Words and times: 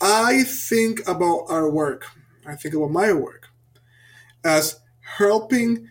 I 0.00 0.44
think 0.44 1.06
about 1.08 1.46
our 1.48 1.68
work, 1.70 2.06
I 2.46 2.54
think 2.54 2.74
about 2.74 2.90
my 2.90 3.12
work 3.12 3.48
as 4.44 4.80
helping 5.18 5.88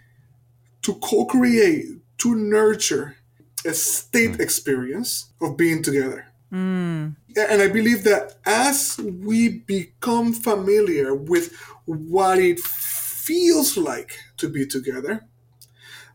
to 0.82 0.96
co 0.96 1.26
create, 1.26 1.86
to 2.20 2.36
nurture 2.36 3.18
a 3.66 3.74
state 3.74 4.32
mm. 4.32 4.40
experience 4.40 5.32
of 5.42 5.58
being 5.58 5.84
together. 5.84 6.28
Mm. 6.52 7.16
And 7.36 7.62
I 7.62 7.68
believe 7.68 8.04
that 8.06 8.38
as 8.46 8.98
we 8.98 9.50
become 9.50 10.34
familiar 10.34 11.14
with 11.14 11.56
what 11.86 12.40
it 12.40 12.60
feels 12.60 13.78
like 13.78 14.18
to 14.38 14.50
be 14.50 14.66
together, 14.66 15.28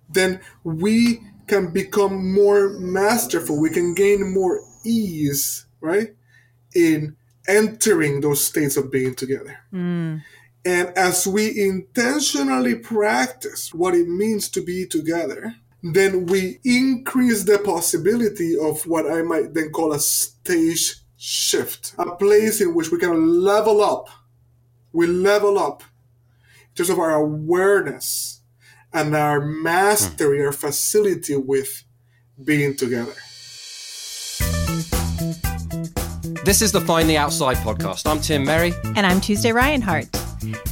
then 0.09 0.41
we 0.65 1.21
can 1.47 1.73
become 1.73 2.33
more 2.33 2.71
masterful. 2.71 3.61
We 3.61 3.71
can 3.71 3.95
gain 3.95 4.33
more 4.33 4.61
ease, 4.85 5.67
right? 5.81 6.15
In 6.75 7.17
entering 7.47 8.21
those 8.21 8.45
states 8.45 8.77
of 8.77 8.91
being 8.91 9.15
together. 9.15 9.59
Mm. 9.73 10.23
And 10.65 10.89
as 10.97 11.27
we 11.27 11.61
intentionally 11.61 12.77
practice 12.77 13.75
what 13.75 13.95
it 13.95 14.09
means 14.09 14.49
to 14.51 14.63
be 14.63 14.87
together, 14.87 15.55
then 15.83 16.25
we 16.27 16.59
increase 16.65 17.45
the 17.45 17.59
possibility 17.59 18.57
of 18.59 18.87
what 18.87 19.11
I 19.11 19.23
might 19.23 19.53
then 19.53 19.71
call 19.71 19.93
a 19.93 20.01
stage 20.01 20.97
shift, 21.19 21.95
a 21.99 22.17
place 22.17 22.63
in 22.63 22.75
which 22.75 22.91
we 22.91 22.99
can 22.99 23.43
level 23.43 23.83
up. 23.83 24.09
We 24.93 25.07
level 25.07 25.59
up 25.59 25.83
in 25.83 26.75
terms 26.77 26.91
of 26.91 26.99
our 26.99 27.15
awareness 27.15 28.41
and 28.93 29.15
our 29.15 29.41
mastery, 29.41 30.45
our 30.45 30.53
facility 30.53 31.37
with 31.37 31.85
being 32.43 32.75
together. 32.75 33.15
This 36.45 36.61
is 36.61 36.73
the 36.73 36.81
Find 36.83 37.09
the 37.09 37.17
Outside 37.17 37.57
podcast. 37.57 38.07
I'm 38.07 38.21
Tim 38.21 38.45
Merry. 38.45 38.75
And 38.97 39.07
I'm 39.07 39.19
Tuesday 39.19 39.51
Ryan-Hart. 39.51 40.09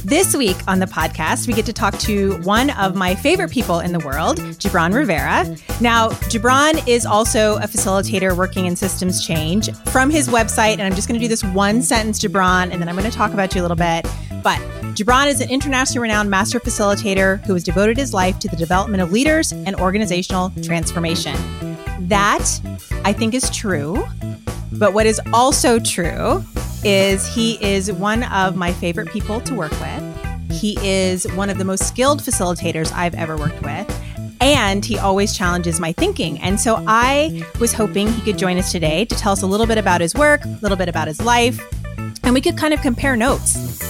This 0.05 0.35
week 0.35 0.55
on 0.67 0.77
the 0.77 0.85
podcast, 0.85 1.47
we 1.47 1.53
get 1.53 1.65
to 1.65 1.73
talk 1.73 1.97
to 2.01 2.37
one 2.41 2.69
of 2.69 2.93
my 2.93 3.15
favorite 3.15 3.49
people 3.49 3.79
in 3.79 3.91
the 3.91 3.97
world, 3.97 4.37
Gibran 4.37 4.93
Rivera. 4.93 5.47
Now, 5.81 6.09
Gibran 6.29 6.87
is 6.87 7.07
also 7.07 7.55
a 7.55 7.61
facilitator 7.61 8.37
working 8.37 8.67
in 8.67 8.75
systems 8.75 9.25
change. 9.25 9.75
From 9.87 10.11
his 10.11 10.29
website, 10.29 10.73
and 10.73 10.83
I'm 10.83 10.93
just 10.93 11.07
going 11.07 11.19
to 11.19 11.25
do 11.25 11.27
this 11.27 11.43
one 11.43 11.81
sentence, 11.81 12.19
Gibran, 12.19 12.71
and 12.71 12.79
then 12.79 12.87
I'm 12.87 12.95
going 12.95 13.09
to 13.09 13.17
talk 13.17 13.33
about 13.33 13.55
you 13.55 13.61
a 13.61 13.63
little 13.63 13.75
bit. 13.75 14.05
But 14.43 14.59
Gibran 14.93 15.25
is 15.25 15.41
an 15.41 15.49
internationally 15.49 16.03
renowned 16.03 16.29
master 16.29 16.59
facilitator 16.59 17.43
who 17.47 17.53
has 17.53 17.63
devoted 17.63 17.97
his 17.97 18.13
life 18.13 18.37
to 18.41 18.47
the 18.47 18.57
development 18.57 19.01
of 19.01 19.11
leaders 19.11 19.51
and 19.51 19.75
organizational 19.77 20.51
transformation. 20.61 21.35
That, 22.01 22.47
I 23.03 23.11
think, 23.11 23.33
is 23.33 23.49
true. 23.49 24.05
But 24.77 24.93
what 24.93 25.05
is 25.05 25.21
also 25.33 25.79
true 25.79 26.43
is 26.83 27.27
he 27.27 27.63
is 27.63 27.91
one 27.91 28.23
of 28.23 28.55
my 28.55 28.73
favorite 28.73 29.09
people 29.09 29.39
to 29.41 29.55
work 29.55 29.71
with. 29.71 30.51
He 30.51 30.77
is 30.81 31.25
one 31.33 31.49
of 31.49 31.57
the 31.57 31.65
most 31.65 31.87
skilled 31.87 32.21
facilitators 32.21 32.91
I've 32.91 33.15
ever 33.15 33.37
worked 33.37 33.61
with. 33.61 33.89
And 34.41 34.83
he 34.83 34.97
always 34.97 35.35
challenges 35.35 35.79
my 35.79 35.93
thinking. 35.93 36.37
And 36.39 36.59
so 36.59 36.83
I 36.85 37.45
was 37.59 37.71
hoping 37.71 38.11
he 38.11 38.21
could 38.21 38.37
join 38.37 38.57
us 38.57 38.71
today 38.71 39.05
to 39.05 39.15
tell 39.15 39.31
us 39.31 39.41
a 39.41 39.47
little 39.47 39.65
bit 39.65 39.77
about 39.77 40.01
his 40.01 40.13
work, 40.15 40.43
a 40.43 40.59
little 40.61 40.77
bit 40.77 40.89
about 40.89 41.07
his 41.07 41.21
life, 41.21 41.61
and 42.23 42.33
we 42.33 42.41
could 42.41 42.57
kind 42.57 42.73
of 42.73 42.81
compare 42.81 43.15
notes. 43.15 43.81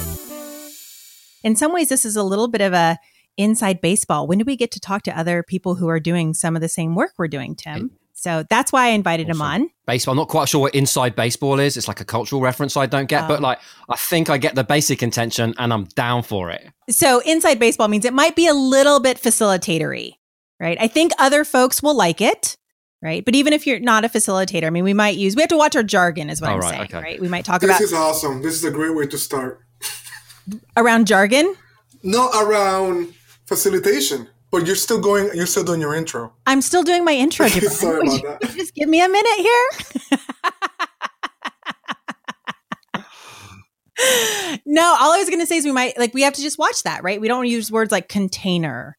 In 1.44 1.56
some 1.56 1.74
ways, 1.74 1.90
this 1.90 2.06
is 2.06 2.16
a 2.16 2.24
little 2.24 2.48
bit 2.48 2.62
of 2.62 2.74
a 2.74 2.98
inside 3.36 3.82
baseball. 3.82 4.28
When 4.28 4.38
do 4.38 4.46
we 4.46 4.56
get 4.56 4.72
to 4.72 4.80
talk 4.80 5.02
to 5.04 5.18
other 5.18 5.44
people 5.44 5.76
who 5.76 5.88
are 5.88 6.00
doing 6.00 6.34
some 6.34 6.56
of 6.56 6.62
the 6.62 6.70
same 6.70 6.94
work 6.94 7.14
we're 7.18 7.28
doing, 7.28 7.56
Tim? 7.56 7.92
So 8.14 8.46
that's 8.50 8.72
why 8.72 8.86
I 8.86 8.90
invited 8.90 9.30
awesome. 9.30 9.38
him 9.38 9.42
on. 9.42 9.70
Baseball. 9.86 10.14
I'm 10.14 10.18
not 10.18 10.30
quite 10.30 10.48
sure 10.48 10.62
what 10.62 10.76
inside 10.76 11.16
baseball 11.16 11.60
is. 11.60 11.76
It's 11.76 11.88
like 11.88 12.00
a 12.00 12.06
cultural 12.06 12.42
reference 12.42 12.78
I 12.78 12.86
don't 12.86 13.10
get, 13.10 13.28
but 13.28 13.40
oh. 13.40 13.44
like 13.44 13.60
I 13.90 13.98
think 13.98 14.30
I 14.30 14.38
get 14.38 14.56
the 14.56 14.64
basic 14.64 15.04
intention 15.04 15.54
and 15.58 15.74
I'm 15.74 15.86
down 15.86 16.24
for 16.24 16.50
it. 16.50 16.66
So 16.90 17.20
inside 17.22 17.60
baseball 17.60 17.88
means 17.90 18.06
it 18.06 18.14
might 18.14 18.36
be 18.36 18.48
a 18.48 18.54
little 18.54 19.00
bit 19.00 19.18
facilitatory, 19.18 20.14
right? 20.60 20.78
I 20.80 20.88
think 20.88 21.12
other 21.20 21.44
folks 21.44 21.84
will 21.84 21.96
like 21.96 22.22
it. 22.22 22.58
Right. 23.02 23.26
But 23.26 23.36
even 23.36 23.52
if 23.52 23.68
you're 23.68 23.82
not 23.82 24.06
a 24.06 24.08
facilitator, 24.08 24.64
I 24.64 24.70
mean, 24.70 24.86
we 24.86 24.94
might 24.94 25.18
use, 25.18 25.36
we 25.36 25.42
have 25.42 25.50
to 25.50 25.58
watch 25.58 25.76
our 25.76 25.84
jargon, 25.84 26.30
is 26.30 26.40
what 26.40 26.52
oh, 26.52 26.54
I'm 26.54 26.60
right, 26.62 26.70
saying. 26.70 26.82
Okay. 26.84 27.02
Right. 27.02 27.20
We 27.20 27.28
might 27.28 27.44
talk 27.44 27.60
this 27.60 27.70
about. 27.70 27.80
This 27.80 27.92
is 27.92 27.94
awesome. 27.94 28.42
This 28.42 28.54
is 28.54 28.64
a 28.64 28.72
great 28.72 28.96
way 28.96 29.06
to 29.08 29.18
start. 29.18 29.60
around 30.78 31.08
jargon? 31.08 31.54
No, 32.02 32.30
around 32.32 33.14
facilitation. 33.46 34.30
But 34.54 34.68
you're 34.68 34.76
still 34.76 35.02
going. 35.02 35.32
You're 35.34 35.48
still 35.48 35.64
doing 35.64 35.82
your 35.82 35.96
intro. 35.96 36.32
I'm 36.46 36.62
still 36.62 36.84
doing 36.84 37.04
my 37.04 37.14
intro. 37.14 37.48
Sorry 37.50 38.06
about 38.06 38.40
that. 38.40 38.52
Just 38.56 38.76
give 38.76 38.88
me 38.88 39.02
a 39.02 39.10
minute 39.10 39.38
here. 39.40 39.70
no, 44.64 44.84
all 44.84 45.12
I 45.12 45.18
was 45.18 45.28
going 45.28 45.40
to 45.40 45.48
say 45.48 45.58
is 45.58 45.66
we 45.66 45.72
might 45.72 45.98
like 45.98 46.14
we 46.14 46.22
have 46.22 46.34
to 46.34 46.42
just 46.44 46.60
watch 46.60 46.84
that, 46.84 47.04
right? 47.04 47.20
We 47.20 47.28
don't 47.28 47.48
use 47.48 47.72
words 47.72 47.92
like 47.92 48.10
container 48.10 48.96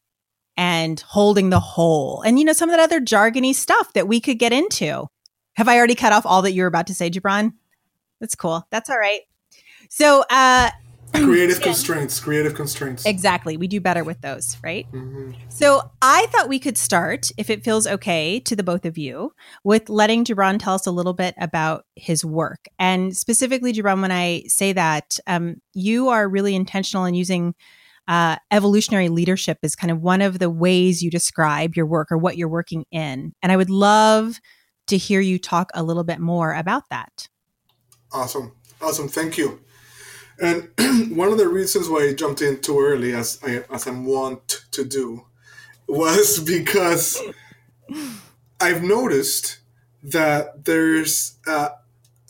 and 0.57 0.99
holding 0.99 1.51
the 1.51 1.61
whole, 1.61 2.23
and 2.23 2.37
you 2.37 2.45
know 2.45 2.53
some 2.53 2.69
of 2.69 2.77
that 2.77 2.83
other 2.83 3.01
jargony 3.01 3.55
stuff 3.55 3.93
that 3.93 4.09
we 4.09 4.21
could 4.21 4.41
get 4.41 4.53
into. 4.53 5.07
Have 5.55 5.69
I 5.69 5.79
already 5.79 5.95
cut 5.95 6.13
off 6.13 6.27
all 6.27 6.43
that 6.43 6.53
you 6.53 6.63
were 6.63 6.69
about 6.69 6.89
to 6.89 6.95
say, 6.95 7.11
Gibran? 7.11 7.53
That's 8.21 8.35
cool. 8.35 8.67
That's 8.73 8.91
all 8.91 8.99
right. 8.99 9.21
So, 9.89 10.25
uh, 10.31 10.71
creative 11.23 11.59
yeah. 11.59 11.65
constraints 11.65 12.19
creative 12.19 12.55
constraints. 12.55 13.07
Exactly. 13.07 13.57
We 13.57 13.69
do 13.69 13.81
better 13.81 14.03
with 14.03 14.21
those 14.21 14.57
right? 14.63 14.87
Mm-hmm. 14.93 15.33
so 15.49 15.91
i 16.03 16.27
thought 16.31 16.49
we 16.49 16.59
could 16.59 16.77
start 16.77 17.31
if 17.37 17.51
it 17.51 17.65
feels 17.65 17.87
okay 17.87 18.41
to 18.41 18.57
the 18.57 18.63
both 18.63 18.85
of 18.85 18.99
you 18.99 19.33
with 19.63 19.89
letting 19.89 20.25
Gibran 20.25 20.59
tell 20.59 20.75
us 20.75 20.87
a 20.87 20.91
little 20.91 21.13
bit 21.13 21.35
about 21.39 21.85
his 21.95 22.25
work. 22.25 22.67
And 22.79 23.17
specifically 23.17 23.73
Gibran 23.73 24.01
when 24.01 24.13
i 24.13 24.43
say 24.47 24.73
that 24.73 25.19
um, 25.27 25.57
you 25.73 26.09
are 26.09 26.29
really 26.29 26.55
intentional 26.55 27.05
in 27.05 27.15
using 27.15 27.55
uh, 28.07 28.37
evolutionary 28.51 29.09
leadership 29.09 29.59
is 29.63 29.75
kind 29.75 29.91
of 29.91 30.03
one 30.03 30.21
of 30.21 30.39
the 30.39 30.51
ways 30.51 31.03
you 31.03 31.11
describe 31.11 31.75
your 31.75 31.87
work 31.87 32.13
or 32.13 32.19
what 32.19 32.37
you're 32.37 32.49
working 32.49 32.85
in. 32.91 33.33
And 33.43 33.53
i 33.53 33.57
would 33.57 33.71
love 33.71 34.41
to 34.89 34.97
hear 34.97 35.21
you 35.21 35.39
talk 35.39 35.71
a 35.75 35.83
little 35.83 36.05
bit 36.05 36.21
more 36.21 36.55
about 36.55 36.83
that. 36.91 37.29
Awesome. 38.13 38.53
Awesome. 38.83 39.09
Thank 39.09 39.39
you 39.39 39.61
and 40.41 40.69
one 41.17 41.31
of 41.31 41.39
the 41.39 41.49
reasons 41.49 41.89
why 41.89 42.09
I 42.09 42.15
jumped 42.15 42.43
in 42.43 42.61
too 42.61 42.81
early, 42.81 43.13
as 43.13 43.39
I 43.43 43.65
as 43.71 43.87
I'm 43.87 44.05
wont 44.05 44.65
to 44.73 44.85
do, 44.85 45.27
was 45.87 46.41
because 46.45 47.21
I've 48.61 48.83
noticed 48.83 49.59
that 50.03 50.65
there's 50.65 51.39
a, 51.47 51.71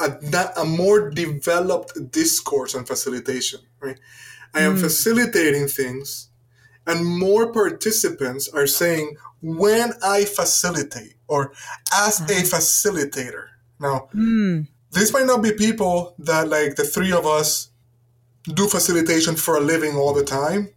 a, 0.01 0.51
a 0.57 0.65
more 0.65 1.11
developed 1.11 2.11
discourse 2.11 2.75
on 2.75 2.85
facilitation. 2.85 3.61
Right, 3.81 3.99
I 4.53 4.61
am 4.61 4.77
mm. 4.77 4.81
facilitating 4.81 5.69
things, 5.69 6.29
and 6.87 7.05
more 7.05 7.53
participants 7.53 8.49
are 8.49 8.67
saying 8.67 9.17
when 9.41 9.93
I 10.03 10.25
facilitate 10.25 11.15
or 11.29 11.53
as 11.93 12.21
a 12.21 12.25
facilitator. 12.25 13.49
Now, 13.81 14.09
mm. 14.15 14.67
this 14.93 15.13
might 15.13 15.27
not 15.27 15.43
be 15.43 15.53
people 15.53 16.15
that 16.19 16.49
like 16.49 16.77
the 16.77 16.85
three 16.85 17.13
of 17.13 17.27
us 17.27 17.71
do 18.53 18.69
facilitation 18.69 19.37
for 19.37 19.57
a 19.57 19.61
living 19.61 19.97
all 19.97 20.13
the 20.13 20.25
time, 20.25 20.71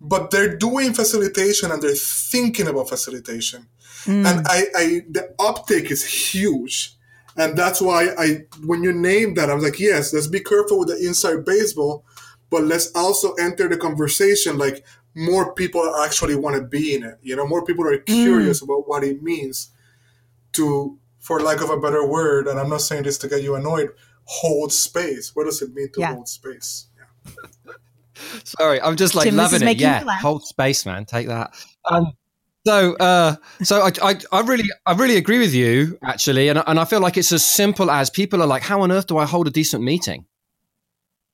but 0.00 0.30
they're 0.30 0.56
doing 0.56 0.92
facilitation 0.92 1.70
and 1.70 1.82
they're 1.82 1.94
thinking 1.94 2.68
about 2.68 2.88
facilitation. 2.88 3.66
Mm. 4.04 4.26
And 4.26 4.46
I, 4.46 4.64
I, 4.76 5.02
the 5.10 5.34
uptake 5.38 5.90
is 5.90 6.04
huge. 6.32 6.92
And 7.36 7.56
that's 7.56 7.80
why 7.80 8.14
I, 8.16 8.44
when 8.64 8.82
you 8.82 8.92
name 8.92 9.34
that, 9.34 9.50
I 9.50 9.54
was 9.54 9.64
like, 9.64 9.80
yes, 9.80 10.12
let's 10.14 10.26
be 10.26 10.40
careful 10.40 10.78
with 10.78 10.88
the 10.88 11.06
inside 11.06 11.44
baseball, 11.44 12.04
but 12.50 12.62
let's 12.62 12.90
also 12.94 13.34
enter 13.34 13.68
the 13.68 13.76
conversation 13.76 14.56
like 14.56 14.84
more 15.14 15.54
people 15.54 15.82
actually 16.04 16.36
want 16.36 16.56
to 16.56 16.62
be 16.62 16.94
in 16.94 17.02
it. 17.02 17.18
You 17.22 17.36
know, 17.36 17.46
more 17.46 17.64
people 17.64 17.86
are 17.86 17.98
curious 17.98 18.60
mm. 18.60 18.64
about 18.64 18.88
what 18.88 19.02
it 19.02 19.22
means 19.22 19.70
to, 20.52 20.98
for 21.18 21.40
lack 21.40 21.60
of 21.60 21.70
a 21.70 21.80
better 21.80 22.06
word, 22.06 22.46
and 22.46 22.60
I'm 22.60 22.70
not 22.70 22.82
saying 22.82 23.02
this 23.02 23.18
to 23.18 23.28
get 23.28 23.42
you 23.42 23.56
annoyed, 23.56 23.90
hold 24.26 24.72
space. 24.72 25.32
What 25.34 25.44
does 25.44 25.62
it 25.62 25.74
mean 25.74 25.90
to 25.92 26.00
yeah. 26.00 26.14
hold 26.14 26.28
space? 26.28 26.88
Yeah. 26.96 27.72
Sorry, 28.44 28.80
I'm 28.80 28.96
just 28.96 29.14
like 29.14 29.26
Tim, 29.26 29.36
loving 29.36 29.62
it. 29.62 29.78
Yeah, 29.78 30.02
hold 30.18 30.44
space, 30.44 30.86
man. 30.86 31.04
Take 31.04 31.28
that. 31.28 31.54
Um, 31.90 32.12
so, 32.66 32.96
uh, 32.96 33.36
so 33.62 33.82
I, 33.82 33.90
I, 34.02 34.16
I, 34.32 34.40
really, 34.40 34.64
I 34.86 34.92
really 34.94 35.16
agree 35.16 35.38
with 35.38 35.54
you 35.54 35.98
actually, 36.02 36.48
and 36.48 36.62
and 36.66 36.80
I 36.80 36.84
feel 36.84 37.00
like 37.00 37.16
it's 37.16 37.32
as 37.32 37.44
simple 37.44 37.90
as 37.90 38.10
people 38.10 38.42
are 38.42 38.46
like, 38.46 38.62
how 38.62 38.82
on 38.82 38.90
earth 38.90 39.06
do 39.06 39.18
I 39.18 39.24
hold 39.26 39.46
a 39.46 39.50
decent 39.50 39.84
meeting? 39.84 40.26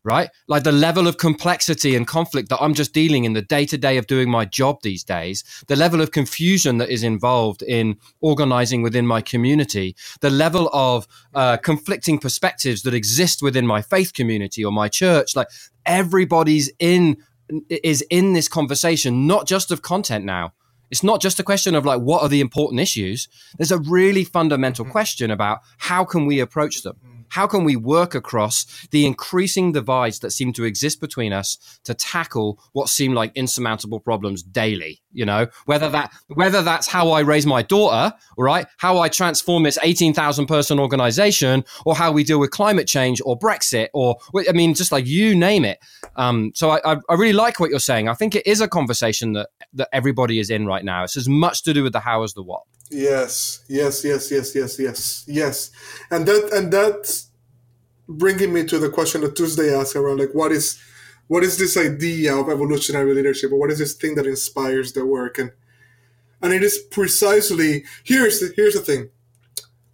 Right? 0.04 0.30
Like 0.48 0.64
the 0.64 0.72
level 0.72 1.06
of 1.06 1.18
complexity 1.18 1.94
and 1.94 2.06
conflict 2.06 2.48
that 2.48 2.60
I'm 2.60 2.74
just 2.74 2.92
dealing 2.92 3.24
in 3.24 3.34
the 3.34 3.42
day 3.42 3.64
to 3.66 3.78
day 3.78 3.96
of 3.98 4.06
doing 4.06 4.28
my 4.28 4.44
job 4.44 4.78
these 4.82 5.04
days, 5.04 5.44
the 5.68 5.76
level 5.76 6.00
of 6.00 6.10
confusion 6.10 6.78
that 6.78 6.90
is 6.90 7.02
involved 7.02 7.62
in 7.62 7.96
organizing 8.20 8.82
within 8.82 9.06
my 9.06 9.20
community, 9.20 9.94
the 10.20 10.30
level 10.30 10.68
of 10.72 11.06
uh, 11.34 11.56
conflicting 11.56 12.18
perspectives 12.18 12.82
that 12.82 12.94
exist 12.94 13.42
within 13.42 13.66
my 13.66 13.80
faith 13.80 14.12
community 14.12 14.64
or 14.64 14.72
my 14.72 14.88
church, 14.88 15.36
like 15.36 15.48
everybody's 15.86 16.70
in 16.78 17.16
is 17.68 18.02
in 18.08 18.32
this 18.32 18.48
conversation, 18.48 19.26
not 19.26 19.46
just 19.46 19.70
of 19.70 19.82
content 19.82 20.24
now. 20.24 20.52
It's 20.90 21.02
not 21.02 21.20
just 21.20 21.40
a 21.40 21.42
question 21.42 21.74
of 21.74 21.84
like 21.84 22.00
what 22.00 22.22
are 22.22 22.28
the 22.28 22.40
important 22.40 22.80
issues. 22.80 23.28
There's 23.56 23.72
a 23.72 23.78
really 23.78 24.24
fundamental 24.24 24.84
mm-hmm. 24.84 24.92
question 24.92 25.30
about 25.30 25.60
how 25.78 26.04
can 26.04 26.26
we 26.26 26.40
approach 26.40 26.82
them 26.82 26.96
how 27.32 27.46
can 27.46 27.64
we 27.64 27.76
work 27.76 28.14
across 28.14 28.86
the 28.90 29.06
increasing 29.06 29.72
divides 29.72 30.18
that 30.18 30.32
seem 30.32 30.52
to 30.52 30.64
exist 30.64 31.00
between 31.00 31.32
us 31.32 31.56
to 31.82 31.94
tackle 31.94 32.60
what 32.72 32.90
seem 32.90 33.14
like 33.14 33.32
insurmountable 33.34 34.00
problems 34.00 34.42
daily? 34.42 35.00
You 35.12 35.24
know, 35.24 35.46
whether 35.64 35.88
that 35.88 36.12
whether 36.28 36.60
that's 36.60 36.86
how 36.86 37.10
I 37.10 37.20
raise 37.20 37.46
my 37.46 37.62
daughter, 37.62 38.14
right? 38.36 38.66
How 38.76 38.98
I 38.98 39.08
transform 39.08 39.62
this 39.62 39.78
18,000 39.82 40.44
person 40.46 40.78
organization, 40.78 41.64
or 41.86 41.94
how 41.94 42.12
we 42.12 42.22
deal 42.22 42.38
with 42.38 42.50
climate 42.50 42.86
change 42.86 43.22
or 43.24 43.38
Brexit, 43.38 43.88
or 43.94 44.16
I 44.46 44.52
mean, 44.52 44.74
just 44.74 44.92
like 44.92 45.06
you 45.06 45.34
name 45.34 45.64
it. 45.64 45.78
Um, 46.16 46.52
so 46.54 46.70
I, 46.70 46.96
I 47.08 47.14
really 47.14 47.32
like 47.32 47.58
what 47.58 47.70
you're 47.70 47.80
saying. 47.80 48.08
I 48.08 48.14
think 48.14 48.34
it 48.34 48.46
is 48.46 48.60
a 48.60 48.68
conversation 48.68 49.32
that 49.32 49.48
that 49.72 49.88
everybody 49.90 50.38
is 50.38 50.50
in 50.50 50.66
right 50.66 50.84
now. 50.84 51.04
It's 51.04 51.16
as 51.16 51.30
much 51.30 51.62
to 51.62 51.72
do 51.72 51.82
with 51.82 51.94
the 51.94 52.00
how 52.00 52.24
as 52.24 52.34
the 52.34 52.42
what. 52.42 52.64
Yes, 52.92 53.64
yes, 53.68 54.04
yes, 54.04 54.30
yes, 54.30 54.54
yes, 54.54 54.78
yes, 54.78 55.24
yes, 55.26 55.70
and 56.10 56.26
that 56.26 56.52
and 56.52 56.70
that's 56.72 57.30
bringing 58.08 58.52
me 58.52 58.64
to 58.66 58.78
the 58.78 58.90
question 58.90 59.22
that 59.22 59.36
Tuesday 59.36 59.74
asked 59.74 59.96
around 59.96 60.18
like 60.18 60.34
what 60.34 60.52
is 60.52 60.80
what 61.28 61.44
is 61.44 61.58
this 61.58 61.76
idea 61.76 62.36
of 62.36 62.50
evolutionary 62.50 63.14
leadership? 63.14 63.52
Or 63.52 63.58
what 63.58 63.70
is 63.70 63.78
this 63.78 63.94
thing 63.94 64.16
that 64.16 64.26
inspires 64.26 64.92
the 64.92 65.06
work? 65.06 65.38
And 65.38 65.52
and 66.42 66.52
it 66.52 66.62
is 66.62 66.78
precisely 66.78 67.84
here's 68.04 68.40
the, 68.40 68.52
here's 68.56 68.74
the 68.74 68.80
thing. 68.80 69.10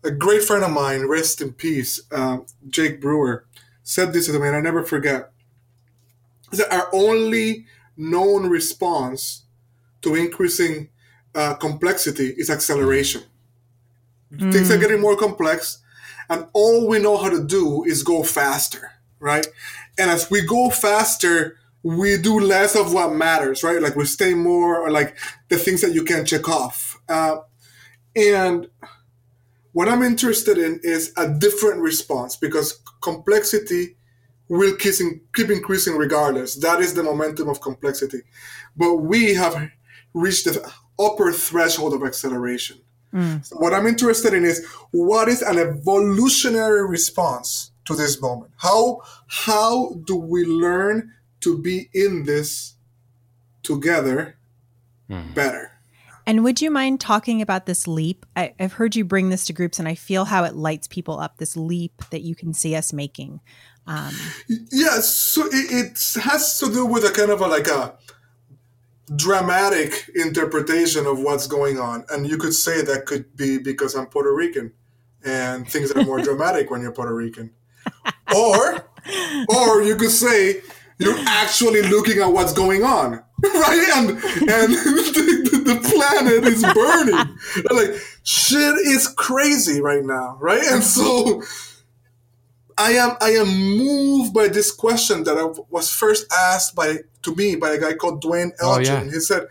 A 0.04 0.10
great 0.10 0.42
friend 0.42 0.64
of 0.64 0.72
mine 0.72 1.06
rest 1.06 1.40
in 1.40 1.52
peace 1.52 2.00
uh, 2.12 2.38
Jake 2.68 3.00
Brewer 3.00 3.46
said 3.82 4.12
this 4.12 4.26
to 4.26 4.38
me 4.38 4.48
and 4.48 4.56
I 4.56 4.60
never 4.60 4.84
forget. 4.84 5.32
That 6.52 6.72
our 6.72 6.88
only 6.92 7.66
known 7.96 8.48
response 8.48 9.44
to 10.02 10.14
increasing 10.14 10.88
uh, 11.38 11.54
complexity 11.54 12.34
is 12.36 12.50
acceleration. 12.50 13.22
Mm. 14.32 14.52
Things 14.52 14.72
are 14.72 14.76
getting 14.76 15.00
more 15.00 15.16
complex, 15.16 15.78
and 16.28 16.46
all 16.52 16.88
we 16.88 16.98
know 16.98 17.16
how 17.16 17.30
to 17.30 17.46
do 17.46 17.84
is 17.84 18.02
go 18.02 18.24
faster, 18.24 18.90
right? 19.20 19.46
And 19.96 20.10
as 20.10 20.28
we 20.32 20.40
go 20.44 20.68
faster, 20.68 21.56
we 21.84 22.18
do 22.18 22.40
less 22.40 22.74
of 22.74 22.92
what 22.92 23.12
matters, 23.12 23.62
right? 23.62 23.80
Like 23.80 23.94
we 23.94 24.04
stay 24.04 24.34
more, 24.34 24.80
or 24.80 24.90
like 24.90 25.16
the 25.48 25.56
things 25.56 25.80
that 25.82 25.94
you 25.94 26.02
can 26.02 26.26
check 26.26 26.48
off. 26.48 27.00
Uh, 27.08 27.36
and 28.16 28.68
what 29.72 29.88
I'm 29.88 30.02
interested 30.02 30.58
in 30.58 30.80
is 30.82 31.12
a 31.16 31.28
different 31.28 31.80
response 31.82 32.34
because 32.34 32.82
complexity 33.00 33.96
will 34.48 34.74
keep 34.76 35.50
increasing 35.50 35.96
regardless. 35.96 36.56
That 36.56 36.80
is 36.80 36.94
the 36.94 37.04
momentum 37.04 37.48
of 37.48 37.60
complexity. 37.60 38.22
But 38.76 38.96
we 38.96 39.34
have 39.34 39.70
reached 40.14 40.46
the 40.46 40.72
upper 40.98 41.32
threshold 41.32 41.94
of 41.94 42.02
acceleration. 42.02 42.78
Mm. 43.12 43.44
So 43.44 43.56
what 43.56 43.72
I'm 43.72 43.86
interested 43.86 44.34
in 44.34 44.44
is 44.44 44.66
what 44.90 45.28
is 45.28 45.42
an 45.42 45.58
evolutionary 45.58 46.86
response 46.86 47.70
to 47.86 47.94
this 47.94 48.20
moment? 48.20 48.52
How 48.56 49.00
how 49.26 49.94
do 50.04 50.16
we 50.16 50.44
learn 50.44 51.12
to 51.40 51.58
be 51.58 51.88
in 51.94 52.24
this 52.24 52.74
together 53.62 54.36
mm. 55.08 55.34
better? 55.34 55.72
And 56.26 56.44
would 56.44 56.60
you 56.60 56.70
mind 56.70 57.00
talking 57.00 57.40
about 57.40 57.64
this 57.64 57.88
leap? 57.88 58.26
I, 58.36 58.52
have 58.58 58.74
heard 58.74 58.94
you 58.94 59.02
bring 59.06 59.30
this 59.30 59.46
to 59.46 59.54
groups, 59.54 59.78
and 59.78 59.88
I 59.88 59.94
feel 59.94 60.26
how 60.26 60.44
it 60.44 60.54
lights 60.54 60.86
people 60.86 61.18
up. 61.18 61.38
This 61.38 61.56
leap 61.56 62.02
that 62.10 62.20
you 62.20 62.34
can 62.34 62.52
see 62.52 62.76
us 62.76 62.92
making. 62.92 63.40
Um, 63.86 64.14
yes, 64.70 65.08
so 65.08 65.46
it, 65.46 65.72
it, 65.72 66.22
has 66.22 66.58
to 66.58 66.70
do 66.70 66.84
with 66.84 67.04
a 67.04 67.10
kind 67.10 67.30
of 67.30 67.40
a 67.40 67.46
like 67.46 67.66
a 67.68 67.96
dramatic 69.16 70.10
interpretation 70.14 71.06
of 71.06 71.20
what's 71.20 71.46
going 71.46 71.78
on. 71.78 72.04
And 72.10 72.28
you 72.28 72.36
could 72.38 72.54
say 72.54 72.82
that 72.82 73.06
could 73.06 73.36
be 73.36 73.58
because 73.58 73.94
I'm 73.94 74.06
Puerto 74.06 74.34
Rican 74.34 74.72
and 75.24 75.68
things 75.68 75.90
are 75.92 76.04
more 76.04 76.20
dramatic 76.20 76.70
when 76.70 76.82
you're 76.82 76.92
Puerto 76.92 77.14
Rican. 77.14 77.52
Or 78.34 78.88
or 79.48 79.82
you 79.82 79.96
could 79.96 80.10
say 80.10 80.62
you're 80.98 81.18
actually 81.26 81.82
looking 81.82 82.20
at 82.20 82.26
what's 82.26 82.52
going 82.52 82.84
on. 82.84 83.22
Right? 83.40 83.88
And 83.94 84.10
and 84.10 84.18
the, 84.20 85.62
the 85.64 85.88
planet 85.88 86.44
is 86.44 86.64
burning. 86.74 87.38
like 87.70 88.02
shit 88.24 88.74
is 88.84 89.06
crazy 89.16 89.80
right 89.80 90.04
now, 90.04 90.36
right? 90.40 90.64
And 90.64 90.82
so 90.82 91.42
I 92.78 92.92
am 92.92 93.16
I 93.20 93.30
am 93.30 93.48
moved 93.76 94.32
by 94.32 94.46
this 94.46 94.70
question 94.70 95.24
that 95.24 95.36
I 95.36 95.44
was 95.68 95.92
first 95.92 96.32
asked 96.32 96.76
by 96.76 96.98
to 97.22 97.34
me 97.34 97.56
by 97.56 97.70
a 97.70 97.80
guy 97.80 97.94
called 97.94 98.22
Duane 98.22 98.52
Elgin. 98.60 98.94
Oh, 98.94 98.98
yeah. 98.98 99.04
He 99.04 99.20
said, 99.20 99.48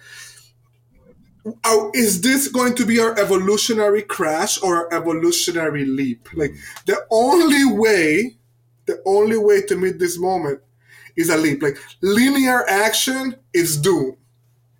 "Is 1.94 2.21
this 2.21 2.47
going 2.47 2.75
to 2.75 2.85
be 2.85 3.00
our 3.00 3.19
evolutionary 3.19 4.01
crash 4.01 4.62
or 4.63 4.77
our 4.77 4.94
evolutionary 4.94 5.83
leap? 5.83 6.29
Like 6.33 6.53
the 6.85 7.06
only 7.12 7.65
way, 7.65 8.38
the 8.85 9.01
only 9.06 9.38
way 9.38 9.62
to 9.63 9.75
meet 9.75 10.00
this 10.00 10.18
moment 10.18 10.62
is 11.18 11.29
a 11.29 11.38
leap. 11.38 11.62
Like 11.62 11.77
linear 12.01 12.65
action 12.69 13.35
is 13.53 13.75
doom. 13.75 14.15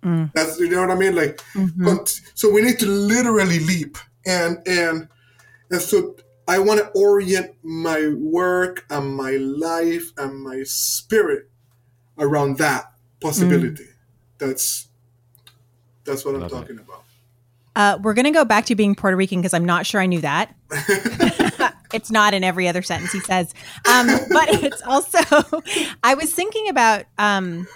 Mm. 0.02 0.32
That's 0.32 0.58
you 0.58 0.70
know 0.70 0.80
what 0.80 0.90
I 0.90 0.94
mean. 0.94 1.14
Like 1.14 1.36
mm-hmm. 1.52 1.96
so, 2.34 2.50
we 2.50 2.62
need 2.62 2.78
to 2.78 2.86
literally 2.86 3.58
leap 3.58 3.98
and 4.24 4.56
and 4.66 5.08
and 5.70 5.80
so." 5.82 6.16
I 6.48 6.58
want 6.58 6.80
to 6.80 6.88
orient 6.98 7.54
my 7.62 8.08
work 8.16 8.86
and 8.88 9.14
my 9.14 9.32
life 9.32 10.12
and 10.16 10.42
my 10.42 10.62
spirit 10.64 11.50
around 12.18 12.56
that 12.58 12.90
possibility. 13.20 13.84
Mm. 13.84 13.92
That's 14.38 14.88
that's 16.04 16.24
what 16.24 16.34
Love 16.34 16.44
I'm 16.44 16.48
talking 16.48 16.76
it. 16.76 16.82
about. 16.82 17.04
Uh, 17.76 17.98
we're 18.02 18.14
going 18.14 18.24
to 18.24 18.32
go 18.32 18.44
back 18.44 18.64
to 18.66 18.74
being 18.74 18.94
Puerto 18.94 19.16
Rican 19.16 19.40
because 19.40 19.54
I'm 19.54 19.66
not 19.66 19.86
sure 19.86 20.00
I 20.00 20.06
knew 20.06 20.22
that. 20.22 20.52
it's 21.92 22.10
not 22.10 22.34
in 22.34 22.42
every 22.42 22.66
other 22.66 22.82
sentence 22.82 23.12
he 23.12 23.20
says. 23.20 23.52
Um, 23.88 24.06
but 24.30 24.48
it's 24.64 24.82
also, 24.82 25.62
I 26.02 26.14
was 26.14 26.32
thinking 26.32 26.68
about 26.68 27.04
um, 27.18 27.68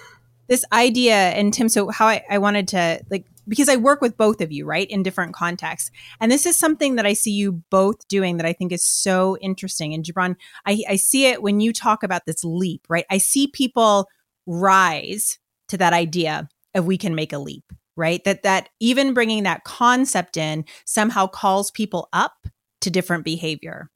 this 0.49 0.65
idea, 0.73 1.15
and 1.15 1.53
Tim, 1.53 1.69
so 1.69 1.91
how 1.91 2.07
I, 2.07 2.25
I 2.29 2.39
wanted 2.39 2.69
to 2.69 3.05
like 3.11 3.27
because 3.49 3.69
I 3.69 3.77
work 3.77 4.01
with 4.01 4.17
both 4.17 4.41
of 4.41 4.53
you, 4.53 4.65
right, 4.65 4.89
in 4.89 5.03
different 5.03 5.35
contexts. 5.35 5.91
And 6.21 6.31
this 6.31 6.47
is 6.47 6.57
something 6.57 6.97
that 6.97 7.07
I 7.07 7.13
see 7.13 7.33
you 7.33 7.63
both 7.71 8.07
doing 8.09 8.37
that 8.37 8.47
I 8.47 8.53
think 8.53 8.73
is 8.73 8.85
so 8.85 9.37
interesting. 9.39 9.95
And 9.95 10.05
Gibran, 10.05 10.37
I, 10.67 10.83
I 10.89 10.97
see 10.97 11.27
it 11.27 11.43
when 11.43 11.61
you 11.61 11.73
talk 11.73 12.03
about 12.03 12.27
this 12.27 12.45
leap, 12.45 12.87
right? 12.89 13.07
I 13.11 13.19
see 13.19 13.49
people 13.49 14.09
rise 14.47 15.39
to 15.69 15.77
that 15.79 15.93
idea 15.93 16.49
of 16.75 16.87
we 16.87 16.99
can 16.99 17.15
make 17.15 17.33
a 17.33 17.39
leap, 17.39 17.65
right? 17.97 18.23
That 18.25 18.43
that 18.43 18.69
even 18.81 19.15
bringing 19.15 19.43
that 19.43 19.65
concept 19.65 20.37
in 20.37 20.65
somehow 20.85 21.27
calls 21.27 21.71
people 21.71 22.09
up 22.13 22.47
to 22.81 22.91
different 22.91 23.25
behavior. 23.25 23.91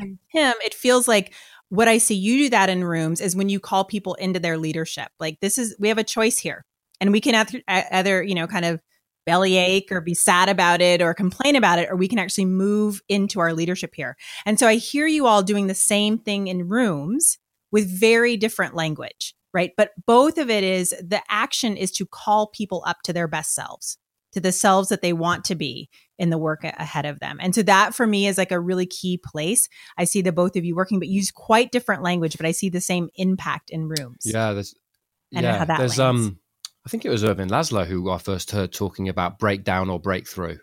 Mm. 0.00 0.04
And 0.04 0.18
Tim, 0.32 0.54
it 0.64 0.74
feels 0.74 1.06
like 1.06 1.34
what 1.68 1.88
I 1.88 1.98
see 1.98 2.14
you 2.14 2.38
do 2.38 2.50
that 2.50 2.68
in 2.68 2.82
rooms 2.84 3.20
is 3.20 3.36
when 3.36 3.48
you 3.48 3.60
call 3.60 3.84
people 3.84 4.14
into 4.14 4.40
their 4.40 4.58
leadership. 4.58 5.08
Like 5.20 5.40
this 5.40 5.56
is 5.56 5.76
we 5.78 5.88
have 5.88 5.98
a 5.98 6.04
choice 6.04 6.38
here 6.38 6.64
and 7.00 7.12
we 7.12 7.20
can 7.20 7.34
either, 7.34 7.60
either 7.68 8.22
you 8.22 8.34
know 8.34 8.46
kind 8.46 8.64
of 8.64 8.80
bellyache 9.26 9.92
or 9.92 10.00
be 10.00 10.14
sad 10.14 10.48
about 10.48 10.80
it 10.80 11.02
or 11.02 11.12
complain 11.12 11.54
about 11.54 11.78
it 11.78 11.88
or 11.90 11.96
we 11.96 12.08
can 12.08 12.18
actually 12.18 12.46
move 12.46 13.00
into 13.08 13.38
our 13.38 13.52
leadership 13.52 13.92
here 13.94 14.16
and 14.46 14.58
so 14.58 14.66
i 14.66 14.76
hear 14.76 15.06
you 15.06 15.26
all 15.26 15.42
doing 15.42 15.66
the 15.66 15.74
same 15.74 16.18
thing 16.18 16.46
in 16.46 16.68
rooms 16.68 17.38
with 17.70 18.00
very 18.00 18.36
different 18.36 18.74
language 18.74 19.34
right 19.52 19.72
but 19.76 19.90
both 20.06 20.38
of 20.38 20.48
it 20.48 20.64
is 20.64 20.94
the 21.02 21.20
action 21.28 21.76
is 21.76 21.90
to 21.90 22.06
call 22.06 22.46
people 22.48 22.82
up 22.86 23.02
to 23.02 23.12
their 23.12 23.28
best 23.28 23.54
selves 23.54 23.98
to 24.32 24.40
the 24.40 24.52
selves 24.52 24.88
that 24.88 25.02
they 25.02 25.12
want 25.12 25.44
to 25.44 25.54
be 25.54 25.88
in 26.18 26.30
the 26.30 26.38
work 26.38 26.64
ahead 26.64 27.06
of 27.06 27.18
them. 27.20 27.38
And 27.40 27.54
so 27.54 27.62
that 27.62 27.94
for 27.94 28.06
me 28.06 28.26
is 28.26 28.38
like 28.38 28.52
a 28.52 28.60
really 28.60 28.86
key 28.86 29.18
place. 29.18 29.68
I 29.98 30.04
see 30.04 30.22
the 30.22 30.32
both 30.32 30.56
of 30.56 30.64
you 30.64 30.76
working, 30.76 30.98
but 30.98 31.08
use 31.08 31.30
quite 31.30 31.72
different 31.72 32.02
language, 32.02 32.36
but 32.36 32.46
I 32.46 32.52
see 32.52 32.68
the 32.68 32.80
same 32.80 33.08
impact 33.16 33.70
in 33.70 33.88
rooms. 33.88 34.22
Yeah, 34.24 34.52
there's 34.52 34.74
and 35.34 35.44
yeah, 35.44 35.64
there's 35.64 35.98
lands. 35.98 36.26
um 36.26 36.38
I 36.86 36.88
think 36.88 37.04
it 37.04 37.10
was 37.10 37.24
Ervin 37.24 37.48
Laszlo 37.48 37.86
who 37.86 38.10
I 38.10 38.18
first 38.18 38.50
heard 38.50 38.72
talking 38.72 39.08
about 39.08 39.38
breakdown 39.38 39.90
or 39.90 40.00
breakthrough. 40.00 40.58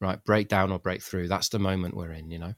Right, 0.00 0.22
breakdown 0.24 0.72
or 0.72 0.78
breakthrough. 0.78 1.26
That's 1.26 1.48
the 1.48 1.58
moment 1.58 1.96
we're 1.96 2.12
in, 2.12 2.30
you 2.30 2.38
know. 2.38 2.54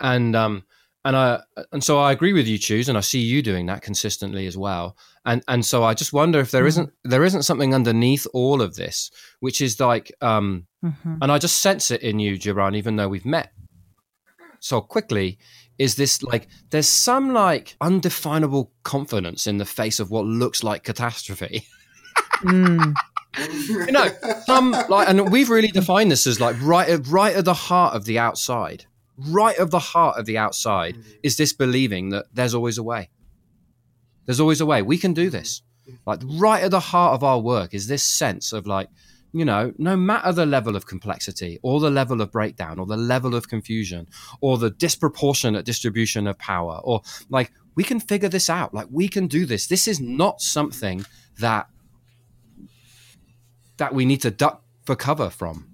And 0.00 0.34
um 0.34 0.64
and 1.04 1.16
I 1.16 1.40
and 1.72 1.82
so 1.82 1.98
I 1.98 2.12
agree 2.12 2.32
with 2.32 2.46
you, 2.46 2.58
choose, 2.58 2.88
and 2.88 2.96
I 2.96 3.00
see 3.00 3.20
you 3.20 3.42
doing 3.42 3.66
that 3.66 3.82
consistently 3.82 4.46
as 4.46 4.56
well. 4.56 4.96
And 5.24 5.42
and 5.48 5.64
so 5.64 5.82
I 5.82 5.94
just 5.94 6.12
wonder 6.12 6.40
if 6.40 6.50
there 6.50 6.64
mm-hmm. 6.64 6.82
not 6.82 6.90
there 7.04 7.24
isn't 7.24 7.42
something 7.42 7.74
underneath 7.74 8.26
all 8.32 8.62
of 8.62 8.76
this, 8.76 9.10
which 9.40 9.60
is 9.60 9.80
like 9.80 10.12
um 10.20 10.66
mm-hmm. 10.84 11.16
and 11.20 11.32
I 11.32 11.38
just 11.38 11.60
sense 11.60 11.90
it 11.90 12.02
in 12.02 12.18
you, 12.18 12.38
Gibran, 12.38 12.76
even 12.76 12.96
though 12.96 13.08
we've 13.08 13.26
met 13.26 13.52
so 14.60 14.80
quickly, 14.80 15.38
is 15.80 15.94
this 15.94 16.22
like 16.22 16.46
there's 16.68 16.86
some 16.86 17.32
like 17.32 17.74
undefinable 17.80 18.70
confidence 18.82 19.46
in 19.46 19.56
the 19.56 19.64
face 19.64 19.98
of 19.98 20.10
what 20.10 20.26
looks 20.26 20.62
like 20.62 20.84
catastrophe. 20.84 21.66
mm. 22.42 22.94
you 23.58 23.90
know, 23.90 24.08
some 24.44 24.72
like, 24.90 25.08
and 25.08 25.32
we've 25.32 25.48
really 25.48 25.68
defined 25.68 26.10
this 26.10 26.26
as 26.26 26.38
like 26.38 26.54
right, 26.60 26.86
at, 26.86 27.06
right 27.06 27.34
at 27.34 27.46
the 27.46 27.54
heart 27.54 27.94
of 27.94 28.04
the 28.04 28.18
outside, 28.18 28.84
right 29.16 29.56
of 29.56 29.70
the 29.70 29.78
heart 29.78 30.18
of 30.18 30.26
the 30.26 30.36
outside 30.36 30.96
mm. 30.96 31.04
is 31.22 31.38
this 31.38 31.54
believing 31.54 32.10
that 32.10 32.26
there's 32.30 32.52
always 32.52 32.76
a 32.76 32.82
way. 32.82 33.08
There's 34.26 34.38
always 34.38 34.60
a 34.60 34.66
way. 34.66 34.82
We 34.82 34.98
can 34.98 35.14
do 35.14 35.30
this. 35.30 35.62
Like 36.04 36.20
right 36.24 36.62
at 36.62 36.72
the 36.72 36.80
heart 36.80 37.14
of 37.14 37.24
our 37.24 37.40
work 37.40 37.72
is 37.72 37.86
this 37.86 38.02
sense 38.02 38.52
of 38.52 38.66
like, 38.66 38.90
you 39.32 39.44
know, 39.44 39.72
no 39.78 39.96
matter 39.96 40.32
the 40.32 40.46
level 40.46 40.76
of 40.76 40.86
complexity 40.86 41.58
or 41.62 41.80
the 41.80 41.90
level 41.90 42.20
of 42.20 42.32
breakdown 42.32 42.78
or 42.78 42.86
the 42.86 42.96
level 42.96 43.34
of 43.34 43.48
confusion 43.48 44.08
or 44.40 44.58
the 44.58 44.70
disproportionate 44.70 45.64
distribution 45.64 46.26
of 46.26 46.38
power 46.38 46.80
or 46.82 47.02
like 47.28 47.52
we 47.74 47.84
can 47.84 48.00
figure 48.00 48.28
this 48.28 48.50
out. 48.50 48.74
Like 48.74 48.88
we 48.90 49.08
can 49.08 49.26
do 49.26 49.46
this. 49.46 49.66
This 49.66 49.86
is 49.86 50.00
not 50.00 50.40
something 50.40 51.04
that 51.38 51.66
that 53.76 53.94
we 53.94 54.04
need 54.04 54.20
to 54.22 54.30
duck 54.30 54.62
for 54.84 54.94
cover 54.94 55.30
from. 55.30 55.66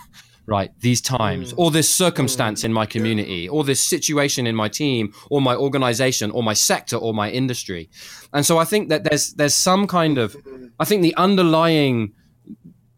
right, 0.46 0.70
these 0.80 1.00
times, 1.00 1.52
mm. 1.52 1.58
or 1.58 1.70
this 1.70 1.92
circumstance 1.92 2.62
mm. 2.62 2.66
in 2.66 2.72
my 2.72 2.86
community, 2.86 3.48
or 3.48 3.64
this 3.64 3.80
situation 3.80 4.46
in 4.46 4.54
my 4.54 4.68
team, 4.68 5.12
or 5.30 5.40
my 5.40 5.56
organization, 5.56 6.30
or 6.30 6.42
my 6.42 6.54
sector, 6.54 6.96
or 6.96 7.12
my 7.12 7.30
industry. 7.30 7.90
And 8.32 8.46
so 8.46 8.58
I 8.58 8.64
think 8.64 8.88
that 8.90 9.04
there's 9.04 9.34
there's 9.34 9.54
some 9.54 9.86
kind 9.86 10.18
of 10.18 10.36
I 10.78 10.84
think 10.84 11.02
the 11.02 11.16
underlying 11.16 12.12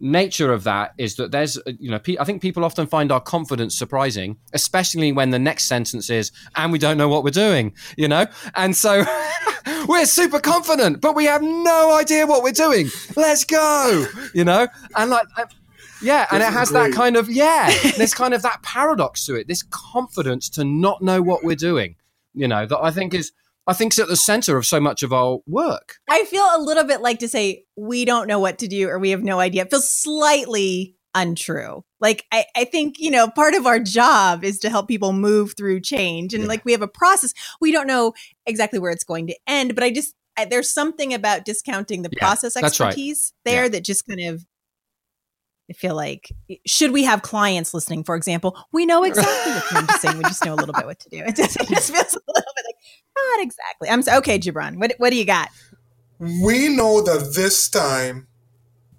nature 0.01 0.53
of 0.53 0.65
that 0.65 0.95
is 0.97 1.17
that 1.17 1.31
there's 1.31 1.59
uh, 1.59 1.73
you 1.79 1.91
know 1.91 2.01
i 2.19 2.25
think 2.25 2.41
people 2.41 2.65
often 2.65 2.87
find 2.87 3.13
our 3.13 3.21
confidence 3.21 3.77
surprising 3.77 4.37
especially 4.55 5.13
when 5.13 5.31
the 5.31 5.39
next 5.39 5.65
sentence 5.65 6.09
is 6.09 6.33
and 6.57 6.73
we 6.73 6.79
don't 6.79 6.97
know 6.97 7.09
what 7.09 7.23
we're 7.23 7.31
doing 7.31 7.73
you 7.97 8.09
know? 8.09 8.27
And 8.55 8.77
so 8.77 9.05
we're 9.89 10.07
super 10.07 10.41
confident 10.41 11.01
but 11.01 11.15
we 11.15 11.27
have 11.27 11.43
no 11.43 11.97
idea 11.99 12.27
what 12.27 12.43
we're 12.43 12.53
doing. 12.53 12.89
Let's 13.17 13.45
go 13.45 14.07
you 14.35 14.45
know? 14.45 14.69
And 14.97 15.11
like 15.11 15.27
yeah 16.03 16.27
and 16.31 16.43
it 16.43 16.53
has 16.53 16.71
that 16.71 16.93
kind 16.93 17.17
of 17.17 17.29
yeah 17.29 17.71
there's 17.97 18.15
kind 18.15 18.35
of 18.35 18.43
that 18.43 18.63
paradox 18.63 19.27
to 19.27 19.35
it 19.35 19.47
this 19.49 19.63
confidence 19.63 20.49
to 20.49 20.65
not 20.65 21.03
know 21.03 21.21
what 21.21 21.45
we're 21.45 21.55
doing 21.55 21.95
you 22.33 22.49
know 22.49 22.65
that 22.65 22.79
i 22.79 22.91
think 22.91 23.13
is 23.13 23.33
I 23.67 23.73
think 23.73 23.93
it's 23.93 23.99
at 23.99 24.09
the 24.09 24.17
center 24.17 24.57
of 24.57 24.67
so 24.67 24.81
much 24.81 25.03
of 25.03 25.13
our 25.13 25.39
work. 25.47 25.97
I 26.09 26.25
feel 26.25 26.45
a 26.55 26.61
little 26.61 26.85
bit 26.85 27.01
like 27.01 27.19
to 27.21 27.29
say 27.29 27.65
we 27.77 28.05
don't 28.05 28.27
know 28.27 28.39
what 28.39 28.59
to 28.59 28.69
do 28.69 28.89
or 28.89 28.99
we 28.99 29.11
have 29.11 29.23
no 29.23 29.39
idea. 29.39 29.63
It 29.63 29.71
feels 29.71 29.89
slightly 29.89 30.97
untrue. 31.15 31.85
Like 32.01 32.25
I, 32.33 32.47
I 32.57 32.65
think, 32.65 32.97
you 32.99 33.11
know, 33.11 33.29
part 33.29 33.55
of 33.55 33.67
our 33.67 33.79
job 33.79 34.45
is 34.45 34.59
to 34.61 34.71
help 34.71 34.89
people 34.89 35.13
move 35.13 35.55
through 35.57 35.81
change. 35.81 36.35
And 36.35 36.45
yeah. 36.45 36.49
like 36.49 36.65
we 36.65 36.73
have 36.73 36.83
a 36.83 36.89
process. 36.89 37.35
We 37.61 37.73
don't 37.73 37.87
know 37.87 38.15
exactly 38.47 38.79
where 38.79 38.93
it's 38.93 39.05
going 39.05 39.27
to 39.29 39.37
end, 39.47 39.75
but 39.75 39.85
I 39.85 39.91
just 39.91 40.15
I, 40.37 40.45
there's 40.45 40.73
something 40.73 41.13
about 41.13 41.45
discounting 41.45 42.03
the 42.03 42.11
yeah, 42.13 42.19
process 42.19 42.57
expertise 42.57 43.33
right. 43.45 43.53
there 43.53 43.63
yeah. 43.65 43.71
that 43.71 43.85
just 43.85 44.07
kind 44.07 44.21
of 44.21 44.45
I 45.71 45.73
feel 45.73 45.95
like 45.95 46.33
should 46.67 46.91
we 46.91 47.05
have 47.05 47.23
clients 47.23 47.73
listening, 47.73 48.03
for 48.03 48.17
example, 48.17 48.59
we 48.73 48.87
know 48.87 49.05
exactly 49.05 49.53
what 49.53 49.87
they're 49.87 49.99
saying. 49.99 50.19
We 50.19 50.25
just 50.25 50.45
know 50.45 50.55
a 50.55 50.57
little 50.57 50.75
bit 50.75 50.85
what 50.85 50.99
to 51.01 51.09
do. 51.09 51.19
It 51.27 51.37
just, 51.37 51.61
it 51.61 51.69
just 51.69 51.93
feels 51.93 52.15
a 52.15 52.21
little 52.27 52.53
bit 52.57 52.65
not 53.37 53.43
exactly. 53.43 53.89
I'm 53.89 54.03
so, 54.03 54.17
okay, 54.19 54.39
Gibran. 54.39 54.77
What 54.77 54.95
what 54.99 55.11
do 55.11 55.17
you 55.17 55.25
got? 55.25 55.49
We 56.19 56.69
know 56.69 57.01
that 57.03 57.33
this 57.35 57.69
time 57.69 58.27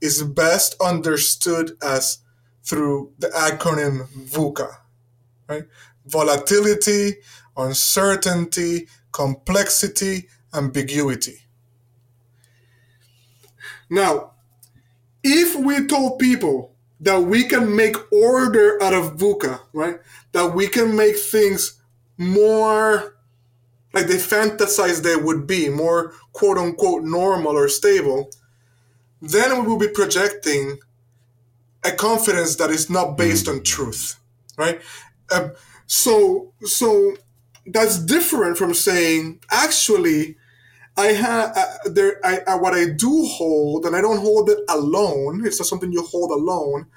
is 0.02 0.24
best 0.24 0.76
understood 0.82 1.78
as 1.84 2.20
through 2.64 3.14
the 3.20 3.28
acronym 3.28 4.08
VUCA, 4.30 4.76
right? 5.48 5.64
Volatility, 6.06 7.18
uncertainty, 7.56 8.88
complexity, 9.12 10.28
ambiguity. 10.54 11.38
Now, 13.90 14.32
if 15.24 15.56
we 15.56 15.86
told 15.86 16.18
people 16.18 16.74
that 17.02 17.20
we 17.20 17.44
can 17.44 17.76
make 17.76 17.96
order 18.12 18.82
out 18.82 18.94
of 18.94 19.18
VUCA, 19.18 19.60
right? 19.74 20.00
That 20.32 20.56
we 20.56 20.68
can 20.68 20.96
make 20.96 21.18
things 21.18 21.82
more 22.18 23.16
like 23.94 24.08
they 24.08 24.16
fantasize 24.16 25.04
they 25.04 25.16
would 25.16 25.48
be, 25.48 25.70
more 25.70 26.14
quote 26.34 26.58
unquote 26.58 27.04
normal 27.04 27.58
or 27.58 27.68
stable, 27.68 28.30
then 29.22 29.62
we 29.62 29.68
will 29.68 29.80
be 29.80 29.88
projecting 29.88 30.80
a 31.84 31.92
confidence 31.92 32.56
that 32.58 32.70
is 32.70 32.90
not 32.90 33.18
based 33.18 33.48
on 33.48 33.64
truth, 33.64 34.20
right? 34.58 34.82
Uh, 35.32 35.50
so, 35.88 36.54
so 36.62 37.16
that's 37.66 37.98
different 38.00 38.58
from 38.58 38.74
saying 38.74 39.40
actually 39.52 40.36
I 40.98 41.08
have 41.08 41.56
uh, 41.56 41.66
there. 41.86 42.20
I, 42.24 42.40
uh, 42.40 42.58
what 42.58 42.74
I 42.74 42.86
do 42.90 43.26
hold, 43.26 43.86
and 43.86 43.96
I 43.96 44.02
don't 44.02 44.20
hold 44.20 44.50
it 44.50 44.60
alone. 44.70 45.46
It's 45.46 45.60
not 45.60 45.68
something 45.68 45.92
you 45.92 46.04
hold 46.04 46.32
alone, 46.32 46.88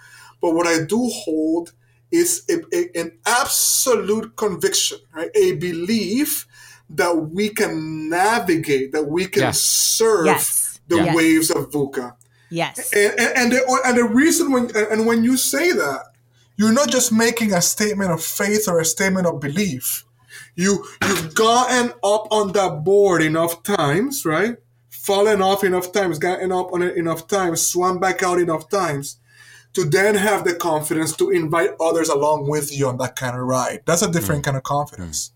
but 0.40 0.54
what 0.54 0.66
I 0.66 0.84
do 0.84 1.08
hold 1.12 1.72
is 2.10 2.44
a, 2.50 2.54
a, 2.76 3.00
an 3.00 3.18
absolute 3.24 4.36
conviction, 4.36 4.98
right? 5.14 5.30
A 5.34 5.52
belief 5.52 6.46
that 6.90 7.30
we 7.32 7.48
can 7.48 8.08
navigate, 8.08 8.92
that 8.92 9.04
we 9.04 9.26
can 9.26 9.42
yes. 9.42 9.60
surf 9.60 10.26
yes. 10.26 10.80
the 10.88 10.96
yes. 10.96 11.16
waves 11.16 11.50
of 11.50 11.70
VUCA. 11.70 12.14
Yes. 12.50 12.92
And, 12.92 13.18
and, 13.18 13.38
and, 13.38 13.52
the, 13.52 13.82
and 13.84 13.96
the 13.98 14.04
reason 14.04 14.52
when 14.52 14.70
and 14.76 15.06
when 15.06 15.24
you 15.24 15.36
say 15.36 15.72
that, 15.72 16.12
you're 16.56 16.72
not 16.72 16.88
just 16.88 17.10
making 17.10 17.52
a 17.52 17.60
statement 17.60 18.12
of 18.12 18.22
faith 18.22 18.68
or 18.68 18.78
a 18.78 18.84
statement 18.84 19.26
of 19.26 19.40
belief 19.40 20.04
you 20.54 20.84
you've 21.02 21.34
gotten 21.34 21.90
up 22.02 22.28
on 22.30 22.52
that 22.52 22.84
board 22.84 23.22
enough 23.22 23.62
times, 23.62 24.24
right? 24.24 24.56
Fallen 24.90 25.42
off 25.42 25.64
enough 25.64 25.92
times, 25.92 26.18
gotten 26.18 26.52
up 26.52 26.72
on 26.72 26.82
it 26.82 26.96
enough 26.96 27.26
times, 27.26 27.66
swam 27.66 27.98
back 27.98 28.22
out 28.22 28.38
enough 28.38 28.68
times 28.68 29.18
to 29.74 29.84
then 29.84 30.14
have 30.14 30.44
the 30.44 30.54
confidence 30.54 31.16
to 31.16 31.30
invite 31.30 31.70
others 31.80 32.08
along 32.08 32.48
with 32.48 32.76
you 32.76 32.88
on 32.88 32.96
that 32.98 33.16
kind 33.16 33.36
of 33.36 33.42
ride. 33.42 33.82
That's 33.86 34.02
a 34.02 34.10
different 34.10 34.42
mm. 34.42 34.44
kind 34.44 34.56
of 34.56 34.62
confidence. 34.62 35.32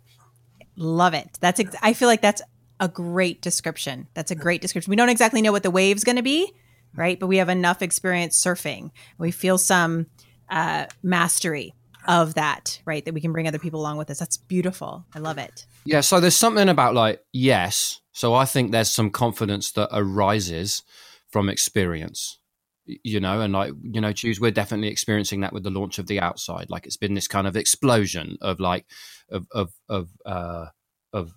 Love 0.79 1.13
it. 1.13 1.29
That's 1.41 1.61
ex- 1.61 1.77
I 1.83 1.93
feel 1.93 2.09
like 2.09 2.23
that's 2.23 2.41
a 2.81 2.89
great 2.89 3.43
description. 3.43 4.07
That's 4.15 4.31
a 4.31 4.37
great 4.37 4.63
description. 4.63 4.91
We 4.91 4.97
don't 4.97 5.09
exactly 5.09 5.43
know 5.43 5.53
what 5.53 5.65
the 5.65 5.71
wave's 5.71 6.05
going 6.05 6.17
to 6.17 6.23
be, 6.23 6.53
right? 6.95 7.19
But 7.19 7.27
we 7.27 7.39
have 7.39 7.49
enough 7.49 7.83
experience 7.83 8.41
surfing. 8.41 8.93
We 9.19 9.33
feel 9.33 9.59
some 9.59 10.07
uh, 10.49 10.87
mastery 11.03 11.75
of 12.07 12.35
that, 12.35 12.81
right? 12.85 13.05
That 13.05 13.15
we 13.15 13.21
can 13.21 13.33
bring 13.33 13.49
other 13.49 13.59
people 13.59 13.81
along 13.81 13.97
with 13.97 14.11
us. 14.11 14.21
That's 14.21 14.37
beautiful. 14.37 15.05
I 15.13 15.19
love 15.19 15.39
it. 15.39 15.67
Yeah. 15.85 16.01
So 16.01 16.21
there's 16.21 16.37
something 16.37 16.69
about 16.69 16.95
like, 16.95 17.21
yes. 17.33 18.01
So 18.13 18.35
I 18.35 18.45
think 18.45 18.71
there's 18.71 18.91
some 18.91 19.11
confidence 19.11 19.73
that 19.73 19.89
arises 19.93 20.85
from 21.29 21.49
experience, 21.49 22.38
you 23.05 23.21
know, 23.21 23.41
and 23.41 23.53
like, 23.53 23.73
you 23.83 24.01
know, 24.01 24.13
choose, 24.13 24.41
we're 24.41 24.51
definitely 24.51 24.89
experiencing 24.89 25.41
that 25.41 25.53
with 25.53 25.63
the 25.63 25.71
launch 25.71 25.99
of 25.99 26.07
the 26.07 26.21
outside. 26.21 26.71
Like 26.71 26.87
it's 26.87 26.97
been 26.97 27.15
this 27.15 27.29
kind 27.29 27.47
of 27.47 27.57
explosion 27.57 28.39
of 28.41 28.61
like, 28.61 28.87
of, 29.31 29.47
of, 29.53 29.73
of, 29.89 30.09
uh, 30.25 30.67
of 31.13 31.33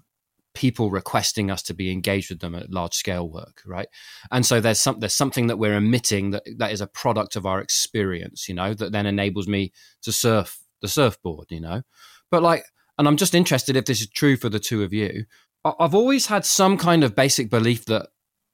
people 0.53 0.89
requesting 0.89 1.49
us 1.49 1.61
to 1.63 1.73
be 1.73 1.91
engaged 1.91 2.29
with 2.29 2.39
them 2.39 2.55
at 2.55 2.71
large 2.71 2.93
scale 2.93 3.29
work 3.29 3.61
right? 3.65 3.87
And 4.31 4.45
so 4.45 4.59
there's 4.59 4.79
some 4.79 4.99
there's 4.99 5.15
something 5.15 5.47
that 5.47 5.57
we're 5.57 5.75
emitting 5.75 6.31
that 6.31 6.43
that 6.57 6.71
is 6.71 6.81
a 6.81 6.87
product 6.87 7.35
of 7.35 7.45
our 7.45 7.61
experience 7.61 8.49
you 8.49 8.55
know 8.55 8.73
that 8.73 8.91
then 8.91 9.05
enables 9.05 9.47
me 9.47 9.71
to 10.01 10.11
surf 10.11 10.59
the 10.81 10.87
surfboard 10.87 11.47
you 11.49 11.61
know? 11.61 11.83
But 12.29 12.43
like 12.43 12.65
and 12.97 13.07
i'm 13.07 13.17
just 13.17 13.33
interested 13.33 13.75
if 13.75 13.85
this 13.85 14.01
is 14.01 14.09
true 14.09 14.35
for 14.35 14.49
the 14.49 14.59
two 14.59 14.83
of 14.83 14.93
you. 14.93 15.25
I've 15.63 15.95
always 15.95 16.25
had 16.25 16.43
some 16.43 16.77
kind 16.77 17.03
of 17.03 17.15
basic 17.15 17.49
belief 17.49 17.85
that 17.85 18.07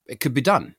it 0.07 0.19
could 0.19 0.33
be 0.33 0.41
done 0.41 0.75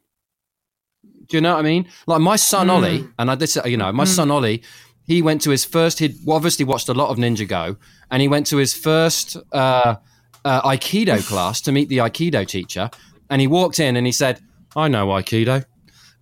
do 1.29 1.37
you 1.37 1.41
know 1.41 1.55
what 1.55 1.61
i 1.61 1.63
mean 1.63 1.87
like 2.07 2.21
my 2.21 2.37
son 2.37 2.69
mm. 2.69 2.71
ollie 2.71 3.09
and 3.19 3.31
i 3.31 3.35
did 3.35 3.47
say 3.49 3.61
you 3.67 3.77
know 3.77 3.93
my 3.93 4.05
mm. 4.05 4.09
son 4.09 4.31
ollie 4.31 4.63
he 5.05 5.23
went 5.23 5.41
to 5.41 5.51
his 5.51 5.65
first 5.65 5.99
he'd 5.99 6.17
obviously 6.29 6.65
watched 6.65 6.89
a 6.89 6.95
lot 6.95 7.09
of 7.09 7.17
Ninjago 7.17 7.77
and 8.11 8.21
he 8.21 8.29
went 8.29 8.47
to 8.47 8.59
his 8.59 8.75
first 8.75 9.37
uh 9.53 9.97
uh, 10.45 10.63
Aikido 10.63 11.19
class 11.29 11.61
to 11.63 11.73
meet 11.73 11.89
the 11.89 11.99
Aikido 11.99 12.47
teacher, 12.47 12.91
and 13.31 13.41
he 13.41 13.47
walked 13.47 13.81
in 13.81 13.97
and 13.97 14.07
he 14.07 14.13
said, 14.13 14.41
"I 14.77 14.89
know 14.89 15.09
Aikido," 15.09 15.65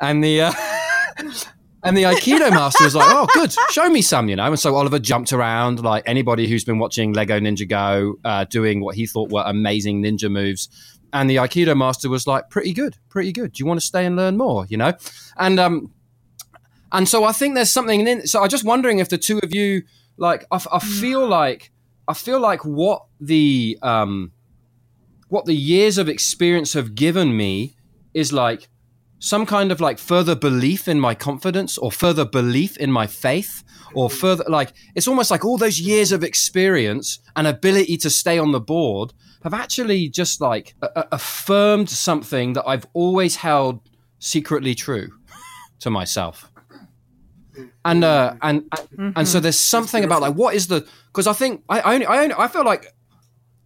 and 0.00 0.22
the 0.22 0.42
uh, 0.42 0.52
and 1.82 1.96
the 1.96 2.04
Aikido 2.04 2.50
master 2.50 2.84
was 2.84 2.94
like, 2.94 3.08
"Oh, 3.08 3.26
good, 3.34 3.54
show 3.70 3.88
me 3.88 4.02
some," 4.02 4.28
you 4.28 4.36
know. 4.36 4.44
And 4.44 4.58
so 4.58 4.74
Oliver 4.74 4.98
jumped 4.98 5.32
around 5.32 5.82
like 5.82 6.02
anybody 6.06 6.48
who's 6.48 6.64
been 6.64 6.78
watching 6.78 7.12
Lego 7.12 7.38
Ninjago, 7.38 8.14
uh, 8.24 8.44
doing 8.44 8.80
what 8.80 8.96
he 8.96 9.06
thought 9.06 9.30
were 9.30 9.44
amazing 9.46 10.02
ninja 10.02 10.30
moves. 10.30 10.68
And 11.16 11.30
the 11.30 11.36
Aikido 11.36 11.74
master 11.74 12.10
was 12.10 12.26
like, 12.26 12.50
"Pretty 12.50 12.72
good, 12.72 12.98
pretty 13.08 13.32
good. 13.32 13.52
Do 13.52 13.60
you 13.62 13.66
want 13.66 13.80
to 13.80 13.86
stay 13.86 14.04
and 14.04 14.16
learn 14.16 14.36
more?" 14.36 14.66
You 14.68 14.76
know, 14.76 14.92
and 15.38 15.58
um, 15.58 15.94
and 16.92 17.08
so 17.08 17.24
I 17.24 17.32
think 17.32 17.54
there's 17.54 17.70
something 17.70 18.06
in. 18.06 18.26
So 18.26 18.42
I'm 18.42 18.50
just 18.50 18.64
wondering 18.64 18.98
if 18.98 19.08
the 19.08 19.16
two 19.16 19.38
of 19.42 19.54
you, 19.54 19.82
like, 20.18 20.46
I, 20.50 20.60
I 20.70 20.78
feel 20.78 21.26
like 21.26 21.72
I 22.06 22.12
feel 22.12 22.38
like 22.38 22.64
what 22.66 23.06
the 23.18 23.78
um, 23.82 24.32
what 25.28 25.46
the 25.46 25.54
years 25.54 25.96
of 25.96 26.08
experience 26.08 26.74
have 26.74 26.94
given 26.94 27.34
me 27.34 27.76
is 28.12 28.32
like 28.32 28.68
some 29.18 29.46
kind 29.46 29.72
of 29.72 29.80
like 29.80 29.98
further 29.98 30.34
belief 30.34 30.86
in 30.86 31.00
my 31.00 31.14
confidence 31.14 31.78
or 31.78 31.90
further 31.90 32.24
belief 32.24 32.76
in 32.76 32.92
my 32.92 33.06
faith 33.06 33.64
or 33.94 34.10
further 34.10 34.44
like 34.46 34.72
it's 34.94 35.08
almost 35.08 35.30
like 35.30 35.44
all 35.44 35.56
those 35.56 35.80
years 35.80 36.12
of 36.12 36.22
experience 36.22 37.18
and 37.34 37.46
ability 37.46 37.96
to 37.96 38.10
stay 38.10 38.38
on 38.38 38.52
the 38.52 38.60
board 38.60 39.14
have 39.42 39.54
actually 39.54 40.08
just 40.08 40.40
like 40.40 40.74
a- 40.82 41.06
affirmed 41.12 41.90
something 41.90 42.54
that 42.54 42.64
I've 42.66 42.86
always 42.92 43.36
held 43.36 43.80
secretly 44.18 44.74
true 44.74 45.08
to 45.80 45.90
myself. 45.90 46.50
And 47.84 48.04
uh 48.04 48.34
and 48.42 48.62
mm-hmm. 48.62 49.10
and 49.16 49.26
so 49.26 49.40
there's 49.40 49.58
something 49.58 50.04
about 50.04 50.20
like 50.20 50.34
what 50.34 50.54
is 50.54 50.66
the 50.66 50.86
because 51.06 51.26
I 51.26 51.32
think 51.32 51.62
I, 51.68 51.80
I 51.80 51.94
only 51.94 52.06
I 52.06 52.22
only 52.22 52.34
I 52.36 52.48
feel 52.48 52.64
like 52.64 52.92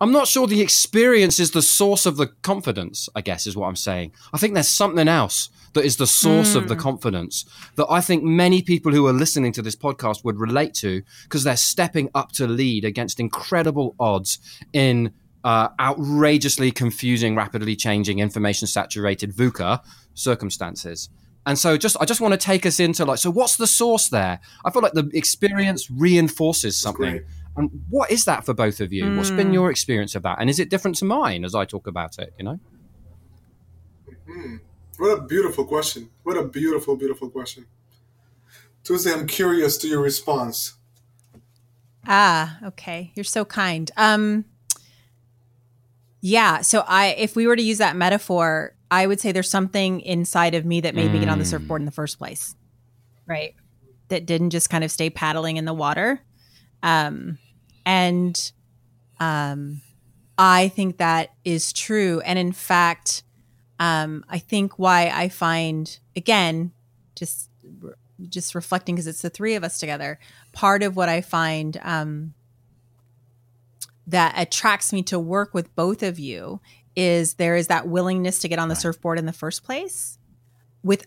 I'm 0.01 0.13
not 0.13 0.29
sure 0.29 0.47
the 0.47 0.63
experience 0.63 1.39
is 1.39 1.51
the 1.51 1.61
source 1.61 2.07
of 2.07 2.17
the 2.17 2.29
confidence, 2.29 3.09
I 3.15 3.21
guess, 3.21 3.47
is 3.47 3.55
what 3.55 3.67
I'm 3.67 3.77
saying. 3.77 4.13
I 4.33 4.39
think 4.39 4.55
there's 4.55 4.69
something 4.69 5.09
else 5.09 5.51
that 5.75 5.85
is 5.85 5.99
the 5.99 6.07
source 6.07 6.55
mm. 6.55 6.57
of 6.57 6.69
the 6.69 6.75
hmm. 6.75 6.81
confidence 6.81 7.45
that 7.77 7.87
I 7.89 8.01
think 8.01 8.25
many 8.25 8.63
people 8.63 8.93
who 8.93 9.07
are 9.07 9.13
listening 9.13 9.53
to 9.53 9.63
this 9.63 9.77
podcast 9.77 10.25
would 10.25 10.41
relate 10.41 10.75
to 10.75 11.03
because 11.25 11.45
they're 11.45 11.57
stepping 11.57 12.09
up 12.15 12.33
to 12.33 12.47
lead 12.47 12.85
against 12.85 13.21
incredible 13.21 13.95
odds 14.01 14.39
in 14.73 15.13
uh, 15.45 15.69
outrageously 15.81 16.71
confusing, 16.71 17.35
rapidly 17.35 17.77
changing, 17.77 18.19
information 18.19 18.67
saturated 18.67 19.35
VUCA 19.35 19.81
circumstances. 20.15 21.09
And 21.47 21.59
so 21.59 21.77
just 21.77 21.97
I 22.01 22.05
just 22.05 22.21
want 22.21 22.33
to 22.33 22.39
take 22.39 22.67
us 22.67 22.81
into 22.81 23.05
like 23.05 23.19
so 23.19 23.31
what's 23.31 23.57
the 23.57 23.67
source 23.67 24.09
there? 24.09 24.41
I 24.65 24.71
feel 24.71 24.83
like 24.83 24.93
the 24.93 25.11
experience 25.15 25.91
reinforces 25.91 26.79
something. 26.79 27.25
And 27.57 27.85
what 27.89 28.11
is 28.11 28.25
that 28.27 28.45
for 28.45 28.55
both 28.55 28.81
of 28.81 28.93
you? 28.93 29.05
Mm. 29.05 29.17
What's 29.17 29.31
been 29.31 29.49
hmm. 29.49 29.55
your 29.55 29.71
experience 29.71 30.15
of 30.15 30.23
that? 30.23 30.39
And 30.41 30.49
is 30.49 30.61
it 30.61 30.71
different 30.71 30.97
to 30.99 31.05
mine 31.05 31.45
as 31.45 31.55
I 31.55 31.65
talk 31.65 31.87
about 31.89 32.19
it, 32.19 32.33
you 32.39 32.45
know? 32.45 32.61
Mm-hmm. 34.29 34.57
What 34.99 35.19
a 35.19 35.23
beautiful 35.23 35.65
question. 35.65 36.11
What 36.23 36.37
a 36.37 36.45
beautiful, 36.45 36.95
beautiful 36.95 37.29
question. 37.29 37.67
Tuesday, 38.85 39.13
I'm 39.13 39.27
curious 39.27 39.77
to 39.79 39.89
your 39.89 40.01
response. 40.01 40.75
Ah, 42.07 42.59
okay. 42.65 43.11
You're 43.15 43.25
so 43.25 43.45
kind. 43.45 43.91
Um 43.97 44.45
yeah, 46.21 46.61
so 46.61 46.85
I 46.87 47.09
if 47.19 47.37
we 47.37 47.47
were 47.47 47.57
to 47.57 47.63
use 47.63 47.79
that 47.79 47.97
metaphor, 47.97 48.75
I 48.91 49.07
would 49.07 49.21
say 49.21 49.33
there's 49.33 49.51
something 49.51 50.01
inside 50.01 50.55
of 50.55 50.65
me 50.65 50.81
that 50.83 50.95
made 50.95 51.11
mm. 51.11 51.15
me 51.15 51.21
get 51.21 51.29
on 51.29 51.39
the 51.39 51.45
surfboard 51.45 51.81
in 51.81 51.87
the 51.87 51.93
first 51.93 52.19
place. 52.19 52.55
Right? 53.27 53.55
That 54.09 54.27
didn't 54.27 54.51
just 54.51 54.71
kind 54.71 54.85
of 54.85 54.91
stay 54.91 55.11
paddling 55.11 55.57
in 55.57 55.65
the 55.65 55.75
water. 55.75 56.21
Um 56.83 57.39
and 57.87 58.53
um 59.19 59.83
I 60.37 60.69
think 60.69 60.99
that 60.99 61.31
is 61.45 61.73
true 61.73 62.21
and 62.21 62.39
in 62.39 62.53
fact 62.53 63.23
um, 63.79 64.27
I 64.29 64.39
think 64.39 64.79
why 64.79 65.11
I 65.13 65.31
find 65.31 65.99
again 66.15 66.73
just 67.17 67.51
just 68.29 68.55
reflecting 68.55 68.95
because 68.95 69.07
it's 69.07 69.23
the 69.23 69.31
three 69.31 69.55
of 69.55 69.65
us 69.65 69.79
together. 69.79 70.19
Part 70.53 70.83
of 70.83 70.97
what 70.97 71.09
I 71.09 71.23
find 71.23 71.81
um, 71.83 72.35
that 74.11 74.35
attracts 74.37 74.93
me 74.93 75.03
to 75.05 75.19
work 75.19 75.55
with 75.55 75.75
both 75.75 76.03
of 76.03 76.19
you 76.19 76.61
is 76.97 77.35
there 77.35 77.57
is 77.57 77.69
that 77.69 77.89
willingness 77.89 78.41
to 78.41 78.49
get 78.49 78.59
on 78.59 78.69
the 78.69 78.77
surfboard 78.77 79.19
in 79.19 79.27
the 79.27 79.33
first 79.33 79.65
place 79.65 80.19
with 80.83 81.07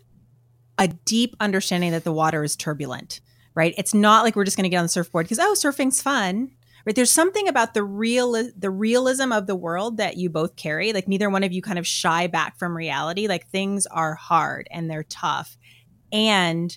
a 0.78 0.88
deep 0.88 1.36
understanding 1.40 1.92
that 1.92 2.04
the 2.04 2.14
water 2.14 2.44
is 2.44 2.56
turbulent 2.56 3.22
right? 3.56 3.76
It's 3.78 3.94
not 3.94 4.24
like 4.24 4.36
we're 4.36 4.46
just 4.46 4.58
going 4.58 4.64
to 4.64 4.70
get 4.70 4.78
on 4.78 4.86
the 4.86 4.90
surfboard 4.90 5.26
because 5.26 5.40
oh 5.40 5.54
surfing's 5.54 6.02
fun 6.02 6.52
right? 6.86 6.96
There's 6.96 7.12
something 7.12 7.48
about 7.48 7.74
the 7.74 7.84
real 7.84 8.34
the 8.58 8.72
realism 8.72 9.32
of 9.32 9.48
the 9.48 9.56
world 9.56 9.98
that 9.98 10.18
you 10.18 10.30
both 10.30 10.56
carry 10.56 10.94
like 10.94 11.08
neither 11.08 11.30
one 11.30 11.44
of 11.44 11.54
you 11.54 11.62
kind 11.62 11.80
of 11.80 11.88
shy 11.88 12.28
back 12.28 12.58
from 12.58 12.76
reality 12.76 13.28
like 13.28 13.48
things 13.48 13.86
are 13.88 14.16
hard 14.16 14.68
and 14.72 14.90
they're 14.90 15.04
tough. 15.04 15.58
And 16.12 16.76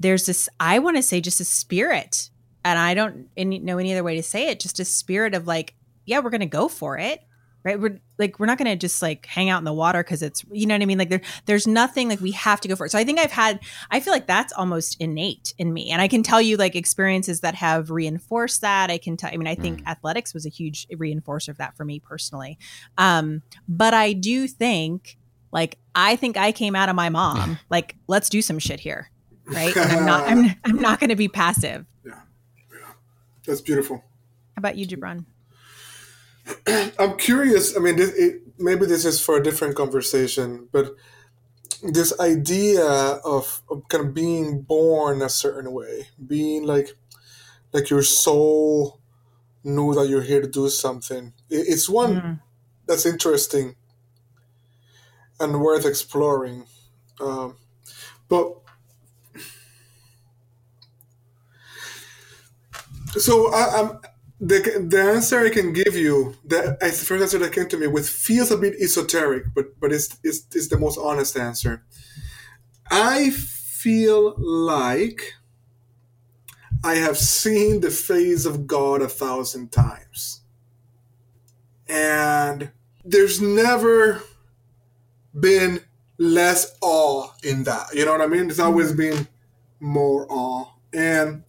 there's 0.00 0.26
this 0.26 0.48
i 0.60 0.78
want 0.78 0.96
to 0.96 1.02
say 1.02 1.20
just 1.20 1.40
a 1.40 1.44
spirit 1.44 2.30
and 2.64 2.78
i 2.78 2.94
don't 2.94 3.28
know 3.36 3.78
any 3.78 3.92
other 3.92 4.04
way 4.04 4.16
to 4.16 4.22
say 4.22 4.48
it 4.48 4.60
just 4.60 4.80
a 4.80 4.84
spirit 4.84 5.34
of 5.34 5.46
like 5.46 5.74
yeah 6.06 6.18
we're 6.18 6.30
gonna 6.30 6.46
go 6.46 6.68
for 6.68 6.98
it 6.98 7.20
right? 7.64 7.80
We're 7.80 7.98
like 8.18 8.38
we're 8.38 8.46
not 8.46 8.58
going 8.58 8.70
to 8.70 8.76
just 8.76 9.02
like 9.02 9.26
hang 9.26 9.48
out 9.48 9.58
in 9.58 9.64
the 9.64 9.72
water 9.72 10.02
because 10.02 10.22
it's 10.22 10.44
you 10.52 10.66
know 10.66 10.74
what 10.74 10.82
i 10.82 10.86
mean? 10.86 10.98
Like 10.98 11.08
there 11.08 11.22
there's 11.46 11.66
nothing 11.66 12.08
like 12.08 12.20
we 12.20 12.30
have 12.32 12.60
to 12.60 12.68
go 12.68 12.76
for 12.76 12.86
it. 12.86 12.90
So 12.90 12.98
i 12.98 13.04
think 13.04 13.18
i've 13.18 13.32
had 13.32 13.58
i 13.90 13.98
feel 13.98 14.12
like 14.12 14.26
that's 14.26 14.52
almost 14.52 15.00
innate 15.00 15.54
in 15.58 15.72
me. 15.72 15.90
And 15.90 16.00
i 16.00 16.06
can 16.06 16.22
tell 16.22 16.40
you 16.40 16.56
like 16.56 16.76
experiences 16.76 17.40
that 17.40 17.54
have 17.56 17.90
reinforced 17.90 18.60
that. 18.60 18.90
I 18.90 18.98
can 18.98 19.16
tell 19.16 19.30
i 19.32 19.36
mean 19.36 19.48
i 19.48 19.54
think 19.54 19.82
mm. 19.82 19.86
athletics 19.86 20.34
was 20.34 20.46
a 20.46 20.50
huge 20.50 20.86
reinforcer 20.88 21.48
of 21.48 21.56
that 21.56 21.76
for 21.76 21.84
me 21.84 21.98
personally. 21.98 22.58
Um 22.98 23.42
but 23.66 23.94
i 23.94 24.12
do 24.12 24.46
think 24.46 25.16
like 25.50 25.78
i 25.94 26.16
think 26.16 26.36
i 26.36 26.52
came 26.52 26.76
out 26.76 26.88
of 26.88 26.94
my 26.94 27.08
mom 27.08 27.58
like 27.70 27.96
let's 28.06 28.28
do 28.28 28.42
some 28.42 28.58
shit 28.58 28.80
here 28.80 29.10
right? 29.46 29.76
And 29.76 29.92
i'm 29.92 30.06
not 30.06 30.28
i'm, 30.28 30.54
I'm 30.64 30.76
not 30.76 31.00
going 31.00 31.10
to 31.10 31.16
be 31.16 31.28
passive. 31.28 31.86
Yeah 32.04 32.20
that's 33.46 33.60
beautiful 33.60 34.02
how 34.54 34.60
about 34.60 34.76
you 34.76 34.86
Gibran? 34.86 35.24
I'm 36.98 37.16
curious. 37.16 37.76
I 37.76 37.80
mean, 37.80 37.96
this, 37.96 38.12
it, 38.14 38.42
maybe 38.58 38.86
this 38.86 39.04
is 39.04 39.20
for 39.20 39.36
a 39.36 39.42
different 39.42 39.74
conversation, 39.74 40.68
but 40.72 40.94
this 41.82 42.18
idea 42.20 42.84
of, 42.84 43.62
of 43.68 43.88
kind 43.88 44.06
of 44.06 44.14
being 44.14 44.62
born 44.62 45.22
a 45.22 45.28
certain 45.28 45.72
way, 45.72 46.08
being 46.24 46.64
like 46.64 46.90
like 47.72 47.90
your 47.90 48.02
soul 48.02 49.00
knew 49.64 49.94
that 49.94 50.08
you're 50.08 50.22
here 50.22 50.40
to 50.40 50.46
do 50.46 50.68
something. 50.68 51.32
It, 51.50 51.66
it's 51.68 51.88
one 51.88 52.20
mm. 52.20 52.40
that's 52.86 53.04
interesting 53.04 53.74
and 55.40 55.60
worth 55.60 55.84
exploring. 55.84 56.66
Um, 57.20 57.56
but 58.28 58.63
so 63.20 63.52
I, 63.52 63.80
I'm 63.80 64.00
the 64.40 64.86
the 64.88 65.02
answer 65.02 65.40
I 65.40 65.50
can 65.50 65.72
give 65.72 65.96
you, 65.96 66.36
the, 66.44 66.76
the 66.80 66.90
first 66.90 67.22
answer 67.22 67.38
that 67.38 67.52
came 67.52 67.68
to 67.68 67.76
me, 67.76 67.86
with 67.86 68.08
feels 68.08 68.50
a 68.50 68.56
bit 68.56 68.74
esoteric, 68.80 69.54
but 69.54 69.78
but 69.80 69.92
it's, 69.92 70.18
it's, 70.22 70.46
it's 70.54 70.68
the 70.68 70.78
most 70.78 70.98
honest 70.98 71.36
answer. 71.36 71.84
I 72.90 73.30
feel 73.30 74.34
like 74.38 75.34
I 76.84 76.96
have 76.96 77.16
seen 77.16 77.80
the 77.80 77.90
face 77.90 78.44
of 78.44 78.66
God 78.66 79.00
a 79.00 79.08
thousand 79.08 79.72
times. 79.72 80.42
And 81.88 82.70
there's 83.04 83.40
never 83.40 84.22
been 85.38 85.80
less 86.18 86.76
awe 86.82 87.28
in 87.42 87.64
that. 87.64 87.94
You 87.94 88.04
know 88.04 88.12
what 88.12 88.20
I 88.20 88.26
mean? 88.26 88.48
There's 88.48 88.60
always 88.60 88.88
mm-hmm. 88.88 89.16
been 89.16 89.28
more 89.80 90.26
awe. 90.30 90.66
And 90.92 91.44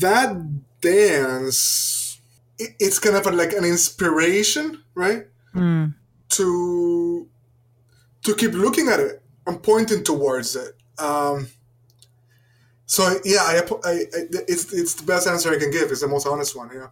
that 0.00 0.36
dance 0.80 2.20
it's 2.58 2.98
kind 2.98 3.16
of 3.16 3.26
like 3.34 3.52
an 3.52 3.64
inspiration 3.64 4.82
right? 4.94 5.26
Mm. 5.54 5.94
to 6.30 7.28
to 8.24 8.34
keep 8.34 8.52
looking 8.52 8.88
at 8.88 8.98
it 9.00 9.22
and 9.46 9.62
pointing 9.62 10.02
towards 10.02 10.56
it. 10.56 10.74
Um, 10.98 11.48
so 12.86 13.18
yeah 13.24 13.40
I, 13.40 13.62
I, 13.84 13.90
I, 13.90 14.04
it's 14.48 14.72
it's 14.72 14.94
the 14.94 15.04
best 15.04 15.26
answer 15.26 15.50
i 15.50 15.58
can 15.58 15.70
give. 15.70 15.90
It's 15.90 16.00
the 16.00 16.08
most 16.08 16.26
honest 16.26 16.56
one 16.56 16.70
yeah. 16.74 16.88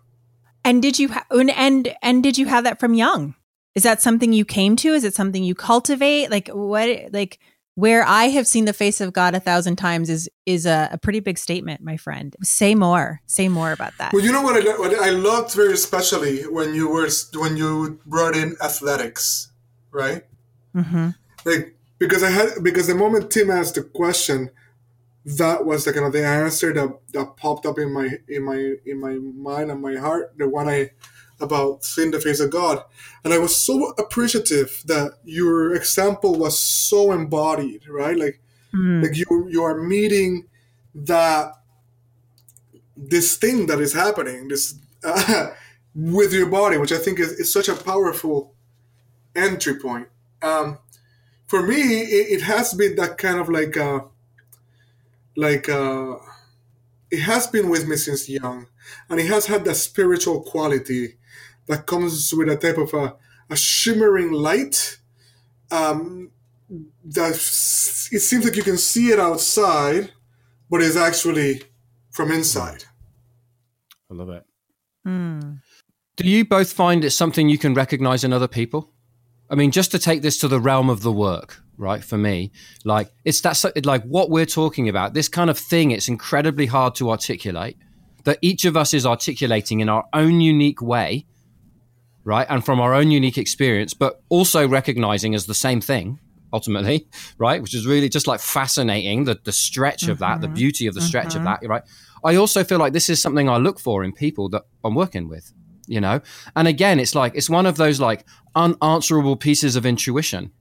And 0.65 0.81
did 0.81 0.99
you 0.99 1.09
ha- 1.09 1.27
and, 1.31 1.51
and 1.51 1.95
and 2.03 2.23
did 2.23 2.39
you 2.39 2.47
have 2.47 2.65
that 2.65 2.79
from 2.79 2.95
young? 2.95 3.35
Is 3.75 3.83
that 3.85 4.03
something 4.03 4.33
you 4.33 4.45
came 4.45 4.77
to? 4.77 4.93
Is 4.93 5.05
it 5.05 5.15
something 5.15 5.43
you 5.43 5.55
cultivate? 5.55 6.31
Like 6.31 6.49
what 6.49 7.13
like 7.13 7.39
where 7.75 8.05
I 8.05 8.25
have 8.25 8.47
seen 8.47 8.67
the 8.67 8.73
face 8.73 9.01
of 9.01 9.13
God 9.13 9.35
a 9.35 9.41
thousand 9.41 9.77
times 9.77 10.11
is 10.11 10.29
is 10.45 10.67
a, 10.67 10.91
a, 10.93 10.99
pretty 10.99 11.21
big 11.21 11.39
statement, 11.39 11.81
my 11.81 11.97
friend. 11.97 12.37
Say 12.43 12.75
more. 12.75 13.21
Say 13.27 13.49
more 13.49 13.73
about 13.73 13.93
that. 13.99 14.13
Well, 14.13 14.23
you 14.23 14.33
know 14.33 14.43
what 14.43 14.57
I, 14.57 14.79
what 14.79 14.95
I 14.95 15.11
loved 15.11 15.55
very 15.55 15.73
especially 15.73 16.43
when 16.43 16.75
you 16.75 16.89
were 16.89 17.09
when 17.35 17.57
you 17.57 18.01
brought 18.05 18.37
in 18.37 18.57
athletics, 18.63 19.51
right? 19.91 20.25
Mm-hmm. 20.75 21.11
Like 21.45 21.77
because 21.99 22.23
I 22.23 22.31
had 22.31 22.49
because 22.63 22.89
the 22.89 22.95
moment 22.95 23.31
Tim 23.31 23.51
asked 23.51 23.77
the 23.77 23.83
question, 23.83 24.51
that 25.25 25.65
was 25.65 25.85
the 25.85 25.93
kind 25.93 26.07
of 26.07 26.13
the 26.13 26.27
answer 26.27 26.73
that 26.75 26.99
that 27.13 27.37
popped 27.37 27.65
up 27.65 27.79
in 27.79 27.93
my 27.93 28.11
in 28.29 28.43
my 28.43 28.75
in 28.85 29.01
my 29.01 29.15
mind 29.15 29.71
and 29.71 29.81
my 29.81 29.97
heart. 29.97 30.35
The 30.37 30.49
one 30.49 30.69
I 30.69 30.91
about 31.43 31.85
seeing 31.85 32.11
the 32.11 32.21
face 32.21 32.41
of 32.41 32.51
God. 32.51 32.83
And 33.25 33.33
I 33.33 33.39
was 33.39 33.57
so 33.57 33.91
appreciative 33.99 34.83
that 34.87 35.19
your 35.25 35.75
example 35.75 36.35
was 36.35 36.59
so 36.59 37.13
embodied, 37.13 37.89
right? 37.89 38.17
Like, 38.17 38.41
mm. 38.75 39.03
like 39.03 39.17
you 39.17 39.49
you 39.51 39.63
are 39.63 39.83
meeting 39.83 40.49
that 40.95 41.55
this 42.97 43.37
thing 43.37 43.67
that 43.67 43.81
is 43.81 43.93
happening, 43.93 44.49
this 44.49 44.79
uh, 45.05 45.51
with 45.95 46.33
your 46.33 46.47
body, 46.47 46.79
which 46.79 46.93
I 46.93 46.99
think 46.99 47.19
is, 47.19 47.33
is 47.33 47.53
such 47.53 47.69
a 47.69 47.75
powerful 47.75 48.55
entry 49.35 49.79
point. 49.79 50.09
Um, 50.43 50.79
for 51.47 51.63
me, 51.63 52.01
it, 52.03 52.41
it, 52.41 52.43
has 52.43 52.75
been 52.75 52.97
that 52.97 53.19
kind 53.19 53.39
of 53.39 53.49
like, 53.49 53.77
uh, 53.77 54.01
like, 55.37 55.69
uh, 55.69 56.17
it 57.11 57.21
has 57.21 57.47
been 57.47 57.69
with 57.69 57.87
me 57.87 57.97
since 57.97 58.29
young, 58.29 58.67
and 59.09 59.21
it 59.21 59.27
has 59.27 59.47
had 59.47 59.65
that 59.67 59.75
spiritual 59.75 60.41
quality 60.43 61.17
that 61.69 61.87
comes 61.87 62.33
with 62.35 62.49
a 62.49 62.57
type 62.57 62.79
of 62.79 62.93
a, 62.95 63.17
a 63.51 63.57
shimmering 63.57 64.33
light 64.33 64.99
um, 65.71 66.31
that 67.05 67.35
it 67.35 68.21
seems 68.21 68.45
like 68.45 68.57
you 68.57 68.63
can 68.63 68.79
see 68.79 69.11
it 69.11 69.19
outside, 69.19 70.13
but 70.71 70.83
it's 70.83 70.97
actually 70.97 71.63
from 72.11 72.31
inside. 72.31 72.85
I 74.11 74.15
love 74.15 74.29
it. 74.29 74.45
Mm. 75.07 75.61
Do 76.17 76.29
you 76.29 76.45
both 76.45 76.73
find 76.73 77.05
it 77.05 77.11
something 77.11 77.49
you 77.49 77.59
can 77.59 77.75
recognize 77.75 78.25
in 78.25 78.33
other 78.33 78.49
people? 78.49 78.93
I 79.51 79.55
mean, 79.55 79.71
just 79.71 79.91
to 79.91 79.99
take 79.99 80.23
this 80.23 80.39
to 80.39 80.49
the 80.49 80.61
realm 80.61 80.89
of 80.89 81.03
the 81.03 81.13
work, 81.13 81.63
right? 81.77 82.03
For 82.03 82.17
me, 82.17 82.53
like 82.85 83.11
it's 83.25 83.41
that 83.43 83.85
like 83.85 84.03
what 84.05 84.31
we're 84.31 84.47
talking 84.47 84.89
about. 84.89 85.15
This 85.15 85.29
kind 85.29 85.51
of 85.51 85.59
thing. 85.59 85.91
It's 85.91 86.09
incredibly 86.09 86.67
hard 86.67 86.95
to 86.97 87.11
articulate 87.11 87.77
that 88.25 88.39
each 88.41 88.65
of 88.65 88.77
us 88.77 88.95
is 88.95 89.05
articulating 89.05 89.81
in 89.81 89.89
our 89.89 90.05
own 90.13 90.41
unique 90.41 90.81
way, 90.81 91.27
right? 92.25 92.47
And 92.49 92.65
from 92.65 92.81
our 92.81 92.95
own 92.95 93.11
unique 93.11 93.39
experience, 93.39 93.95
but 93.95 94.23
also 94.29 94.67
recognizing 94.67 95.35
as 95.35 95.47
the 95.47 95.55
same 95.55 95.81
thing 95.81 96.19
ultimately, 96.53 97.09
right? 97.39 97.61
Which 97.61 97.75
is 97.75 97.87
really 97.87 98.09
just 98.09 98.27
like 98.27 98.41
fascinating 98.41 99.25
the, 99.25 99.39
the 99.43 99.53
stretch 99.53 100.09
of 100.09 100.19
that, 100.19 100.41
the 100.41 100.47
mm-hmm. 100.47 100.55
beauty 100.55 100.87
of 100.87 100.95
the 100.95 101.01
stretch 101.01 101.29
mm-hmm. 101.29 101.47
of 101.47 101.61
that, 101.61 101.69
right? 101.69 101.83
I 102.25 102.37
also 102.37 102.63
feel 102.63 102.79
like 102.79 102.93
this 102.93 103.09
is 103.09 103.21
something 103.21 103.49
I 103.49 103.57
look 103.57 103.81
for 103.81 104.05
in 104.05 104.13
people 104.13 104.49
that 104.51 104.63
I'm 104.85 104.95
working 104.95 105.29
with, 105.29 105.53
you 105.87 106.01
know? 106.01 106.21
And 106.55 106.69
again, 106.69 107.01
it's 107.01 107.15
like, 107.15 107.35
it's 107.35 107.51
one 107.51 107.67
of 107.67 107.77
those 107.77 108.01
like 108.01 108.25
unanswerable 108.55 109.37
pieces 109.37 109.77
of 109.77 109.85
intuition. 109.85 110.53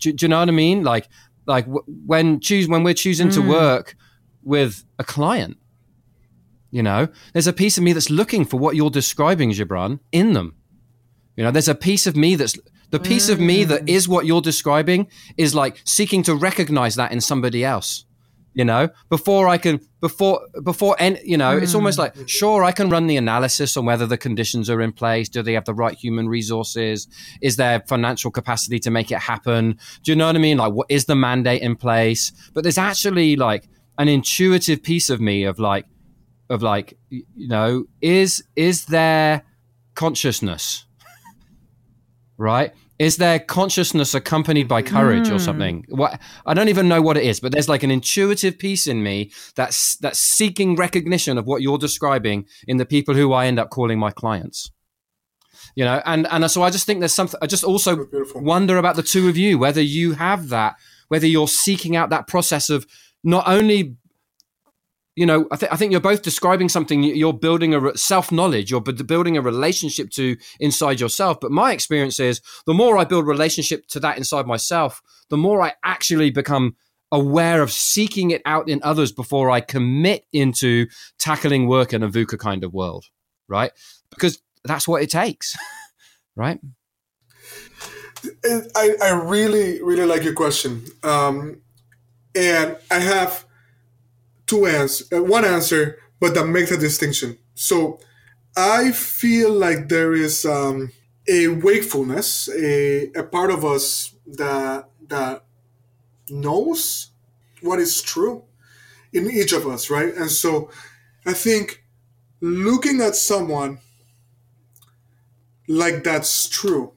Do, 0.00 0.12
do 0.12 0.24
you 0.24 0.28
know 0.28 0.40
what 0.40 0.48
I 0.48 0.52
mean? 0.52 0.84
Like, 0.84 1.08
like 1.46 1.66
when 2.06 2.40
choose 2.40 2.68
when 2.68 2.82
we're 2.82 2.94
choosing 2.94 3.28
mm. 3.28 3.34
to 3.34 3.40
work 3.40 3.96
with 4.42 4.84
a 4.98 5.04
client, 5.04 5.56
you 6.70 6.82
know, 6.82 7.08
there's 7.32 7.46
a 7.46 7.52
piece 7.52 7.78
of 7.78 7.84
me 7.84 7.94
that's 7.94 8.10
looking 8.10 8.44
for 8.44 8.58
what 8.58 8.76
you're 8.76 8.90
describing, 8.90 9.50
Gibran, 9.50 10.00
in 10.12 10.34
them. 10.34 10.57
You 11.38 11.44
know, 11.44 11.52
there's 11.52 11.68
a 11.68 11.74
piece 11.76 12.08
of 12.08 12.16
me 12.16 12.34
that's 12.34 12.58
the 12.90 12.98
piece 12.98 13.28
mm. 13.30 13.34
of 13.34 13.38
me 13.38 13.62
that 13.62 13.84
mm. 13.84 14.08
what 14.08 14.26
you're 14.26 14.40
describing 14.40 15.06
is 15.36 15.54
like 15.54 15.80
seeking 15.84 16.24
to 16.24 16.34
recognize 16.34 16.96
that 16.96 17.12
in 17.12 17.20
somebody 17.20 17.64
else. 17.64 18.04
You 18.54 18.64
know, 18.64 18.88
before 19.08 19.46
I 19.46 19.56
can, 19.56 19.78
before, 20.00 20.40
before, 20.64 20.96
and 20.98 21.16
you 21.22 21.36
know, 21.36 21.56
mm. 21.56 21.62
it's 21.62 21.76
almost 21.76 21.96
like, 21.96 22.16
sure, 22.26 22.64
I 22.64 22.72
can 22.72 22.90
run 22.90 23.06
the 23.06 23.16
analysis 23.16 23.76
on 23.76 23.84
whether 23.84 24.04
the 24.04 24.18
conditions 24.18 24.68
are 24.68 24.80
in 24.80 24.90
place. 24.90 25.28
Do 25.28 25.42
they 25.42 25.52
have 25.52 25.64
the 25.64 25.74
right 25.74 25.96
human 25.96 26.28
resources? 26.28 27.06
Is 27.40 27.54
there 27.54 27.84
financial 27.86 28.32
capacity 28.32 28.80
to 28.80 28.90
make 28.90 29.12
it 29.12 29.20
happen? 29.20 29.78
Do 30.02 30.10
you 30.10 30.16
know 30.16 30.26
what 30.26 30.34
I 30.34 30.40
mean? 30.40 30.58
Like, 30.58 30.72
what 30.72 30.88
is 30.88 31.04
the 31.04 31.14
mandate 31.14 31.62
in 31.62 31.76
place? 31.76 32.32
But 32.52 32.64
there's 32.64 32.78
actually 32.78 33.36
like 33.36 33.68
an 33.96 34.08
intuitive 34.08 34.82
piece 34.82 35.08
of 35.08 35.20
me 35.20 35.44
of 35.44 35.60
like, 35.60 35.86
of 36.50 36.64
like, 36.64 36.98
you 37.10 37.24
know, 37.36 37.84
is, 38.00 38.42
is 38.56 38.86
there 38.86 39.44
consciousness? 39.94 40.84
Right? 42.38 42.72
Is 42.98 43.16
there 43.18 43.38
consciousness 43.38 44.14
accompanied 44.14 44.66
by 44.66 44.82
courage 44.82 45.28
mm. 45.28 45.32
or 45.32 45.34
hmm. 45.34 45.38
something? 45.38 45.84
What 45.88 46.20
I 46.46 46.54
don't 46.54 46.68
even 46.68 46.88
know 46.88 47.02
what 47.02 47.16
it 47.16 47.24
is, 47.24 47.38
but 47.38 47.52
there's 47.52 47.68
like 47.68 47.82
an 47.82 47.90
intuitive 47.90 48.58
piece 48.58 48.86
in 48.86 49.02
me 49.02 49.30
that's 49.54 49.96
that's 49.98 50.18
seeking 50.18 50.74
recognition 50.74 51.38
of 51.38 51.46
what 51.46 51.62
you're 51.62 51.78
describing 51.78 52.46
in 52.66 52.78
the 52.78 52.86
people 52.86 53.14
who 53.14 53.32
I 53.32 53.46
end 53.46 53.58
up 53.58 53.70
calling 53.70 53.98
my 53.98 54.10
clients. 54.10 54.70
You 55.76 55.84
know, 55.84 56.02
and 56.06 56.26
and 56.28 56.50
so 56.50 56.62
I 56.62 56.70
just 56.70 56.86
think 56.86 57.00
there's 57.00 57.14
something. 57.14 57.38
I 57.42 57.46
just 57.46 57.62
also 57.62 58.06
wonder 58.34 58.78
about 58.78 58.96
the 58.96 59.02
two 59.02 59.28
of 59.28 59.36
you, 59.36 59.58
whether 59.58 59.82
you 59.82 60.14
have 60.14 60.48
that, 60.48 60.74
whether 61.08 61.26
you're 61.26 61.48
seeking 61.48 61.94
out 61.94 62.10
that 62.10 62.26
process 62.26 62.70
of 62.70 62.86
not 63.22 63.46
only 63.46 63.96
you 65.18 65.26
know, 65.26 65.48
I, 65.50 65.56
th- 65.56 65.72
I, 65.72 65.74
think 65.74 65.90
you're 65.90 66.00
both 66.00 66.22
describing 66.22 66.68
something. 66.68 67.02
You're 67.02 67.32
building 67.32 67.74
a 67.74 67.80
re- 67.80 67.92
self 67.96 68.30
knowledge. 68.30 68.70
You're 68.70 68.80
b- 68.80 68.92
building 69.02 69.36
a 69.36 69.42
relationship 69.42 70.10
to 70.10 70.36
inside 70.60 71.00
yourself. 71.00 71.40
But 71.40 71.50
my 71.50 71.72
experience 71.72 72.20
is, 72.20 72.40
the 72.66 72.72
more 72.72 72.96
I 72.96 73.04
build 73.04 73.26
relationship 73.26 73.88
to 73.88 73.98
that 73.98 74.16
inside 74.16 74.46
myself, 74.46 75.02
the 75.28 75.36
more 75.36 75.60
I 75.60 75.72
actually 75.84 76.30
become 76.30 76.76
aware 77.10 77.62
of 77.62 77.72
seeking 77.72 78.30
it 78.30 78.42
out 78.46 78.68
in 78.68 78.80
others 78.84 79.10
before 79.10 79.50
I 79.50 79.60
commit 79.60 80.24
into 80.32 80.86
tackling 81.18 81.66
work 81.66 81.92
in 81.92 82.04
a 82.04 82.08
VUCA 82.08 82.38
kind 82.38 82.62
of 82.62 82.72
world, 82.72 83.06
right? 83.48 83.72
Because 84.10 84.40
that's 84.62 84.86
what 84.86 85.02
it 85.02 85.10
takes, 85.10 85.56
right? 86.36 86.60
I, 88.76 88.94
I 89.02 89.10
really, 89.10 89.82
really 89.82 90.04
like 90.06 90.22
your 90.22 90.34
question. 90.34 90.84
Um, 91.02 91.62
and 92.36 92.76
I 92.88 93.00
have 93.00 93.47
two 94.48 94.66
answer, 94.66 95.04
uh, 95.16 95.22
one 95.22 95.44
answer, 95.44 95.98
but 96.18 96.34
that 96.34 96.46
makes 96.46 96.72
a 96.72 96.76
distinction. 96.76 97.38
So 97.54 98.00
I 98.56 98.90
feel 98.90 99.52
like 99.52 99.88
there 99.88 100.14
is 100.14 100.44
um, 100.44 100.90
a 101.28 101.48
wakefulness, 101.48 102.48
a, 102.48 103.10
a 103.14 103.22
part 103.22 103.50
of 103.50 103.64
us 103.64 104.14
that 104.26 104.88
that 105.08 105.44
knows 106.28 107.10
what 107.62 107.78
is 107.78 108.02
true 108.02 108.44
in 109.12 109.30
each 109.30 109.52
of 109.52 109.66
us, 109.66 109.90
right? 109.90 110.14
And 110.14 110.30
so 110.30 110.70
I 111.24 111.32
think 111.32 111.84
looking 112.40 113.00
at 113.00 113.14
someone 113.14 113.78
like 115.68 116.02
that's 116.04 116.48
true, 116.48 116.92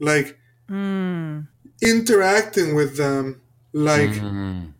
like 0.00 0.38
mm. 0.68 1.46
interacting 1.82 2.74
with 2.74 2.96
them 2.96 3.42
like 3.72 4.10
mm 4.10 4.72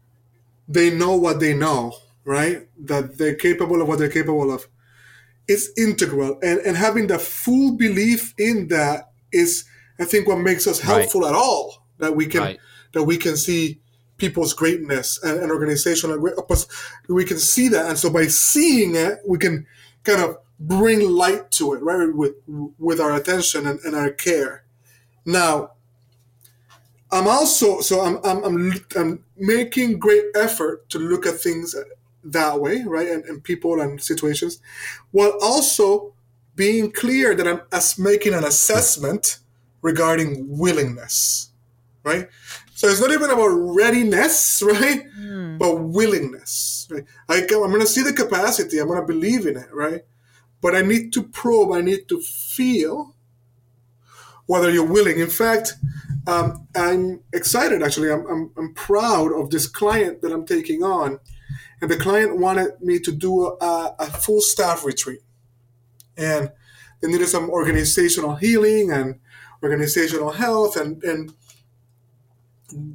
they 0.68 0.90
know 0.90 1.16
what 1.16 1.40
they 1.40 1.54
know, 1.54 1.94
right? 2.24 2.68
That 2.84 3.18
they're 3.18 3.34
capable 3.34 3.80
of 3.82 3.88
what 3.88 3.98
they're 3.98 4.08
capable 4.08 4.52
of. 4.52 4.66
It's 5.48 5.70
integral. 5.78 6.38
And, 6.42 6.58
and 6.60 6.76
having 6.76 7.06
the 7.06 7.18
full 7.18 7.76
belief 7.76 8.34
in 8.38 8.68
that 8.68 9.10
is, 9.32 9.64
I 10.00 10.04
think, 10.04 10.26
what 10.26 10.38
makes 10.38 10.66
us 10.66 10.80
helpful 10.80 11.22
right. 11.22 11.30
at 11.30 11.34
all. 11.34 11.86
That 11.98 12.14
we 12.14 12.26
can 12.26 12.40
right. 12.42 12.58
that 12.92 13.04
we 13.04 13.16
can 13.16 13.36
see 13.36 13.80
people's 14.18 14.52
greatness 14.52 15.22
and, 15.22 15.40
and 15.40 15.50
organizational 15.50 16.18
we 17.08 17.24
can 17.24 17.38
see 17.38 17.68
that. 17.68 17.88
And 17.88 17.98
so 17.98 18.10
by 18.10 18.26
seeing 18.26 18.94
it, 18.94 19.18
we 19.26 19.38
can 19.38 19.66
kind 20.04 20.22
of 20.22 20.38
bring 20.58 21.08
light 21.10 21.50
to 21.52 21.74
it, 21.74 21.82
right? 21.82 22.12
With 22.14 22.34
with 22.46 23.00
our 23.00 23.14
attention 23.14 23.66
and, 23.66 23.80
and 23.80 23.94
our 23.94 24.10
care. 24.10 24.64
Now, 25.24 25.72
I'm 27.10 27.28
also 27.28 27.80
so 27.80 28.00
I'm, 28.00 28.18
I'm 28.24 28.44
I'm 28.44 28.72
I'm 28.96 29.24
making 29.36 29.98
great 29.98 30.24
effort 30.34 30.88
to 30.90 30.98
look 30.98 31.26
at 31.26 31.36
things 31.36 31.74
that 32.24 32.60
way, 32.60 32.82
right, 32.84 33.08
and, 33.08 33.24
and 33.24 33.42
people 33.42 33.80
and 33.80 34.02
situations, 34.02 34.60
while 35.12 35.32
also 35.40 36.12
being 36.56 36.90
clear 36.90 37.34
that 37.34 37.46
I'm 37.46 37.60
as 37.72 37.98
making 37.98 38.34
an 38.34 38.44
assessment 38.44 39.38
regarding 39.82 40.58
willingness, 40.58 41.50
right. 42.02 42.28
So 42.74 42.88
it's 42.88 43.00
not 43.00 43.12
even 43.12 43.30
about 43.30 43.46
readiness, 43.46 44.62
right, 44.66 45.02
mm. 45.18 45.58
but 45.58 45.76
willingness. 45.76 46.88
Right? 46.90 47.04
I, 47.28 47.42
I'm 47.42 47.70
going 47.70 47.80
to 47.80 47.86
see 47.86 48.02
the 48.02 48.12
capacity. 48.12 48.78
I'm 48.78 48.88
going 48.88 49.00
to 49.00 49.06
believe 49.06 49.46
in 49.46 49.56
it, 49.56 49.72
right. 49.72 50.02
But 50.60 50.74
I 50.74 50.82
need 50.82 51.12
to 51.14 51.22
probe. 51.22 51.72
I 51.72 51.80
need 51.80 52.08
to 52.08 52.20
feel 52.20 53.15
whether 54.46 54.70
you're 54.70 54.90
willing. 54.90 55.18
In 55.18 55.28
fact, 55.28 55.74
um, 56.26 56.66
I'm 56.74 57.20
excited 57.32 57.82
actually. 57.82 58.10
I'm, 58.10 58.26
I'm, 58.26 58.52
I'm, 58.56 58.74
proud 58.74 59.32
of 59.32 59.50
this 59.50 59.66
client 59.66 60.22
that 60.22 60.32
I'm 60.32 60.46
taking 60.46 60.82
on. 60.82 61.20
And 61.80 61.90
the 61.90 61.96
client 61.96 62.38
wanted 62.38 62.80
me 62.80 62.98
to 63.00 63.12
do 63.12 63.46
a, 63.60 63.94
a 63.98 64.06
full 64.06 64.40
staff 64.40 64.84
retreat. 64.84 65.20
And 66.16 66.50
they 67.00 67.08
needed 67.08 67.28
some 67.28 67.50
organizational 67.50 68.36
healing 68.36 68.90
and 68.90 69.20
organizational 69.62 70.30
health 70.30 70.76
and, 70.76 71.02
and 71.04 71.32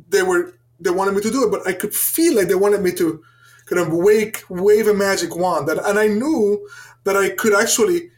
they 0.10 0.24
were 0.24 0.54
they 0.80 0.90
wanted 0.90 1.14
me 1.14 1.22
to 1.22 1.30
do 1.30 1.44
it, 1.44 1.52
but 1.52 1.66
I 1.68 1.74
could 1.74 1.94
feel 1.94 2.36
like 2.36 2.48
they 2.48 2.56
wanted 2.56 2.82
me 2.82 2.92
to 2.94 3.24
kind 3.66 3.82
of 3.82 3.94
wake 3.94 4.44
wave 4.50 4.88
a 4.88 4.94
magic 4.94 5.36
wand 5.36 5.68
that 5.68 5.84
and 5.86 6.00
I 6.00 6.08
knew 6.08 6.68
that 7.04 7.16
I 7.16 7.30
could 7.30 7.54
actually 7.54 8.11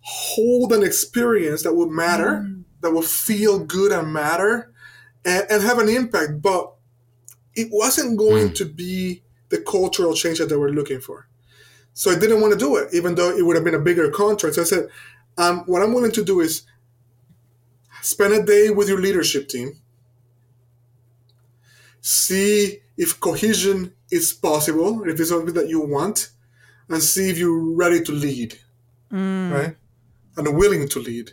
hold 0.00 0.72
an 0.72 0.82
experience 0.82 1.62
that 1.62 1.74
would 1.74 1.90
matter. 1.90 2.44
Mm 2.46 2.60
that 2.80 2.90
will 2.90 3.02
feel 3.02 3.58
good 3.58 3.92
and 3.92 4.12
matter 4.12 4.72
and, 5.24 5.46
and 5.50 5.62
have 5.62 5.78
an 5.78 5.88
impact, 5.88 6.40
but 6.42 6.74
it 7.54 7.68
wasn't 7.70 8.18
going 8.18 8.50
mm. 8.50 8.54
to 8.54 8.64
be 8.64 9.22
the 9.48 9.58
cultural 9.58 10.14
change 10.14 10.38
that 10.38 10.48
they 10.48 10.56
were 10.56 10.72
looking 10.72 11.00
for. 11.00 11.28
So 11.92 12.10
I 12.10 12.18
didn't 12.18 12.40
want 12.40 12.52
to 12.52 12.58
do 12.58 12.76
it, 12.76 12.94
even 12.94 13.14
though 13.14 13.30
it 13.36 13.44
would 13.44 13.56
have 13.56 13.64
been 13.64 13.74
a 13.74 13.80
bigger 13.80 14.10
contract. 14.10 14.56
So 14.56 14.62
I 14.62 14.64
said, 14.64 14.88
um, 15.36 15.60
what 15.66 15.82
I'm 15.82 15.92
willing 15.92 16.12
to 16.12 16.24
do 16.24 16.40
is 16.40 16.62
spend 18.00 18.32
a 18.32 18.42
day 18.42 18.70
with 18.70 18.88
your 18.88 19.00
leadership 19.00 19.48
team, 19.48 19.72
see 22.00 22.78
if 22.96 23.18
cohesion 23.20 23.92
is 24.10 24.32
possible, 24.32 25.04
if 25.04 25.18
it's 25.18 25.30
something 25.30 25.54
that 25.54 25.68
you 25.68 25.80
want, 25.80 26.30
and 26.88 27.02
see 27.02 27.28
if 27.28 27.38
you're 27.38 27.74
ready 27.74 28.02
to 28.02 28.12
lead, 28.12 28.58
mm. 29.12 29.52
right? 29.52 29.76
And 30.36 30.56
willing 30.56 30.88
to 30.88 30.98
lead. 30.98 31.32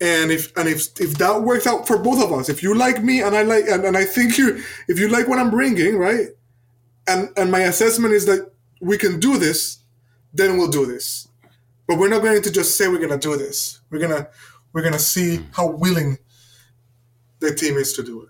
And 0.00 0.30
if 0.30 0.56
and 0.56 0.68
if 0.68 1.00
if 1.00 1.18
that 1.18 1.42
works 1.42 1.66
out 1.66 1.86
for 1.86 1.98
both 1.98 2.22
of 2.24 2.32
us 2.32 2.48
if 2.48 2.62
you 2.62 2.74
like 2.74 3.02
me 3.02 3.20
and 3.20 3.36
i 3.36 3.42
like 3.42 3.66
and, 3.68 3.84
and 3.84 3.98
i 3.98 4.04
think 4.06 4.38
you 4.38 4.62
if 4.88 4.98
you 4.98 5.08
like 5.08 5.28
what 5.28 5.38
i'm 5.38 5.50
bringing 5.50 5.98
right? 5.98 6.28
And 7.06 7.28
and 7.36 7.50
my 7.50 7.60
assessment 7.60 8.14
is 8.14 8.24
that 8.24 8.50
we 8.80 8.96
can 8.96 9.20
do 9.20 9.36
this 9.36 9.80
then 10.32 10.56
we'll 10.56 10.68
do 10.70 10.86
this. 10.86 11.28
But 11.86 11.98
we're 11.98 12.08
not 12.08 12.22
going 12.22 12.40
to 12.42 12.52
just 12.52 12.76
say 12.76 12.88
we're 12.88 12.98
going 12.98 13.10
to 13.10 13.18
do 13.18 13.36
this. 13.36 13.80
We're 13.90 14.06
to 14.06 14.28
we're 14.72 14.82
to 14.92 14.98
see 14.98 15.40
how 15.52 15.68
willing 15.68 16.18
the 17.40 17.54
team 17.54 17.76
is 17.76 17.92
to 17.94 18.02
do 18.02 18.22
it. 18.22 18.28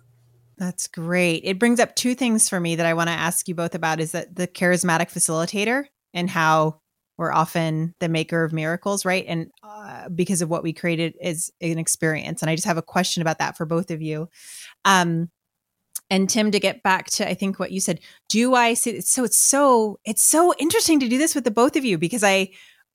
That's 0.56 0.88
great. 0.88 1.42
It 1.44 1.59
brings 1.59 1.80
up 1.80 1.94
two 1.94 2.14
things 2.14 2.48
for 2.48 2.61
me 2.61 2.76
that 2.76 2.87
i 2.87 2.94
want 2.94 3.09
to 3.09 3.14
ask 3.14 3.48
you 3.48 3.54
both 3.54 3.74
about 3.74 4.00
is 4.00 4.12
that 4.12 4.37
the 4.37 4.46
charismatic 4.46 5.11
facilitator 5.11 5.87
and 6.14 6.30
how 6.30 6.80
we're 7.20 7.33
often 7.33 7.94
the 8.00 8.09
maker 8.09 8.44
of 8.44 8.52
miracles, 8.54 9.04
right? 9.04 9.26
And 9.28 9.50
uh, 9.62 10.09
because 10.09 10.40
of 10.40 10.48
what 10.48 10.62
we 10.62 10.72
created 10.72 11.14
is 11.20 11.52
an 11.61 11.76
experience. 11.76 12.40
And 12.40 12.48
I 12.48 12.54
just 12.54 12.66
have 12.66 12.78
a 12.78 12.83
question 12.83 13.20
about 13.20 13.40
that 13.40 13.59
for 13.59 13.66
both 13.66 13.90
of 13.90 14.00
you. 14.00 14.30
Um, 14.87 15.28
and 16.09 16.30
Tim, 16.30 16.50
to 16.50 16.59
get 16.59 16.83
back 16.83 17.11
to 17.11 17.28
I 17.28 17.35
think 17.35 17.59
what 17.59 17.72
you 17.72 17.78
said, 17.78 18.00
do 18.30 18.54
I 18.54 18.72
see? 18.72 19.02
So 19.02 19.24
it's 19.24 19.38
so 19.38 20.00
it's 20.06 20.24
so 20.24 20.54
interesting 20.59 20.98
to 21.00 21.09
do 21.11 21.18
this 21.18 21.35
with 21.35 21.44
the 21.44 21.50
both 21.50 21.76
of 21.76 21.85
you 21.85 21.98
because 21.98 22.24
I 22.24 22.52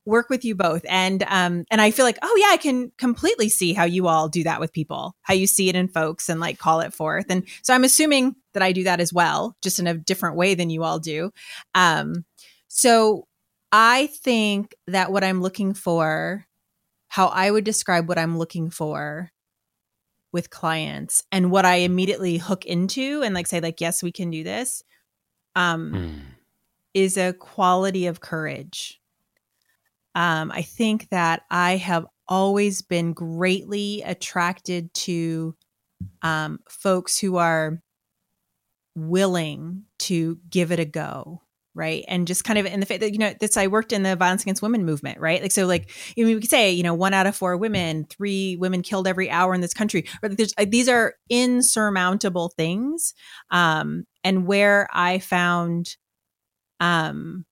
work 0.07 0.31
with 0.31 0.43
you 0.43 0.55
both, 0.55 0.83
and 0.89 1.23
um, 1.27 1.63
and 1.69 1.79
I 1.79 1.91
feel 1.91 2.03
like 2.03 2.17
oh 2.23 2.35
yeah, 2.39 2.49
I 2.51 2.57
can 2.57 2.91
completely 2.97 3.47
see 3.47 3.73
how 3.73 3.83
you 3.83 4.07
all 4.07 4.27
do 4.27 4.43
that 4.43 4.59
with 4.59 4.73
people, 4.73 5.15
how 5.21 5.35
you 5.35 5.45
see 5.45 5.69
it 5.69 5.75
in 5.75 5.87
folks 5.87 6.29
and 6.29 6.39
like 6.39 6.57
call 6.57 6.79
it 6.81 6.95
forth, 6.95 7.27
and 7.29 7.43
so 7.61 7.75
I'm 7.75 7.83
assuming 7.83 8.35
that 8.53 8.63
I 8.63 8.71
do 8.71 8.83
that 8.85 8.99
as 8.99 9.13
well, 9.13 9.55
just 9.61 9.77
in 9.77 9.85
a 9.85 9.93
different 9.93 10.35
way 10.35 10.55
than 10.55 10.71
you 10.71 10.83
all 10.83 10.99
do. 10.99 11.31
Um, 11.75 12.25
so 12.67 13.27
I 13.71 14.07
think 14.07 14.75
that 14.87 15.11
what 15.11 15.23
I'm 15.23 15.41
looking 15.41 15.73
for, 15.73 16.45
how 17.07 17.27
I 17.27 17.51
would 17.51 17.63
describe 17.63 18.07
what 18.07 18.17
I'm 18.17 18.37
looking 18.37 18.69
for 18.69 19.31
with 20.35 20.49
clients 20.49 21.23
and 21.31 21.49
what 21.49 21.63
I 21.63 21.75
immediately 21.75 22.37
hook 22.37 22.65
into 22.65 23.21
and 23.23 23.33
like 23.33 23.47
say 23.47 23.61
like 23.61 23.79
yes 23.79 24.03
we 24.03 24.11
can 24.11 24.31
do 24.31 24.43
this 24.43 24.83
um 25.55 25.93
mm. 25.93 26.19
is 26.93 27.15
a 27.15 27.31
quality 27.31 28.07
of 28.07 28.19
courage. 28.19 28.99
Um 30.13 30.51
I 30.51 30.61
think 30.61 31.07
that 31.09 31.43
I 31.49 31.77
have 31.77 32.05
always 32.27 32.81
been 32.81 33.13
greatly 33.13 34.01
attracted 34.01 34.93
to 35.05 35.55
um 36.21 36.59
folks 36.67 37.17
who 37.17 37.37
are 37.37 37.81
willing 38.93 39.83
to 39.99 40.37
give 40.49 40.73
it 40.73 40.79
a 40.79 40.85
go 40.85 41.41
right? 41.75 42.03
And 42.07 42.25
just 42.25 42.43
kind 42.43 42.57
of 42.57 42.65
in 42.65 42.79
the 42.79 42.85
fact 42.85 43.01
that 43.01 43.11
you 43.11 43.19
know 43.19 43.33
this 43.39 43.57
i 43.57 43.67
worked 43.67 43.93
in 43.93 44.03
the 44.03 44.15
violence 44.15 44.41
against 44.41 44.61
women 44.61 44.85
movement 44.85 45.19
right? 45.19 45.41
Like 45.41 45.51
so 45.51 45.65
like 45.65 45.91
you 46.15 46.25
know, 46.25 46.33
we 46.33 46.41
could 46.41 46.49
say 46.49 46.71
you 46.71 46.83
know 46.83 46.93
one 46.93 47.13
out 47.13 47.27
of 47.27 47.35
four 47.35 47.57
women 47.57 48.05
three 48.09 48.55
women 48.55 48.81
killed 48.81 49.07
every 49.07 49.29
hour 49.29 49.53
in 49.53 49.61
this 49.61 49.73
country 49.73 50.07
or 50.23 50.29
there's 50.29 50.53
like, 50.57 50.71
these 50.71 50.89
are 50.89 51.13
insurmountable 51.29 52.49
things 52.57 53.13
um 53.51 54.05
and 54.23 54.47
where 54.47 54.87
i 54.93 55.19
found 55.19 55.95
um 56.79 57.45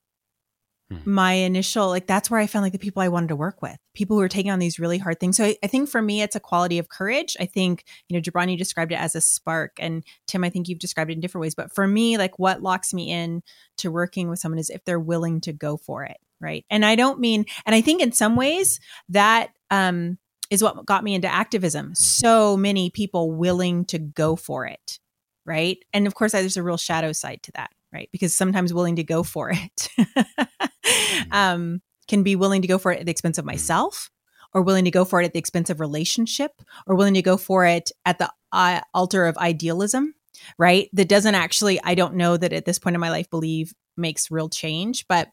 Hmm. 0.90 0.98
my 1.06 1.34
initial 1.34 1.88
like 1.88 2.08
that's 2.08 2.30
where 2.30 2.40
i 2.40 2.48
found 2.48 2.64
like 2.64 2.74
the 2.74 2.80
people 2.80 3.02
i 3.02 3.08
wanted 3.08 3.30
to 3.30 3.36
work 3.38 3.62
with 3.62 3.78
people 3.94 4.18
who 4.18 4.24
are 4.24 4.30
taking 4.30 4.52
on 4.52 4.60
these 4.60 4.80
really 4.80 4.98
hard 4.98 5.20
things. 5.20 5.38
So 5.38 5.46
I, 5.46 5.58
I, 5.64 5.68
think 5.68 5.90
for 5.90 6.02
me 6.02 6.22
it's 6.22 6.36
a 6.36 6.40
quality 6.40 6.80
of 6.80 6.90
courage. 6.90 7.38
I 7.40 7.46
think 7.46 7.84
you 8.08 8.18
know 8.18 8.22
Gibran 8.22 8.52
you 8.52 8.58
described 8.58 8.92
it 8.92 9.00
as 9.00 9.16
a 9.16 9.22
spark 9.22 9.74
and 9.80 10.04
tim 10.28 10.44
i 10.44 10.50
think 10.50 10.68
you've 10.68 10.80
described 10.80 11.10
it 11.10 11.16
in 11.16 11.20
different 11.20 11.42
ways 11.42 11.56
but 11.56 11.74
for 11.74 11.88
me 11.88 12.18
like 12.18 12.38
what 12.40 12.62
locks 12.62 12.94
me 12.94 13.12
in 13.12 13.42
to 13.78 13.92
working 13.92 14.30
with 14.30 14.40
someone 14.40 14.60
is 14.60 14.70
if 14.70 14.84
they're 14.86 15.00
willing 15.00 15.42
to 15.42 15.54
go 15.54 15.78
for 15.78 16.04
it 16.04 16.18
right? 16.40 16.66
And 16.70 16.86
i 16.86 16.96
don't 16.96 17.20
mean 17.20 17.46
and 17.66 17.76
i 17.76 17.82
think 17.82 18.02
in 18.02 18.12
some 18.12 18.36
ways 18.36 18.80
that 19.10 19.52
um 19.72 20.18
is 20.50 20.62
what 20.62 20.86
got 20.86 21.04
me 21.04 21.16
into 21.16 21.28
activism. 21.28 21.96
So 21.96 22.56
many 22.56 22.92
people 22.92 23.32
willing 23.32 23.86
to 23.86 23.98
go 24.00 24.36
for 24.36 24.66
it 24.66 25.00
right? 25.46 25.78
And 25.94 26.08
of 26.08 26.16
course 26.16 26.32
there's 26.32 26.58
a 26.58 26.64
real 26.64 26.78
shadow 26.78 27.12
side 27.12 27.42
to 27.44 27.52
that 27.54 27.72
right? 27.92 28.10
Because 28.12 28.36
sometimes 28.36 28.74
willing 28.74 28.96
to 28.96 29.04
go 29.04 29.24
for 29.24 29.52
it. 29.54 29.90
Mm-hmm. 30.00 31.32
um, 31.32 31.82
can 32.14 32.22
be 32.22 32.36
willing 32.36 32.62
to 32.62 32.68
go 32.68 32.78
for 32.78 32.92
it 32.92 33.00
at 33.00 33.06
the 33.08 33.12
expense 33.12 33.40
of 33.40 33.44
mm-hmm. 33.44 33.54
myself 33.54 34.12
or 34.54 34.62
willing 34.62 34.86
to 34.86 34.92
go 34.92 35.04
for 35.04 35.20
it 35.20 35.26
at 35.26 35.34
the 35.34 35.40
expense 35.40 35.72
of 35.72 35.80
relationship 35.80 36.52
or 36.86 36.96
willing 36.96 37.16
to 37.16 37.24
go 37.24 37.38
for 37.38 37.66
it 37.66 37.92
at 38.06 38.20
the 38.20 38.32
uh, 38.52 38.82
altar 38.94 39.26
of 39.26 39.38
idealism 39.38 40.14
right? 40.58 40.90
That 40.94 41.08
doesn't 41.10 41.36
actually 41.36 41.80
i 41.84 41.96
don't 41.96 42.16
know 42.16 42.38
that 42.38 42.54
at 42.54 42.66
this 42.66 42.80
point 42.80 42.96
in 42.96 43.00
my 43.00 43.10
life 43.10 43.30
believe 43.30 43.74
makes 43.98 44.32
real 44.32 44.50
change 44.50 45.08
but 45.08 45.30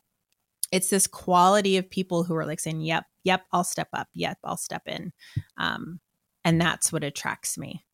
it's 0.72 0.90
this 0.90 1.06
quality 1.06 1.76
of 1.76 1.90
people 1.90 2.22
who 2.22 2.34
are 2.34 2.46
like 2.46 2.60
saying 2.60 2.80
yep 2.80 3.04
yep 3.24 3.42
i'll 3.52 3.64
step 3.64 3.88
up. 3.92 4.08
Yep 4.14 4.38
i'll 4.44 4.56
step 4.56 4.82
in. 4.86 5.12
Um, 5.56 6.00
and 6.44 6.60
that's 6.60 6.92
what 6.92 7.04
attracts 7.04 7.58
me 7.58 7.84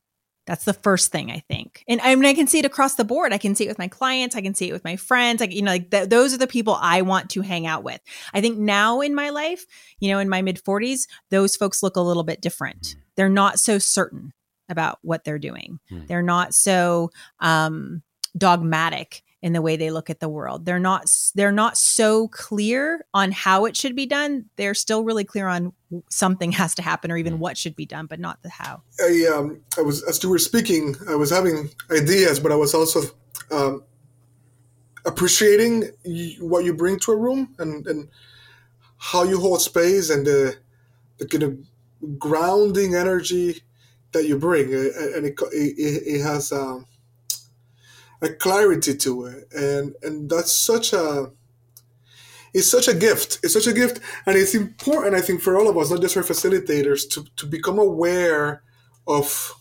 that's 0.46 0.64
the 0.64 0.72
first 0.72 1.10
thing 1.10 1.30
I 1.30 1.40
think. 1.40 1.84
And 1.88 2.00
I 2.00 2.14
mean, 2.14 2.24
I 2.24 2.34
can 2.34 2.46
see 2.46 2.60
it 2.60 2.64
across 2.64 2.94
the 2.94 3.04
board. 3.04 3.32
I 3.32 3.38
can 3.38 3.54
see 3.54 3.64
it 3.64 3.68
with 3.68 3.78
my 3.78 3.88
clients. 3.88 4.36
I 4.36 4.40
can 4.40 4.54
see 4.54 4.68
it 4.68 4.72
with 4.72 4.84
my 4.84 4.96
friends. 4.96 5.40
Like, 5.40 5.52
you 5.52 5.62
know, 5.62 5.72
like 5.72 5.90
th- 5.90 6.08
those 6.08 6.32
are 6.32 6.38
the 6.38 6.46
people 6.46 6.78
I 6.80 7.02
want 7.02 7.30
to 7.30 7.42
hang 7.42 7.66
out 7.66 7.82
with. 7.82 8.00
I 8.32 8.40
think 8.40 8.56
now 8.56 9.00
in 9.00 9.14
my 9.14 9.30
life, 9.30 9.66
you 9.98 10.08
know, 10.08 10.20
in 10.20 10.28
my 10.28 10.42
mid 10.42 10.62
40s, 10.62 11.08
those 11.30 11.56
folks 11.56 11.82
look 11.82 11.96
a 11.96 12.00
little 12.00 12.24
bit 12.24 12.40
different. 12.40 12.96
They're 13.16 13.28
not 13.28 13.58
so 13.58 13.78
certain 13.78 14.32
about 14.68 14.98
what 15.02 15.24
they're 15.24 15.38
doing. 15.38 15.80
Mm. 15.90 16.06
They're 16.06 16.22
not 16.22 16.54
so 16.54 17.10
um, 17.40 18.02
dogmatic 18.36 19.22
in 19.46 19.52
the 19.52 19.62
way 19.62 19.76
they 19.76 19.92
look 19.92 20.10
at 20.10 20.18
the 20.18 20.28
world. 20.28 20.64
They're 20.64 20.80
not 20.80 21.06
they're 21.36 21.52
not 21.52 21.78
so 21.78 22.26
clear 22.26 23.06
on 23.14 23.30
how 23.30 23.64
it 23.66 23.76
should 23.76 23.94
be 23.94 24.04
done. 24.04 24.46
They're 24.56 24.74
still 24.74 25.04
really 25.04 25.22
clear 25.22 25.46
on 25.46 25.72
something 26.10 26.50
has 26.50 26.74
to 26.74 26.82
happen 26.82 27.12
or 27.12 27.16
even 27.16 27.34
mm. 27.34 27.38
what 27.38 27.56
should 27.56 27.76
be 27.76 27.86
done, 27.86 28.06
but 28.06 28.18
not 28.18 28.42
the 28.42 28.48
how. 28.48 28.82
I 29.00 29.24
um 29.32 29.60
I 29.78 29.82
was 29.82 30.02
as 30.02 30.20
you 30.20 30.30
were 30.30 30.40
speaking, 30.40 30.96
I 31.08 31.14
was 31.14 31.30
having 31.30 31.70
ideas, 31.92 32.40
but 32.40 32.50
I 32.50 32.56
was 32.56 32.74
also 32.74 33.02
um, 33.52 33.84
appreciating 35.04 35.90
what 36.40 36.64
you 36.64 36.74
bring 36.74 36.98
to 36.98 37.12
a 37.12 37.16
room 37.16 37.54
and 37.60 37.86
and 37.86 38.08
how 38.98 39.22
you 39.22 39.38
hold 39.38 39.62
space 39.62 40.10
and 40.10 40.26
the 40.26 40.56
the 41.18 41.28
kind 41.28 41.44
of 41.44 41.56
grounding 42.18 42.96
energy 42.96 43.62
that 44.10 44.26
you 44.26 44.36
bring, 44.40 44.74
and 44.74 45.24
it 45.24 45.38
it, 45.52 46.02
it 46.16 46.22
has. 46.22 46.50
Um, 46.50 46.86
a 48.22 48.28
clarity 48.28 48.96
to 48.96 49.26
it, 49.26 49.48
and 49.52 49.94
and 50.02 50.30
that's 50.30 50.52
such 50.52 50.92
a 50.92 51.30
it's 52.54 52.70
such 52.70 52.88
a 52.88 52.94
gift. 52.94 53.38
It's 53.42 53.52
such 53.52 53.66
a 53.66 53.72
gift, 53.72 54.00
and 54.24 54.36
it's 54.36 54.54
important. 54.54 55.14
I 55.14 55.20
think 55.20 55.42
for 55.42 55.58
all 55.58 55.68
of 55.68 55.76
us, 55.76 55.90
not 55.90 56.00
just 56.00 56.14
for 56.14 56.22
facilitators, 56.22 57.08
to 57.10 57.24
to 57.36 57.46
become 57.46 57.78
aware 57.78 58.62
of 59.06 59.54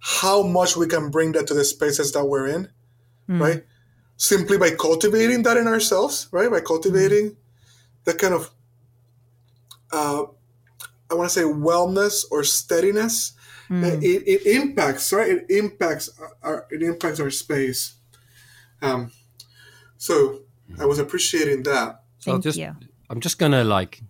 how 0.00 0.42
much 0.42 0.76
we 0.76 0.86
can 0.86 1.10
bring 1.10 1.32
that 1.32 1.46
to 1.46 1.54
the 1.54 1.64
spaces 1.64 2.12
that 2.12 2.24
we're 2.24 2.48
in, 2.48 2.68
mm. 3.28 3.40
right? 3.40 3.64
Simply 4.16 4.58
by 4.58 4.70
cultivating 4.70 5.44
that 5.44 5.56
in 5.56 5.68
ourselves, 5.68 6.28
right? 6.32 6.50
By 6.50 6.60
cultivating 6.60 7.30
mm. 7.30 7.36
that 8.04 8.18
kind 8.18 8.34
of, 8.34 8.50
uh, 9.92 10.24
I 11.08 11.14
want 11.14 11.30
to 11.30 11.34
say 11.34 11.42
wellness 11.44 12.24
or 12.32 12.42
steadiness 12.42 13.32
Mm. 13.68 14.02
It, 14.02 14.22
it 14.26 14.46
impacts, 14.46 15.12
right? 15.12 15.28
It 15.28 15.46
impacts 15.50 16.10
our 16.42 16.66
it 16.70 16.82
impacts 16.82 17.20
our 17.20 17.30
space. 17.30 17.94
Um, 18.80 19.10
so 19.96 20.40
I 20.78 20.86
was 20.86 20.98
appreciating 20.98 21.62
that. 21.64 22.02
So 22.18 22.32
Thank 22.32 22.44
just, 22.44 22.58
you. 22.58 22.74
I'm 23.08 23.20
just 23.20 23.38
gonna 23.38 23.64
like 23.64 24.02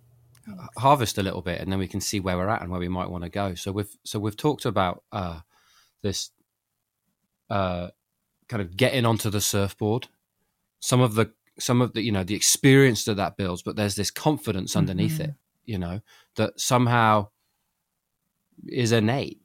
harvest 0.77 1.17
a 1.17 1.23
little 1.23 1.41
bit, 1.41 1.61
and 1.61 1.71
then 1.71 1.79
we 1.79 1.87
can 1.87 2.01
see 2.01 2.19
where 2.19 2.37
we're 2.37 2.49
at 2.49 2.61
and 2.61 2.71
where 2.71 2.79
we 2.79 2.89
might 2.89 3.09
want 3.09 3.23
to 3.23 3.29
go. 3.29 3.55
So 3.55 3.71
we've 3.71 3.95
so 4.03 4.19
we've 4.19 4.37
talked 4.37 4.65
about 4.65 5.03
uh, 5.11 5.39
this 6.01 6.31
uh, 7.49 7.89
kind 8.47 8.61
of 8.61 8.75
getting 8.75 9.05
onto 9.05 9.29
the 9.29 9.41
surfboard. 9.41 10.07
Some 10.79 11.01
of 11.01 11.15
the 11.15 11.31
some 11.59 11.81
of 11.81 11.93
the 11.93 12.01
you 12.01 12.11
know 12.11 12.23
the 12.23 12.35
experience 12.35 13.05
that 13.05 13.15
that 13.15 13.37
builds, 13.37 13.61
but 13.61 13.75
there's 13.75 13.95
this 13.95 14.11
confidence 14.11 14.75
underneath 14.75 15.13
mm-hmm. 15.13 15.31
it. 15.31 15.35
You 15.65 15.77
know 15.77 16.01
that 16.35 16.59
somehow 16.59 17.29
is 18.67 18.91
innate 18.91 19.39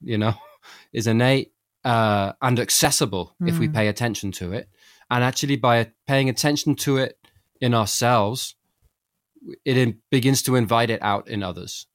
you 0.00 0.18
know, 0.18 0.34
is 0.92 1.06
innate 1.06 1.52
uh, 1.84 2.32
and 2.42 2.58
accessible 2.58 3.34
mm. 3.40 3.48
if 3.48 3.58
we 3.58 3.66
hmm. 3.66 3.74
pay 3.74 3.88
attention 3.88 4.32
to 4.32 4.52
it. 4.52 4.68
And 5.10 5.24
actually, 5.24 5.56
by 5.56 5.90
paying 6.06 6.28
attention 6.28 6.74
to 6.76 6.98
it 6.98 7.18
in 7.60 7.74
ourselves, 7.74 8.56
it 9.64 9.76
in, 9.76 9.98
begins 10.10 10.42
to 10.42 10.56
invite 10.56 10.90
it 10.90 11.02
out 11.02 11.28
in 11.28 11.42
others. 11.42 11.86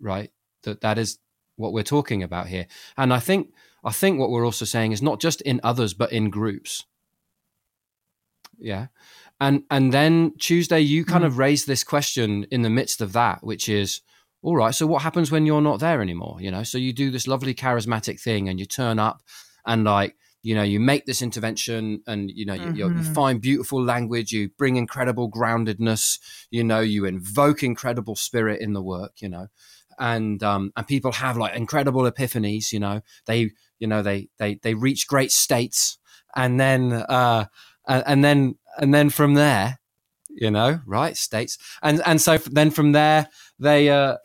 Right? 0.00 0.30
That 0.62 0.82
that 0.82 0.98
is 0.98 1.18
what 1.56 1.72
we're 1.72 1.82
talking 1.82 2.22
about 2.22 2.48
here. 2.48 2.66
And 2.96 3.12
I 3.12 3.18
think 3.18 3.52
I 3.82 3.92
think 3.92 4.18
what 4.18 4.30
we're 4.30 4.44
also 4.44 4.64
saying 4.64 4.92
is 4.92 5.02
not 5.02 5.20
just 5.20 5.40
in 5.42 5.60
others, 5.62 5.94
but 5.94 6.12
in 6.12 6.30
groups. 6.30 6.84
Yeah. 8.58 8.86
And 9.40 9.64
and 9.70 9.92
then 9.92 10.34
Tuesday, 10.38 10.80
you 10.80 11.04
kind 11.04 11.24
mm. 11.24 11.26
of 11.26 11.38
raised 11.38 11.66
this 11.66 11.84
question 11.84 12.46
in 12.50 12.62
the 12.62 12.70
midst 12.70 13.00
of 13.00 13.12
that, 13.12 13.42
which 13.42 13.68
is 13.68 14.00
all 14.44 14.56
right, 14.56 14.74
so 14.74 14.86
what 14.86 15.00
happens 15.00 15.32
when 15.32 15.46
you're 15.46 15.62
not 15.62 15.80
there 15.80 16.02
anymore? 16.02 16.36
You 16.38 16.50
know, 16.50 16.64
so 16.64 16.76
you 16.76 16.92
do 16.92 17.10
this 17.10 17.26
lovely 17.26 17.54
charismatic 17.54 18.20
thing 18.20 18.46
and 18.46 18.60
you 18.60 18.66
turn 18.66 18.98
up 18.98 19.22
and 19.66 19.84
like, 19.84 20.16
you 20.42 20.54
know, 20.54 20.62
you 20.62 20.78
make 20.78 21.06
this 21.06 21.22
intervention 21.22 22.02
and, 22.06 22.30
you 22.30 22.44
know, 22.44 22.54
mm-hmm. 22.54 22.76
you, 22.76 22.94
you, 22.94 23.02
find 23.02 23.40
beautiful 23.40 23.82
language, 23.82 24.32
you 24.32 24.50
bring 24.58 24.76
incredible 24.76 25.30
groundedness, 25.30 26.18
you 26.50 26.62
know, 26.62 26.80
you 26.80 27.06
invoke 27.06 27.62
incredible 27.62 28.16
spirit 28.16 28.60
in 28.60 28.74
the 28.74 28.82
work, 28.82 29.12
you 29.22 29.30
know, 29.30 29.46
and, 29.98 30.42
um, 30.42 30.72
and 30.76 30.86
people 30.86 31.12
have 31.12 31.38
like 31.38 31.56
incredible 31.56 32.02
epiphanies, 32.02 32.70
you 32.70 32.78
know, 32.78 33.00
they, 33.24 33.50
you 33.78 33.86
know, 33.86 34.02
they, 34.02 34.28
they, 34.38 34.56
they 34.56 34.74
reach 34.74 35.08
great 35.08 35.32
states 35.32 35.96
and 36.36 36.60
then, 36.60 36.92
uh, 36.92 37.46
and 37.86 38.22
then, 38.22 38.56
and 38.76 38.92
then 38.92 39.08
from 39.08 39.32
there, 39.32 39.78
you 40.28 40.50
know, 40.50 40.80
right, 40.84 41.16
states. 41.16 41.56
And, 41.82 42.02
and 42.04 42.20
so 42.20 42.36
then 42.36 42.70
from 42.70 42.92
there, 42.92 43.28
they, 43.58 43.88
uh, 43.88 44.16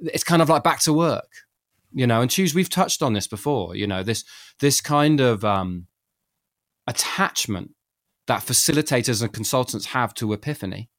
it's 0.00 0.24
kind 0.24 0.42
of 0.42 0.48
like 0.48 0.62
back 0.62 0.80
to 0.80 0.92
work, 0.92 1.28
you 1.92 2.06
know. 2.06 2.20
And 2.20 2.30
choose, 2.30 2.54
we've 2.54 2.70
touched 2.70 3.02
on 3.02 3.12
this 3.12 3.26
before, 3.26 3.76
you 3.76 3.86
know, 3.86 4.02
this 4.02 4.24
this 4.60 4.80
kind 4.80 5.20
of 5.20 5.44
um, 5.44 5.86
attachment 6.86 7.72
that 8.26 8.42
facilitators 8.42 9.22
and 9.22 9.32
consultants 9.32 9.86
have 9.86 10.14
to 10.14 10.32
epiphany, 10.32 10.90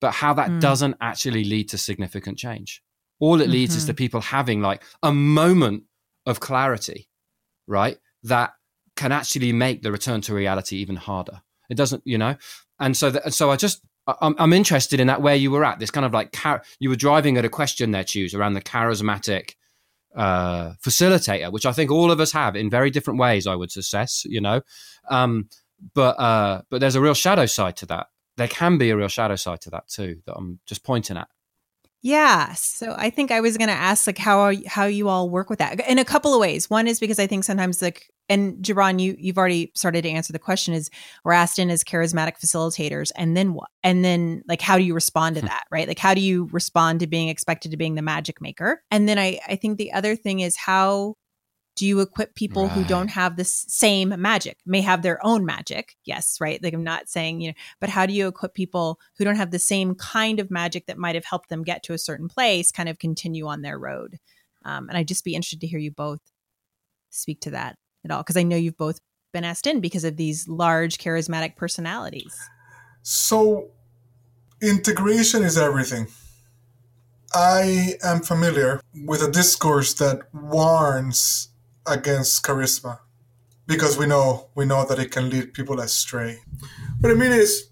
but 0.00 0.14
how 0.14 0.32
that 0.34 0.50
mm. 0.50 0.60
doesn't 0.60 0.96
actually 1.00 1.44
lead 1.44 1.68
to 1.68 1.78
significant 1.78 2.38
change. 2.38 2.82
All 3.18 3.40
it 3.40 3.48
leads 3.48 3.72
mm-hmm. 3.72 3.78
is 3.78 3.84
to 3.86 3.94
people 3.94 4.20
having 4.20 4.60
like 4.60 4.82
a 5.02 5.12
moment 5.12 5.84
of 6.26 6.40
clarity, 6.40 7.08
right? 7.66 7.98
That 8.22 8.52
can 8.96 9.12
actually 9.12 9.52
make 9.52 9.82
the 9.82 9.92
return 9.92 10.20
to 10.22 10.34
reality 10.34 10.76
even 10.76 10.96
harder. 10.96 11.42
It 11.68 11.76
doesn't, 11.76 12.02
you 12.04 12.18
know, 12.18 12.36
and 12.78 12.96
so 12.96 13.10
that, 13.10 13.34
so 13.34 13.50
I 13.50 13.56
just 13.56 13.82
I'm, 14.06 14.34
I'm 14.38 14.52
interested 14.52 15.00
in 15.00 15.08
that 15.08 15.22
where 15.22 15.34
you 15.34 15.50
were 15.50 15.64
at 15.64 15.78
this 15.78 15.90
kind 15.90 16.06
of 16.06 16.12
like 16.12 16.32
car- 16.32 16.62
you 16.78 16.88
were 16.88 16.96
driving 16.96 17.36
at 17.36 17.44
a 17.44 17.48
question 17.48 17.90
there, 17.90 18.04
choose 18.04 18.34
around 18.34 18.54
the 18.54 18.62
charismatic 18.62 19.54
uh, 20.14 20.72
facilitator, 20.82 21.52
which 21.52 21.66
I 21.66 21.72
think 21.72 21.90
all 21.90 22.10
of 22.10 22.20
us 22.20 22.32
have 22.32 22.56
in 22.56 22.70
very 22.70 22.90
different 22.90 23.18
ways. 23.18 23.46
I 23.46 23.54
would 23.54 23.70
success, 23.70 24.24
you 24.24 24.40
know, 24.40 24.62
um, 25.10 25.48
but 25.94 26.18
uh, 26.18 26.62
but 26.70 26.80
there's 26.80 26.94
a 26.94 27.00
real 27.00 27.14
shadow 27.14 27.46
side 27.46 27.76
to 27.78 27.86
that. 27.86 28.06
There 28.36 28.48
can 28.48 28.78
be 28.78 28.90
a 28.90 28.96
real 28.96 29.08
shadow 29.08 29.36
side 29.36 29.60
to 29.62 29.70
that 29.70 29.88
too 29.88 30.20
that 30.26 30.34
I'm 30.34 30.60
just 30.66 30.84
pointing 30.84 31.16
at. 31.16 31.28
Yeah. 32.02 32.52
So 32.52 32.94
I 32.96 33.10
think 33.10 33.30
I 33.30 33.40
was 33.40 33.56
going 33.56 33.68
to 33.68 33.74
ask 33.74 34.06
like 34.06 34.18
how 34.18 34.52
how 34.66 34.84
you 34.84 35.08
all 35.08 35.28
work 35.28 35.50
with 35.50 35.58
that 35.58 35.80
in 35.88 35.98
a 35.98 36.04
couple 36.04 36.34
of 36.34 36.40
ways. 36.40 36.70
One 36.70 36.86
is 36.86 37.00
because 37.00 37.18
I 37.18 37.26
think 37.26 37.44
sometimes 37.44 37.82
like 37.82 38.10
and 38.28 38.56
Gibran, 38.62 39.00
you 39.00 39.16
you've 39.18 39.38
already 39.38 39.72
started 39.74 40.02
to 40.02 40.10
answer 40.10 40.32
the 40.32 40.38
question 40.38 40.74
is 40.74 40.90
we're 41.24 41.32
asked 41.32 41.58
in 41.58 41.70
as 41.70 41.84
charismatic 41.84 42.38
facilitators 42.38 43.12
and 43.16 43.36
then 43.36 43.54
what? 43.54 43.68
And 43.82 44.04
then 44.04 44.42
like 44.48 44.60
how 44.60 44.76
do 44.76 44.84
you 44.84 44.94
respond 44.94 45.36
to 45.36 45.42
hmm. 45.42 45.48
that, 45.48 45.64
right? 45.70 45.88
Like 45.88 45.98
how 45.98 46.14
do 46.14 46.20
you 46.20 46.48
respond 46.52 47.00
to 47.00 47.06
being 47.06 47.28
expected 47.28 47.70
to 47.70 47.76
being 47.76 47.94
the 47.94 48.02
magic 48.02 48.40
maker? 48.40 48.82
And 48.90 49.08
then 49.08 49.18
I 49.18 49.38
I 49.46 49.56
think 49.56 49.78
the 49.78 49.92
other 49.92 50.16
thing 50.16 50.40
is 50.40 50.56
how 50.56 51.14
do 51.76 51.86
you 51.86 52.00
equip 52.00 52.34
people 52.34 52.64
right. 52.64 52.72
who 52.72 52.84
don't 52.84 53.08
have 53.08 53.36
the 53.36 53.44
same 53.44 54.14
magic 54.18 54.58
may 54.64 54.80
have 54.80 55.02
their 55.02 55.24
own 55.24 55.44
magic 55.44 55.94
yes 56.04 56.38
right 56.40 56.62
like 56.62 56.72
i'm 56.72 56.82
not 56.82 57.08
saying 57.08 57.40
you 57.40 57.48
know 57.48 57.54
but 57.80 57.90
how 57.90 58.06
do 58.06 58.14
you 58.14 58.26
equip 58.26 58.54
people 58.54 58.98
who 59.16 59.24
don't 59.24 59.36
have 59.36 59.50
the 59.50 59.58
same 59.58 59.94
kind 59.94 60.40
of 60.40 60.50
magic 60.50 60.86
that 60.86 60.98
might 60.98 61.14
have 61.14 61.26
helped 61.26 61.50
them 61.50 61.62
get 61.62 61.82
to 61.82 61.92
a 61.92 61.98
certain 61.98 62.28
place 62.28 62.72
kind 62.72 62.88
of 62.88 62.98
continue 62.98 63.46
on 63.46 63.60
their 63.62 63.78
road 63.78 64.18
um, 64.64 64.88
and 64.88 64.96
i'd 64.96 65.08
just 65.08 65.24
be 65.24 65.34
interested 65.34 65.60
to 65.60 65.66
hear 65.66 65.78
you 65.78 65.90
both 65.90 66.20
speak 67.10 67.40
to 67.40 67.50
that 67.50 67.76
at 68.06 68.10
all 68.10 68.22
because 68.22 68.36
i 68.36 68.42
know 68.42 68.56
you've 68.56 68.76
both 68.76 69.00
been 69.32 69.44
asked 69.44 69.66
in 69.66 69.80
because 69.80 70.04
of 70.04 70.16
these 70.16 70.48
large 70.48 70.96
charismatic 70.98 71.56
personalities 71.56 72.34
so 73.02 73.68
integration 74.62 75.42
is 75.42 75.58
everything 75.58 76.06
I 77.34 77.96
am 78.02 78.20
familiar 78.20 78.80
with 79.04 79.22
a 79.22 79.30
discourse 79.30 79.92
that 79.94 80.20
warns 80.32 81.50
against 81.86 82.42
charisma 82.44 83.00
because 83.66 83.98
we 83.98 84.06
know 84.06 84.48
we 84.54 84.64
know 84.64 84.86
that 84.86 84.98
it 84.98 85.10
can 85.10 85.28
lead 85.28 85.52
people 85.52 85.80
astray. 85.80 86.38
What 87.00 87.10
I 87.10 87.14
mean 87.14 87.32
is, 87.32 87.68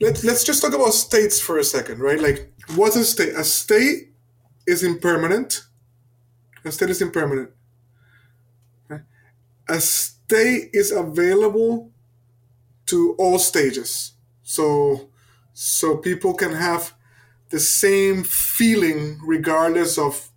let's 0.00 0.24
let's 0.24 0.42
just 0.42 0.62
talk 0.62 0.74
about 0.74 0.92
states 0.92 1.38
for 1.38 1.58
a 1.58 1.64
second, 1.64 2.00
right? 2.00 2.20
Like, 2.20 2.52
what's 2.74 2.96
a 2.96 3.04
state? 3.04 3.34
A 3.34 3.44
state 3.44 4.12
is 4.66 4.82
impermanent. 4.82 5.62
A 6.64 6.72
state 6.72 6.90
is 6.90 7.00
impermanent. 7.00 7.50
A 9.68 9.80
state 9.80 10.70
is 10.72 10.92
available 10.92 11.90
to 12.86 13.14
all 13.18 13.38
stages. 13.38 14.12
So, 14.42 15.10
so 15.52 15.96
people 15.96 16.34
can 16.34 16.52
have 16.52 16.94
the 17.50 17.60
same 17.60 18.22
feeling 18.24 19.18
regardless 19.24 19.98
of 19.98 20.30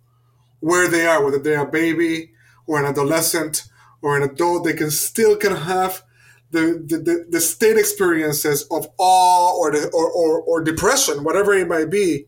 where 0.60 0.88
they 0.88 1.06
are, 1.06 1.24
whether 1.24 1.38
they're 1.38 1.66
a 1.66 1.70
baby, 1.70 2.32
or 2.66 2.78
an 2.78 2.86
adolescent 2.86 3.64
or 4.02 4.16
an 4.16 4.22
adult, 4.22 4.64
they 4.64 4.72
can 4.72 4.90
still 4.90 5.36
can 5.36 5.56
have 5.56 6.02
the, 6.50 6.82
the, 6.86 7.26
the, 7.28 7.40
state 7.40 7.76
experiences 7.76 8.64
of 8.72 8.88
awe 8.98 9.56
or, 9.56 9.70
the, 9.70 9.88
or, 9.92 10.10
or, 10.10 10.40
or 10.40 10.64
depression, 10.64 11.22
whatever 11.22 11.52
it 11.52 11.68
might 11.68 11.90
be, 11.90 12.26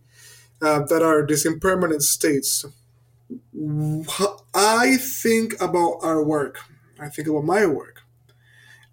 uh, 0.61 0.81
that 0.87 1.03
are 1.03 1.27
these 1.27 1.45
impermanent 1.45 2.03
states. 2.03 2.65
I 4.55 4.97
think 4.97 5.61
about 5.61 5.99
our 6.03 6.23
work, 6.23 6.61
I 7.03 7.09
think 7.09 7.29
about 7.29 7.45
my 7.45 7.67
work 7.67 8.03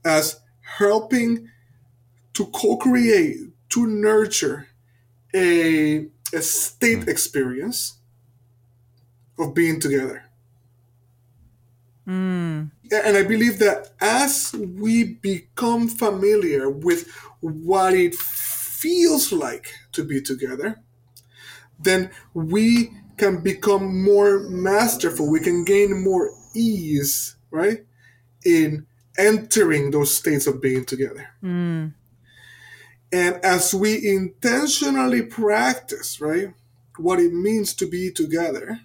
as 0.04 0.40
helping 0.78 1.50
to 2.34 2.46
co 2.48 2.78
create, 2.78 3.38
to 3.70 3.86
nurture 3.88 4.68
a, 5.34 6.08
a 6.34 6.42
state 6.42 7.04
hmm. 7.04 7.10
experience 7.10 8.00
of 9.38 9.54
being 9.54 9.80
together. 9.80 10.24
Mm. 12.08 12.72
And 12.92 13.18
I 13.18 13.24
believe 13.24 13.60
that 13.60 13.90
as 14.02 14.54
we 14.54 15.04
become 15.04 15.88
familiar 15.88 16.70
with 16.70 17.08
what 17.40 17.94
it 17.94 18.16
feels 18.16 19.32
like 19.32 19.72
to 19.92 20.04
be 20.04 20.20
together, 20.20 20.82
then 21.80 22.10
we 22.34 22.92
can 23.18 23.42
become 23.42 24.04
more 24.04 24.40
masterful. 24.50 25.30
We 25.30 25.40
can 25.40 25.64
gain 25.64 26.04
more 26.04 26.32
ease, 26.56 27.36
right, 27.52 27.86
in 28.46 28.86
entering 29.18 29.92
those 29.92 30.14
states 30.14 30.48
of 30.48 30.62
being 30.62 30.86
together. 30.86 31.30
Mm. 31.44 31.94
And 33.12 33.36
as 33.44 33.74
we 33.74 34.08
intentionally 34.08 35.24
practice, 35.24 36.22
right, 36.22 36.54
what 36.98 37.20
it 37.20 37.34
means 37.34 37.74
to 37.76 37.88
be 37.88 38.12
together, 38.12 38.82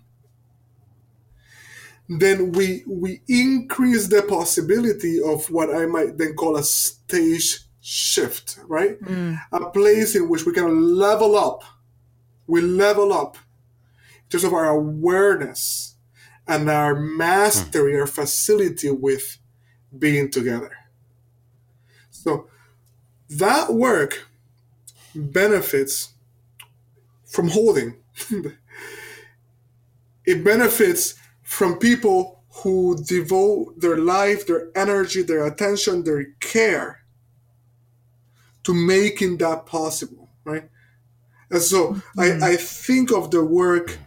then 2.08 2.52
we 2.52 2.82
we 2.86 3.22
increase 3.28 4.08
the 4.08 4.22
possibility 4.22 5.20
of 5.22 5.50
what 5.50 5.74
I 5.74 5.86
might 5.86 6.18
then 6.18 6.34
call 6.34 6.56
a 6.56 6.62
stage 6.62 7.60
shift, 7.80 8.58
right? 8.66 9.00
Mm. 9.00 9.40
A 9.52 9.70
place 9.70 10.14
in 10.14 10.28
which 10.28 10.46
we 10.46 10.52
can 10.52 10.96
level 10.96 11.36
up. 11.36 11.64
We 12.46 12.60
level 12.60 13.12
up 13.12 13.36
in 14.24 14.28
terms 14.30 14.44
of 14.44 14.52
our 14.52 14.68
awareness 14.68 15.96
and 16.46 16.68
our 16.68 16.94
mastery, 16.94 17.94
mm. 17.94 18.00
our 18.00 18.06
facility 18.06 18.90
with 18.90 19.38
being 19.98 20.30
together. 20.30 20.72
So 22.10 22.48
that 23.28 23.72
work 23.72 24.26
benefits 25.14 26.12
from 27.26 27.48
holding. 27.48 27.96
it 30.24 30.44
benefits 30.44 31.14
from 31.42 31.78
people 31.78 32.42
who 32.62 33.02
devote 33.04 33.80
their 33.80 33.98
life, 33.98 34.46
their 34.46 34.70
energy, 34.76 35.22
their 35.22 35.44
attention, 35.46 36.04
their 36.04 36.24
care 36.40 37.00
to 38.62 38.72
making 38.72 39.38
that 39.38 39.66
possible, 39.66 40.30
right? 40.44 40.68
And 41.50 41.60
so 41.60 41.94
mm-hmm. 41.94 42.20
I, 42.20 42.52
I 42.52 42.56
think 42.56 43.12
of 43.12 43.30
the 43.30 43.44
work 43.44 43.98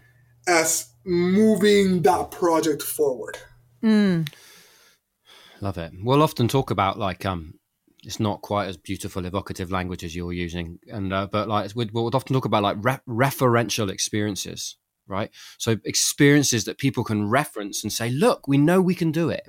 as 0.48 0.90
moving 1.06 2.02
that 2.02 2.32
project 2.32 2.82
forward. 2.82 3.38
Mm. 3.84 4.28
Love 5.62 5.78
it. 5.78 5.92
We'll 6.02 6.24
often 6.24 6.48
talk 6.48 6.72
about 6.72 6.98
like 6.98 7.26
um 7.26 7.56
it's 8.04 8.20
not 8.20 8.42
quite 8.42 8.68
as 8.68 8.78
beautiful 8.78 9.26
evocative 9.26 9.72
language 9.72 10.04
as 10.04 10.16
you're 10.16 10.34
using 10.34 10.80
and 10.88 11.12
uh, 11.12 11.28
but 11.30 11.48
like 11.48 11.72
we'd, 11.76 11.92
we'll 11.92 12.16
often 12.16 12.34
talk 12.34 12.46
about 12.46 12.64
like 12.64 12.78
re- 12.80 13.00
referential 13.08 13.90
experiences 13.90 14.78
right? 15.08 15.32
So 15.58 15.78
experiences 15.86 16.66
that 16.66 16.78
people 16.78 17.04
can 17.04 17.30
reference 17.30 17.84
and 17.84 17.92
say, 17.92 18.10
look, 18.10 18.48
we 18.48 18.58
know 18.58 18.82
we 18.82 18.96
can 18.96 19.12
do 19.12 19.30
it 19.30 19.48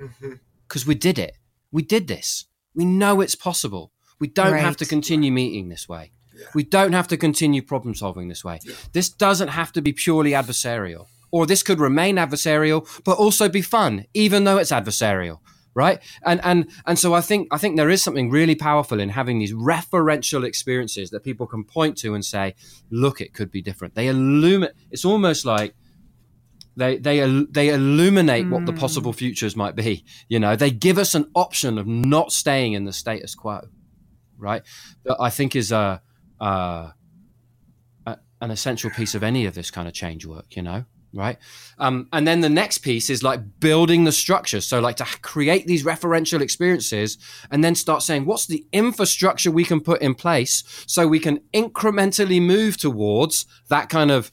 because 0.67 0.83
mm-hmm. 0.83 0.89
we 0.89 0.95
did 0.95 1.19
it. 1.19 1.37
We 1.71 1.81
did 1.81 2.07
this. 2.07 2.45
We 2.73 2.85
know 2.85 3.21
it's 3.21 3.35
possible. 3.35 3.91
We 4.19 4.27
don't 4.27 4.53
right. 4.53 4.61
have 4.61 4.77
to 4.77 4.85
continue 4.85 5.31
meeting 5.31 5.69
this 5.69 5.87
way. 5.87 6.11
Yeah. 6.37 6.45
We 6.53 6.63
don't 6.63 6.93
have 6.93 7.07
to 7.09 7.17
continue 7.17 7.61
problem 7.61 7.95
solving 7.95 8.27
this 8.27 8.43
way. 8.43 8.59
Yeah. 8.63 8.75
This 8.93 9.09
doesn't 9.09 9.49
have 9.49 9.71
to 9.73 9.81
be 9.81 9.91
purely 9.91 10.31
adversarial, 10.31 11.07
or 11.31 11.45
this 11.45 11.63
could 11.63 11.79
remain 11.79 12.15
adversarial, 12.15 12.87
but 13.03 13.17
also 13.17 13.49
be 13.49 13.61
fun, 13.61 14.05
even 14.13 14.45
though 14.45 14.57
it's 14.57 14.71
adversarial 14.71 15.39
right? 15.73 15.99
And 16.23 16.39
and 16.43 16.69
and 16.85 16.97
so 16.97 17.13
i 17.13 17.21
think 17.21 17.47
i 17.51 17.57
think 17.57 17.77
there 17.77 17.89
is 17.89 18.01
something 18.01 18.29
really 18.29 18.55
powerful 18.55 18.99
in 18.99 19.09
having 19.09 19.39
these 19.39 19.53
referential 19.53 20.43
experiences 20.43 21.09
that 21.11 21.23
people 21.23 21.47
can 21.47 21.63
point 21.63 21.97
to 21.99 22.13
and 22.13 22.23
say 22.23 22.55
look 22.89 23.21
it 23.21 23.33
could 23.33 23.51
be 23.51 23.61
different. 23.61 23.95
They 23.95 24.07
illuminate 24.07 24.75
it's 24.91 25.05
almost 25.05 25.45
like 25.45 25.75
they 26.75 26.97
they 26.97 27.19
they 27.49 27.69
illuminate 27.69 28.45
mm. 28.45 28.51
what 28.51 28.65
the 28.65 28.73
possible 28.73 29.13
futures 29.13 29.55
might 29.55 29.75
be 29.75 30.05
you 30.27 30.39
know? 30.39 30.55
They 30.55 30.71
give 30.71 30.97
us 30.97 31.15
an 31.15 31.29
option 31.35 31.77
of 31.77 31.87
not 31.87 32.31
staying 32.31 32.73
in 32.73 32.85
the 32.85 32.93
status 32.93 33.35
quo 33.35 33.61
right? 34.37 34.63
That 35.03 35.17
i 35.19 35.29
think 35.29 35.55
is 35.55 35.71
a, 35.71 36.01
a, 36.39 36.93
a 38.05 38.17
an 38.41 38.51
essential 38.51 38.89
piece 38.89 39.15
of 39.15 39.23
any 39.23 39.45
of 39.45 39.53
this 39.53 39.69
kind 39.69 39.87
of 39.87 39.93
change 39.93 40.25
work 40.25 40.55
you 40.55 40.61
know 40.61 40.85
right? 41.13 41.37
Um, 41.77 42.07
and 42.13 42.27
then 42.27 42.41
the 42.41 42.49
next 42.49 42.79
piece 42.79 43.09
is 43.09 43.23
like 43.23 43.59
building 43.59 44.03
the 44.03 44.11
structure. 44.11 44.61
So 44.61 44.79
like 44.79 44.97
to 44.97 45.05
create 45.21 45.65
these 45.67 45.83
referential 45.83 46.41
experiences 46.41 47.17
and 47.51 47.63
then 47.63 47.75
start 47.75 48.03
saying 48.03 48.25
what's 48.25 48.45
the 48.45 48.65
infrastructure 48.71 49.51
we 49.51 49.63
can 49.63 49.81
put 49.81 50.01
in 50.01 50.15
place 50.15 50.63
so 50.87 51.07
we 51.07 51.19
can 51.19 51.39
incrementally 51.53 52.41
move 52.41 52.77
towards 52.77 53.45
that 53.69 53.89
kind 53.89 54.11
of 54.11 54.31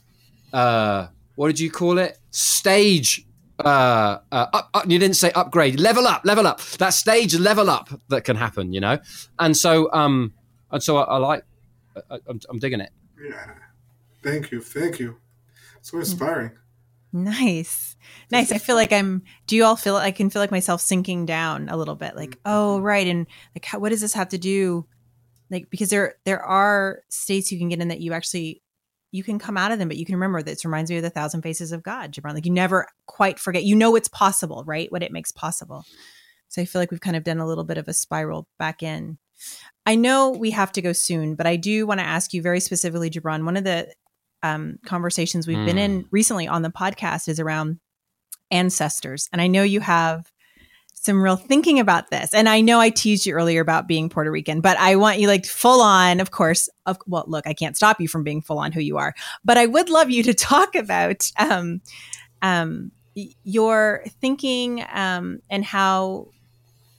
uh, 0.53 1.07
what 1.35 1.47
did 1.47 1.59
you 1.59 1.69
call 1.69 1.97
it? 1.97 2.17
Stage 2.31 3.25
uh, 3.63 4.19
uh, 4.31 4.47
up, 4.53 4.69
up, 4.73 4.89
you 4.89 4.99
didn't 4.99 5.15
say 5.15 5.31
upgrade. 5.31 5.79
Level 5.79 6.05
up 6.07 6.21
level 6.25 6.45
up. 6.45 6.61
That 6.77 6.91
stage 6.91 7.35
level 7.35 7.69
up 7.69 7.89
that 8.09 8.23
can 8.23 8.35
happen 8.35 8.73
you 8.73 8.79
know? 8.79 8.99
And 9.39 9.55
so 9.55 9.91
um 9.93 10.33
and 10.71 10.81
so 10.81 10.97
i, 10.97 11.03
I 11.03 11.17
like 11.17 11.43
I, 12.11 12.19
I'm, 12.27 12.39
I'm 12.49 12.59
digging 12.59 12.81
it. 12.81 12.91
Yeah. 13.19 13.53
Thank 14.21 14.51
you 14.51 14.61
thank 14.61 14.99
you. 14.99 15.17
So 15.81 15.97
inspiring 15.99 16.51
Nice. 17.17 17.95
Nice. 18.31 18.51
I 18.51 18.57
feel 18.57 18.75
like 18.75 18.93
I'm 18.93 19.23
do 19.47 19.55
you 19.55 19.65
all 19.65 19.75
feel 19.75 19.95
I 19.95 20.11
can 20.11 20.29
feel 20.29 20.41
like 20.41 20.51
myself 20.51 20.81
sinking 20.81 21.25
down 21.25 21.67
a 21.69 21.77
little 21.77 21.95
bit 21.95 22.15
like, 22.15 22.31
mm-hmm. 22.31 22.41
"Oh, 22.45 22.79
right." 22.79 23.07
And 23.07 23.25
like 23.55 23.65
how, 23.65 23.79
what 23.79 23.89
does 23.89 24.01
this 24.01 24.13
have 24.13 24.29
to 24.29 24.37
do 24.37 24.85
like 25.49 25.69
because 25.69 25.89
there 25.89 26.15
there 26.25 26.43
are 26.43 27.01
states 27.09 27.51
you 27.51 27.57
can 27.57 27.69
get 27.69 27.79
in 27.79 27.87
that 27.87 28.01
you 28.01 28.13
actually 28.13 28.61
you 29.11 29.23
can 29.23 29.39
come 29.39 29.57
out 29.57 29.71
of 29.71 29.79
them, 29.79 29.87
but 29.87 29.97
you 29.97 30.05
can 30.05 30.15
remember 30.15 30.41
that 30.41 30.51
this 30.51 30.65
reminds 30.65 30.91
me 30.91 30.97
of 30.97 31.03
the 31.03 31.09
thousand 31.09 31.41
faces 31.41 31.71
of 31.71 31.81
God, 31.81 32.11
Gibran. 32.11 32.33
Like 32.33 32.45
you 32.45 32.51
never 32.51 32.87
quite 33.05 33.39
forget. 33.39 33.63
You 33.63 33.75
know 33.75 33.95
it's 33.95 34.09
possible, 34.09 34.63
right? 34.65 34.91
What 34.91 35.01
it 35.01 35.11
makes 35.11 35.31
possible. 35.31 35.85
So 36.49 36.61
I 36.61 36.65
feel 36.65 36.81
like 36.81 36.91
we've 36.91 37.01
kind 37.01 37.15
of 37.15 37.23
done 37.23 37.39
a 37.39 37.47
little 37.47 37.63
bit 37.63 37.77
of 37.77 37.87
a 37.87 37.93
spiral 37.93 38.47
back 38.59 38.83
in. 38.83 39.17
I 39.85 39.95
know 39.95 40.31
we 40.31 40.51
have 40.51 40.71
to 40.73 40.81
go 40.81 40.93
soon, 40.93 41.35
but 41.35 41.47
I 41.47 41.55
do 41.55 41.87
want 41.87 41.99
to 41.99 42.05
ask 42.05 42.33
you 42.33 42.41
very 42.41 42.59
specifically, 42.59 43.09
Gibran. 43.09 43.45
One 43.45 43.57
of 43.57 43.63
the 43.63 43.93
um, 44.43 44.79
conversations 44.85 45.47
we've 45.47 45.57
mm. 45.57 45.65
been 45.65 45.77
in 45.77 46.01
hmm. 46.01 46.07
recently 46.11 46.47
on 46.47 46.61
the 46.61 46.69
podcast 46.69 47.27
is 47.27 47.39
around 47.39 47.79
ancestors. 48.51 49.29
And 49.31 49.41
I 49.41 49.47
know 49.47 49.63
you 49.63 49.79
have 49.79 50.31
some 51.07 51.23
real 51.23 51.37
thinking 51.37 51.79
about 51.79 52.09
this. 52.11 52.33
And 52.33 52.49
I 52.49 52.59
know 52.61 52.79
I 52.79 52.89
teased 52.89 53.25
you 53.25 53.33
earlier 53.33 53.61
about 53.61 53.87
being 53.87 54.09
Puerto 54.09 54.29
Rican, 54.29 54.61
but 54.61 54.77
I 54.77 54.97
want 54.97 55.19
you 55.19 55.27
like 55.27 55.45
full 55.45 55.81
on, 55.81 56.19
of 56.19 56.31
course. 56.31 56.69
Of, 56.85 56.97
well, 57.07 57.23
look, 57.27 57.47
I 57.47 57.53
can't 57.53 57.77
stop 57.77 58.01
you 58.01 58.07
from 58.07 58.23
being 58.23 58.41
full 58.41 58.59
on 58.59 58.71
who 58.71 58.81
you 58.81 58.97
are, 58.97 59.13
but 59.45 59.57
I 59.57 59.65
would 59.67 59.89
love 59.89 60.09
you 60.09 60.23
to 60.23 60.33
talk 60.33 60.75
about 60.75 61.31
um, 61.37 61.81
um, 62.41 62.91
your 63.43 64.03
thinking 64.21 64.83
um, 64.91 65.39
and 65.49 65.63
how, 65.63 66.27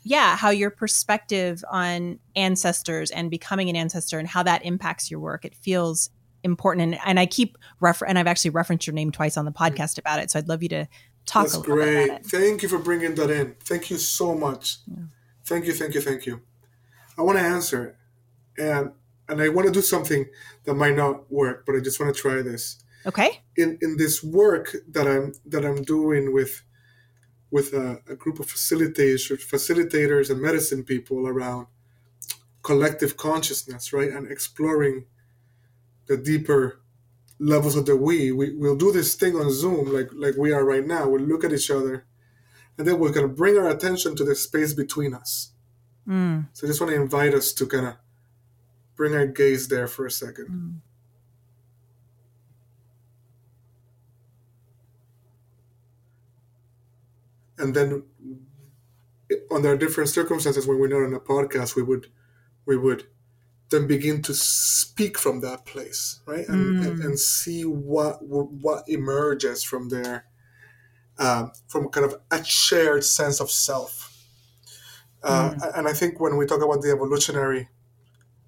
yeah, 0.05 0.37
how 0.37 0.51
your 0.51 0.71
perspective 0.71 1.63
on 1.71 2.19
ancestors 2.35 3.11
and 3.11 3.31
becoming 3.31 3.69
an 3.69 3.77
ancestor 3.77 4.19
and 4.19 4.27
how 4.27 4.43
that 4.43 4.65
impacts 4.65 5.11
your 5.11 5.21
work. 5.21 5.45
It 5.45 5.55
feels 5.55 6.09
important 6.45 6.83
and, 6.83 7.01
and 7.05 7.19
I 7.21 7.27
keep 7.27 7.59
refer 7.81 8.07
and 8.07 8.19
I've 8.19 8.27
actually 8.27 8.51
referenced 8.51 8.87
your 8.87 8.95
name 8.95 9.11
twice 9.11 9.37
on 9.37 9.45
the 9.45 9.53
podcast 9.53 9.95
mm. 9.95 9.99
about 9.99 10.21
it. 10.21 10.31
So 10.31 10.39
I'd 10.39 10.49
love 10.49 10.63
you 10.63 10.69
to 10.71 10.89
talk 11.27 11.45
That's 11.45 11.59
great. 11.59 12.25
Thank 12.27 12.63
you 12.63 12.69
for 12.69 12.79
bringing 12.79 13.15
that 13.17 13.31
in. 13.31 13.57
Thank 13.61 13.91
you 13.91 13.99
so 13.99 14.35
much. 14.35 14.79
Yeah. 14.87 15.05
Thank 15.45 15.67
you, 15.67 15.73
thank 15.73 15.95
you, 15.95 16.01
thank 16.01 16.27
you. 16.27 16.43
I 17.17 17.23
want 17.23 17.39
to 17.39 17.45
answer 17.45 17.85
it. 17.85 17.97
And 18.63 18.93
and 19.29 19.43
I 19.43 19.51
want 19.51 19.67
to 19.67 19.73
do 19.73 19.83
something 19.83 20.27
that 20.65 20.75
might 20.75 20.97
not 20.97 21.31
work, 21.31 21.67
but 21.67 21.75
I 21.75 21.81
just 21.81 22.01
want 22.01 22.15
to 22.15 22.21
try 22.21 22.41
this. 22.43 22.83
Okay. 23.07 23.41
In 23.57 23.79
in 23.81 23.97
this 23.97 24.23
work 24.23 24.75
that 24.89 25.07
I'm 25.07 25.35
that 25.47 25.65
I'm 25.65 25.83
doing 25.83 26.33
with 26.33 26.63
with 27.51 27.73
a, 27.73 28.01
a 28.09 28.15
group 28.15 28.41
of 28.41 28.47
facilitators 28.47 29.31
facilitators 29.33 30.31
and 30.31 30.41
medicine 30.41 30.85
people 30.85 31.27
around 31.27 31.67
collective 32.63 33.17
consciousness, 33.17 33.93
right? 33.93 34.11
And 34.11 34.31
exploring 34.31 35.07
the 36.09 36.17
deeper 36.17 36.81
levels 37.39 37.77
of 37.77 37.87
the 37.87 37.97
we. 37.97 38.33
we 38.33 38.55
we'll 38.57 38.77
do 38.77 38.91
this 38.91 39.15
thing 39.15 39.37
on 39.37 39.53
zoom 39.53 39.93
like 39.93 40.09
like 40.13 40.37
we 40.37 40.53
are 40.53 40.65
right 40.65 40.87
now 40.87 41.09
we'll 41.09 41.21
look 41.21 41.45
at 41.45 41.53
each 41.53 41.71
other 41.71 42.05
and 42.77 42.87
then 42.87 42.99
we're 42.99 43.13
going 43.13 43.29
to 43.29 43.33
bring 43.33 43.57
our 43.57 43.69
attention 43.69 44.17
to 44.17 44.25
the 44.25 44.35
space 44.35 44.73
between 44.73 45.15
us 45.15 45.53
mm. 46.09 46.47
so 46.53 46.67
i 46.67 46.69
just 46.69 46.81
want 46.81 46.93
to 46.93 47.01
invite 47.01 47.35
us 47.35 47.53
to 47.53 47.67
kind 47.67 47.87
of 47.87 47.95
bring 48.97 49.15
our 49.15 49.27
gaze 49.27 49.69
there 49.69 49.87
for 49.87 50.05
a 50.07 50.11
second 50.11 50.49
mm. 50.49 50.75
and 57.59 57.75
then 57.75 58.03
under 59.51 59.77
different 59.77 60.09
circumstances 60.09 60.67
when 60.67 60.79
we're 60.79 60.89
not 60.89 61.07
on 61.07 61.15
a 61.15 61.21
podcast 61.21 61.77
we 61.77 61.83
would 61.83 62.09
we 62.67 62.77
would 62.77 63.07
then 63.71 63.87
begin 63.87 64.23
to 64.23 64.35
speak 64.35 65.19
from 65.19 65.41
that 65.41 65.67
place, 65.67 66.21
right, 66.27 66.49
and, 66.49 66.81
mm. 66.81 66.87
and, 66.87 67.01
and, 67.03 67.19
see 67.19 67.63
what 67.63 68.23
what 68.23 68.85
emerges 68.89 69.63
from 69.63 69.91
there, 69.91 70.25
um, 71.19 71.53
from 71.67 71.89
kind 71.89 72.07
of 72.07 72.21
a 72.31 72.43
shared 72.45 73.05
sense 73.05 73.41
of 73.41 73.51
self. 73.51 74.05
Uh, 75.23 75.51
mm. 75.51 75.79
And 75.79 75.89
I 75.89 75.93
think 75.93 76.21
when 76.21 76.37
we 76.37 76.47
talk 76.47 76.63
about 76.63 76.81
the 76.81 76.91
evolutionary 76.91 77.69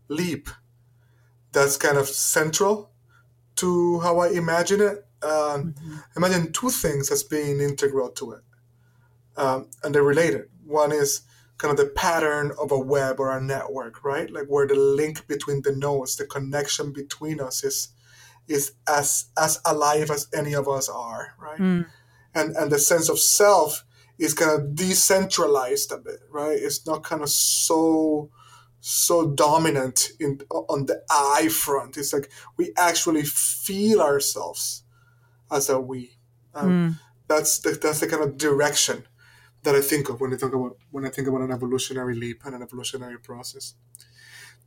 leap, 0.08 0.48
that's 1.52 1.76
kind 1.76 1.98
of 1.98 2.08
central 2.08 2.90
to 3.56 4.00
how 4.00 4.20
I 4.20 4.30
imagine 4.30 4.80
it. 4.80 5.04
Um, 5.22 5.74
mm-hmm. 5.74 5.96
Imagine 6.16 6.52
two 6.52 6.70
things 6.70 7.10
as 7.10 7.22
being 7.22 7.60
integral 7.60 8.08
to 8.10 8.32
it, 8.32 8.42
um, 9.36 9.68
and 9.84 9.94
they're 9.94 10.02
related. 10.02 10.48
One 10.64 10.92
is 10.92 11.22
kind 11.60 11.70
of 11.70 11.76
the 11.76 11.92
pattern 11.92 12.52
of 12.58 12.72
a 12.72 12.78
web 12.78 13.20
or 13.20 13.36
a 13.36 13.40
network, 13.40 14.02
right? 14.02 14.30
Like 14.30 14.46
where 14.46 14.66
the 14.66 14.74
link 14.74 15.26
between 15.26 15.60
the 15.60 15.76
nodes, 15.76 16.16
the 16.16 16.24
connection 16.24 16.92
between 16.92 17.38
us 17.38 17.62
is 17.62 17.88
is 18.48 18.72
as 18.88 19.26
as 19.38 19.60
alive 19.66 20.10
as 20.10 20.26
any 20.34 20.54
of 20.54 20.66
us 20.68 20.88
are, 20.88 21.34
right? 21.38 21.60
Mm. 21.60 21.86
And 22.34 22.56
and 22.56 22.72
the 22.72 22.78
sense 22.78 23.10
of 23.10 23.20
self 23.20 23.84
is 24.18 24.32
kind 24.32 24.58
of 24.58 24.74
decentralized 24.74 25.92
a 25.92 25.98
bit, 25.98 26.20
right? 26.30 26.58
It's 26.58 26.86
not 26.86 27.02
kind 27.02 27.22
of 27.22 27.28
so 27.28 28.30
so 28.80 29.26
dominant 29.26 30.12
in 30.18 30.40
on 30.50 30.86
the 30.86 31.02
I 31.10 31.48
front. 31.48 31.98
It's 31.98 32.14
like 32.14 32.30
we 32.56 32.72
actually 32.78 33.24
feel 33.24 34.00
ourselves 34.00 34.82
as 35.52 35.68
a 35.68 35.78
we. 35.78 36.16
Um, 36.54 36.70
mm. 36.70 37.00
That's 37.28 37.58
the, 37.58 37.72
that's 37.72 38.00
the 38.00 38.08
kind 38.08 38.24
of 38.24 38.38
direction 38.38 39.04
that 39.62 39.74
I 39.74 39.80
think 39.80 40.08
of 40.08 40.20
when 40.20 40.32
I 40.32 40.36
think 40.36 40.54
about 40.54 40.76
when 40.90 41.04
I 41.04 41.10
think 41.10 41.28
about 41.28 41.42
an 41.42 41.52
evolutionary 41.52 42.14
leap 42.14 42.44
and 42.44 42.54
an 42.54 42.62
evolutionary 42.62 43.18
process. 43.18 43.74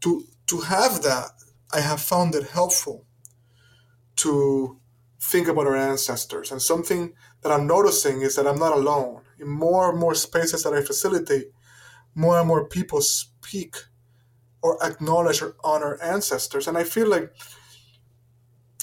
To 0.01 0.25
to 0.47 0.61
have 0.61 1.01
that, 1.03 1.31
I 1.71 1.81
have 1.81 2.01
found 2.01 2.35
it 2.35 2.49
helpful 2.49 3.05
to 4.17 4.79
think 5.19 5.47
about 5.47 5.67
our 5.67 5.75
ancestors. 5.75 6.51
And 6.51 6.61
something 6.61 7.13
that 7.41 7.51
I'm 7.51 7.65
noticing 7.65 8.21
is 8.21 8.35
that 8.35 8.47
I'm 8.47 8.59
not 8.59 8.77
alone. 8.77 9.21
In 9.39 9.49
more 9.49 9.89
and 9.89 9.99
more 9.99 10.15
spaces 10.15 10.63
that 10.63 10.73
I 10.73 10.81
facilitate, 10.81 11.47
more 12.13 12.37
and 12.39 12.47
more 12.47 12.67
people 12.67 13.01
speak 13.01 13.75
or 14.61 14.81
acknowledge 14.83 15.41
or 15.41 15.55
honor 15.63 15.97
ancestors. 16.01 16.67
And 16.67 16.77
I 16.77 16.83
feel 16.83 17.07
like 17.07 17.33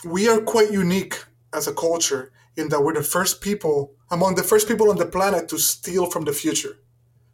we 0.04 0.28
are 0.28 0.40
quite 0.40 0.70
unique 0.70 1.24
as 1.52 1.66
a 1.66 1.74
culture 1.74 2.32
in 2.56 2.68
that 2.68 2.82
we're 2.82 2.94
the 2.94 3.02
first 3.02 3.40
people 3.40 3.94
among 4.10 4.34
the 4.34 4.42
first 4.42 4.68
people 4.68 4.90
on 4.90 4.96
the 4.96 5.06
planet 5.06 5.48
to 5.48 5.58
steal 5.58 6.06
from 6.06 6.24
the 6.24 6.32
future 6.32 6.78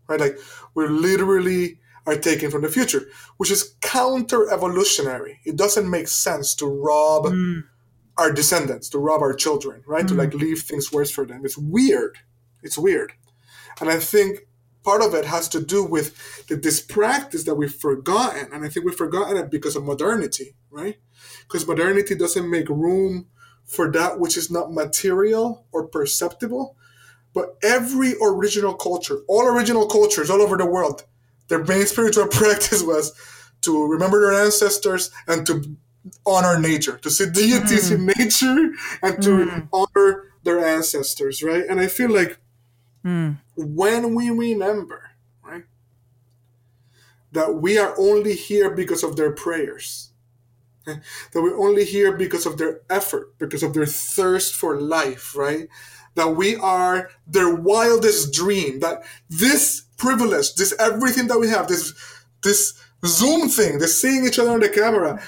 right? 0.09 0.21
Like 0.21 0.39
we're 0.75 0.91
literally 0.91 1.81
are 2.07 2.17
taken 2.17 2.51
from 2.51 2.63
the 2.63 2.69
future 2.69 3.07
which 3.37 3.51
is 3.51 3.75
counter 3.81 4.51
evolutionary 4.51 5.41
it 5.45 5.57
doesn't 5.57 5.91
make 5.91 6.09
sense 6.09 6.55
to 6.55 6.67
rob 6.67 7.27
mm. 7.27 7.63
our 8.17 8.33
descendants 8.33 8.89
to 8.91 8.99
rob 8.99 9.21
our 9.23 9.35
children 9.35 9.83
right? 9.87 10.05
Mm. 10.05 10.09
to 10.09 10.15
like 10.15 10.35
leave 10.35 10.61
things 10.61 10.93
worse 10.93 11.11
for 11.11 11.27
them. 11.27 11.43
It's 11.45 11.59
weird. 11.59 12.19
It's 12.63 12.79
weird. 12.79 13.13
And 13.81 13.91
i 13.91 13.99
think 13.99 14.47
part 14.85 15.03
of 15.03 15.15
it 15.15 15.25
has 15.25 15.49
to 15.49 15.61
do 15.61 15.83
with 15.85 16.47
the, 16.47 16.55
this 16.55 16.81
practice 16.81 17.43
that 17.43 17.57
we've 17.57 17.75
forgotten 17.75 18.49
and 18.53 18.65
i 18.65 18.69
think 18.69 18.87
we've 18.87 18.95
forgotten 18.95 19.37
it 19.37 19.51
because 19.51 19.75
of 19.75 19.85
modernity 19.85 20.55
right? 20.77 20.97
Because 21.43 21.67
modernity 21.67 22.15
doesn't 22.15 22.49
make 22.49 22.69
room 22.69 23.27
for 23.67 23.91
that 23.93 24.19
which 24.19 24.37
is 24.37 24.51
not 24.51 24.73
material 24.73 25.65
or 25.73 25.87
perceptible. 25.87 26.77
But 27.35 27.57
every 27.63 28.15
original 28.23 28.75
culture, 28.75 29.19
all 29.29 29.47
original 29.47 29.87
cultures 29.87 30.31
all 30.31 30.41
over 30.41 30.57
the 30.57 30.65
world, 30.65 31.05
their 31.49 31.63
main 31.65 31.87
spiritual 31.87 32.27
practice 32.31 32.83
was 32.83 33.13
to 33.63 33.87
remember 33.87 34.21
their 34.21 34.45
ancestors 34.45 35.11
and 35.27 35.47
to 35.47 35.77
honor 36.25 36.59
nature, 36.59 36.97
to 36.99 37.11
see 37.11 37.27
deities 37.27 37.91
mm. 37.91 37.95
in 37.95 38.07
nature 38.07 38.73
and 39.03 39.23
to 39.23 39.31
mm. 39.31 39.69
honor 39.73 40.33
their 40.45 40.65
ancestors, 40.65 41.43
right? 41.43 41.65
And 41.69 41.81
I 41.81 41.89
feel 41.89 42.11
like 42.11 42.39
mm. 43.05 43.37
when 43.57 44.15
we 44.15 44.31
remember, 44.31 45.11
right, 45.43 45.65
that 47.33 47.57
we 47.57 47.77
are 47.79 47.95
only 47.99 48.35
here 48.35 48.71
because 48.71 49.03
of 49.03 49.17
their 49.17 49.33
prayers, 49.33 50.11
that 51.33 51.43
we're 51.43 51.59
only 51.59 51.85
here 51.85 52.17
because 52.17 52.47
of 52.47 52.59
their 52.59 52.81
effort, 52.89 53.37
because 53.39 53.63
of 53.63 53.75
their 53.75 53.87
thirst 53.87 54.55
for 54.55 54.81
life, 54.81 55.35
right? 55.37 55.69
That 56.15 56.37
we 56.37 56.57
are 56.57 57.11
their 57.27 57.55
wildest 57.55 58.33
dream, 58.33 58.81
that 58.81 59.05
this 59.29 59.83
privilege, 59.97 60.55
this 60.55 60.75
everything 60.79 61.27
that 61.27 61.39
we 61.39 61.49
have, 61.49 61.69
this 61.69 61.93
this 62.43 62.81
Zoom 63.05 63.49
thing, 63.49 63.79
this 63.79 64.01
seeing 64.01 64.25
each 64.25 64.39
other 64.39 64.53
on 64.53 64.61
the 64.61 64.69
camera, 64.69 65.21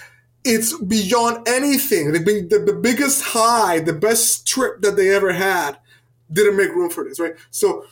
it's 0.44 0.78
beyond 0.78 1.46
anything. 1.48 2.12
The, 2.12 2.20
the, 2.20 2.58
the 2.58 2.72
biggest 2.72 3.22
high, 3.22 3.80
the 3.80 3.92
best 3.92 4.46
trip 4.46 4.80
that 4.82 4.96
they 4.96 5.14
ever 5.14 5.32
had 5.32 5.78
didn't 6.32 6.56
make 6.56 6.70
room 6.70 6.90
for 6.90 7.04
this, 7.04 7.18
right? 7.18 7.34
So 7.50 7.84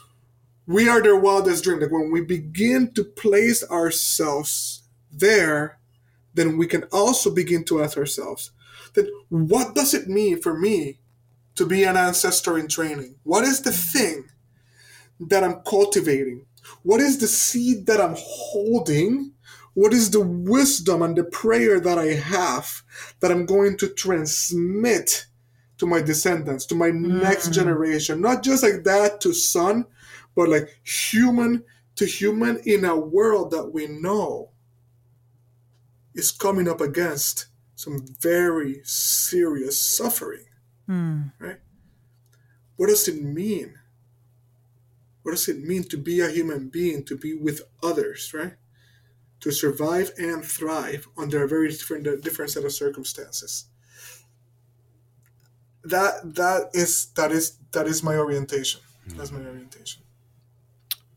we 0.67 0.89
are 0.89 1.03
their 1.03 1.17
wildest 1.17 1.65
dream. 1.65 1.81
Like 1.81 1.91
when 1.91 2.11
we 2.13 2.21
begin 2.21 2.93
to 2.95 3.05
place 3.05 3.69
ourselves 3.69 4.83
there, 5.11 5.79
then 6.37 6.57
we 6.57 6.67
can 6.67 6.85
also 6.93 7.35
begin 7.35 7.65
to 7.65 7.83
ask 7.83 7.97
ourselves 7.97 8.53
that 8.95 9.11
what 9.29 9.75
does 9.75 9.95
it 9.95 10.09
mean 10.09 10.41
for 10.41 10.57
me 10.57 11.01
to 11.57 11.67
be 11.67 11.85
an 11.85 11.97
ancestor 11.97 12.59
in 12.59 12.69
training? 12.69 13.17
What 13.25 13.45
is 13.45 13.63
the 13.63 13.73
thing 13.73 14.29
that 15.19 15.43
I'm 15.43 15.61
cultivating? 15.67 16.47
What 16.83 17.01
is 17.01 17.19
the 17.19 17.27
seed 17.27 17.87
that 17.87 18.01
I'm 18.01 18.15
holding? 18.17 19.33
What 19.75 19.93
is 19.93 20.11
the 20.11 20.21
wisdom 20.21 21.03
and 21.03 21.17
the 21.17 21.25
prayer 21.25 21.81
that 21.81 21.99
I 21.99 22.13
have 22.15 22.83
that 23.21 23.31
I'm 23.31 23.47
going 23.47 23.77
to 23.79 23.89
transmit 23.89 25.27
to 25.79 25.87
my 25.87 26.01
descendants, 26.01 26.67
to 26.67 26.75
my 26.75 26.91
mm. 26.91 27.23
next 27.23 27.53
generation. 27.53 28.21
Not 28.21 28.43
just 28.43 28.63
like 28.63 28.85
that 28.85 29.21
to 29.23 29.33
son, 29.33 29.87
but 30.35 30.49
like 30.49 30.81
human 30.85 31.65
to 31.97 32.07
human 32.07 32.61
in 32.65 32.85
a 32.85 32.97
world 32.97 33.51
that 33.51 33.73
we 33.73 33.87
know 33.87 34.51
is 36.17 36.33
coming 36.33 36.67
up 36.67 36.81
against 36.81 37.47
some 37.77 38.05
very 38.21 38.81
serious 38.83 39.81
suffering. 39.81 40.47
Mm. 40.89 41.33
Right? 41.39 41.61
What 42.77 42.89
does 42.89 43.07
it 43.07 43.23
mean? 43.23 43.75
What 45.23 45.33
does 45.33 45.49
it 45.49 45.63
mean 45.63 45.85
to 45.85 45.97
be 45.97 46.21
a 46.21 46.31
human 46.31 46.69
being, 46.69 47.05
to 47.05 47.17
be 47.17 47.35
with 47.35 47.61
others, 47.83 48.33
right? 48.33 48.55
To 49.41 49.51
survive 49.51 50.13
and 50.17 50.45
thrive 50.45 51.09
under 51.19 51.45
a 51.45 51.49
very 51.49 51.69
different, 51.69 52.05
different 52.23 52.51
set 52.51 52.65
of 52.65 52.73
circumstances. 52.73 53.67
That 55.85 56.35
that 56.35 56.71
is 56.73 57.07
that 57.15 57.31
is 57.31 57.59
that 57.73 57.87
is 57.87 58.03
my 58.03 58.17
orientation. 58.17 58.81
Mm. 59.09 59.17
That's 59.17 59.31
my 59.31 59.41
orientation. 59.41 60.03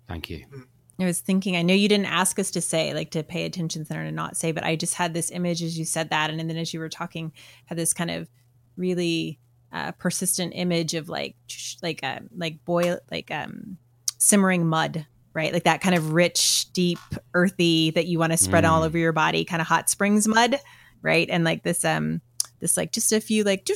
Thank 0.08 0.30
you. 0.30 0.46
Mm. 0.54 0.66
I 1.02 1.06
was 1.06 1.20
thinking, 1.20 1.56
I 1.56 1.62
know 1.62 1.74
you 1.74 1.88
didn't 1.88 2.08
ask 2.08 2.38
us 2.40 2.52
to 2.52 2.62
say, 2.62 2.94
like 2.94 3.12
to 3.12 3.24
pay 3.24 3.46
attention 3.46 3.86
center 3.86 4.02
and 4.02 4.16
not 4.16 4.36
say, 4.36 4.52
but 4.52 4.66
I 4.66 4.76
just 4.76 4.96
had 4.96 5.14
this 5.14 5.32
image 5.32 5.64
as 5.64 5.80
you 5.80 5.86
said 5.86 6.10
that. 6.10 6.30
And 6.30 6.40
then 6.40 6.58
as 6.58 6.74
you 6.74 6.80
were 6.80 6.90
talking, 6.90 7.32
had 7.66 7.78
this 7.78 7.94
kind 7.94 8.12
of 8.12 8.30
really 8.76 9.40
uh, 9.72 9.94
persistent 9.94 10.54
image 10.56 10.94
of 10.94 11.08
like, 11.08 11.36
like, 11.82 12.04
uh, 12.04 12.20
like 12.36 12.66
boil, 12.66 13.00
like 13.12 13.32
um, 13.32 13.78
simmering 14.18 14.68
mud, 14.68 15.06
right? 15.34 15.54
Like 15.54 15.64
that 15.64 15.82
kind 15.82 15.96
of 15.96 16.14
rich, 16.14 16.72
deep, 16.74 17.00
earthy 17.34 17.92
that 17.92 18.08
you 18.08 18.20
want 18.20 18.34
to 18.34 18.38
spread 18.38 18.64
mm. 18.64 18.70
all 18.70 18.84
over 18.84 18.98
your 18.98 19.14
body, 19.14 19.46
kind 19.46 19.62
of 19.62 19.68
hot 19.68 19.90
springs 19.90 20.28
mud, 20.28 20.60
right? 21.02 21.30
And 21.30 21.44
like 21.44 21.64
this, 21.64 21.86
um, 21.86 22.22
this 22.60 22.78
like 22.78 22.92
just 22.92 23.12
a 23.14 23.22
few 23.22 23.44
like 23.44 23.68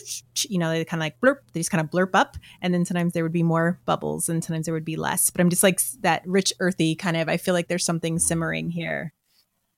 you 0.49 0.59
know 0.59 0.69
they 0.69 0.83
kind 0.83 1.01
of 1.01 1.05
like 1.05 1.19
blurp 1.21 1.37
they 1.53 1.59
just 1.59 1.71
kind 1.71 1.81
of 1.81 1.89
blurp 1.89 2.11
up 2.13 2.37
and 2.61 2.73
then 2.73 2.85
sometimes 2.85 3.13
there 3.13 3.23
would 3.23 3.31
be 3.31 3.43
more 3.43 3.79
bubbles 3.85 4.29
and 4.29 4.43
sometimes 4.43 4.65
there 4.65 4.73
would 4.73 4.85
be 4.85 4.95
less 4.95 5.29
but 5.29 5.41
i'm 5.41 5.49
just 5.49 5.63
like 5.63 5.81
that 6.01 6.21
rich 6.25 6.51
earthy 6.59 6.95
kind 6.95 7.15
of 7.15 7.29
i 7.29 7.37
feel 7.37 7.53
like 7.53 7.67
there's 7.67 7.85
something 7.85 8.19
simmering 8.19 8.69
here. 8.69 9.13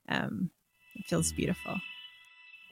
Um 0.10 0.50
it 0.96 1.06
feels 1.06 1.32
beautiful. 1.32 1.76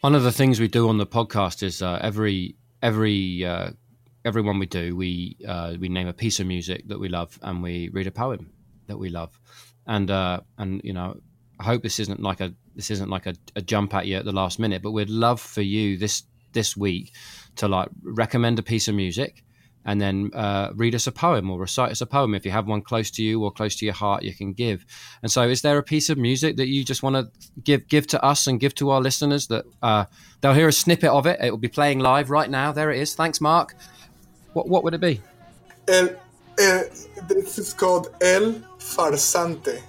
One 0.01 0.15
of 0.15 0.23
the 0.23 0.31
things 0.31 0.59
we 0.59 0.67
do 0.67 0.89
on 0.89 0.97
the 0.97 1.05
podcast 1.05 1.63
is 1.63 1.81
uh, 1.81 1.99
every 2.01 2.55
every 2.81 3.45
uh, 3.45 3.71
everyone 4.25 4.59
we 4.59 4.65
do 4.65 4.95
we 4.95 5.37
uh, 5.47 5.75
we 5.79 5.89
name 5.89 6.07
a 6.07 6.13
piece 6.13 6.39
of 6.39 6.47
music 6.47 6.87
that 6.87 6.99
we 6.99 7.09
love 7.09 7.37
and 7.41 7.61
we 7.61 7.89
read 7.89 8.07
a 8.07 8.11
poem 8.11 8.51
that 8.87 8.97
we 8.97 9.09
love. 9.09 9.39
And 9.85 10.09
uh 10.09 10.41
and 10.57 10.81
you 10.83 10.93
know 10.93 11.19
I 11.63 11.65
hope 11.67 11.81
this 11.81 11.99
isn't 12.01 12.19
like 12.19 12.41
a 12.41 12.53
this 12.75 12.91
isn't 12.91 13.09
like 13.09 13.25
a, 13.25 13.35
a 13.55 13.61
jump 13.61 13.93
at 13.93 14.05
you 14.05 14.17
at 14.17 14.25
the 14.25 14.33
last 14.33 14.59
minute, 14.59 14.81
but 14.81 14.91
we'd 14.91 15.09
love 15.09 15.39
for 15.39 15.61
you 15.61 15.97
this 15.97 16.23
this 16.51 16.75
week 16.75 17.13
to 17.55 17.69
like 17.69 17.87
recommend 18.03 18.59
a 18.59 18.63
piece 18.63 18.89
of 18.89 18.95
music 18.95 19.43
and 19.85 20.01
then 20.01 20.29
uh, 20.33 20.71
read 20.75 20.93
us 20.93 21.07
a 21.07 21.11
poem 21.11 21.49
or 21.49 21.59
recite 21.59 21.91
us 21.91 22.01
a 22.01 22.05
poem. 22.05 22.35
If 22.35 22.45
you 22.45 22.51
have 22.51 22.67
one 22.67 22.81
close 22.81 23.09
to 23.11 23.23
you 23.23 23.41
or 23.41 23.49
close 23.49 23.77
to 23.77 23.85
your 23.85 23.93
heart 23.93 24.23
you 24.23 24.33
can 24.33 24.51
give. 24.51 24.85
And 25.21 25.31
so 25.31 25.43
is 25.43 25.61
there 25.61 25.77
a 25.77 25.83
piece 25.83 26.09
of 26.09 26.17
music 26.17 26.57
that 26.57 26.67
you 26.67 26.83
just 26.83 27.01
want 27.01 27.15
to 27.15 27.31
give 27.63 27.87
give 27.87 28.07
to 28.07 28.21
us 28.21 28.45
and 28.45 28.59
give 28.59 28.75
to 28.75 28.89
our 28.89 28.99
listeners 28.99 29.47
that 29.47 29.63
uh, 29.81 30.05
they'll 30.41 30.53
hear 30.53 30.67
a 30.67 30.73
snippet 30.73 31.11
of 31.11 31.25
it? 31.25 31.39
It 31.41 31.51
will 31.51 31.57
be 31.57 31.69
playing 31.69 31.99
live 31.99 32.29
right 32.29 32.49
now. 32.49 32.73
There 32.73 32.91
it 32.91 32.99
is. 32.99 33.15
Thanks 33.15 33.39
mark. 33.39 33.75
What, 34.51 34.67
what 34.67 34.83
would 34.83 34.93
it 34.93 35.01
be? 35.01 35.21
El, 35.87 36.09
el, 36.59 36.83
this 37.29 37.57
is 37.57 37.73
called 37.73 38.09
el 38.21 38.55
farsante 38.79 39.81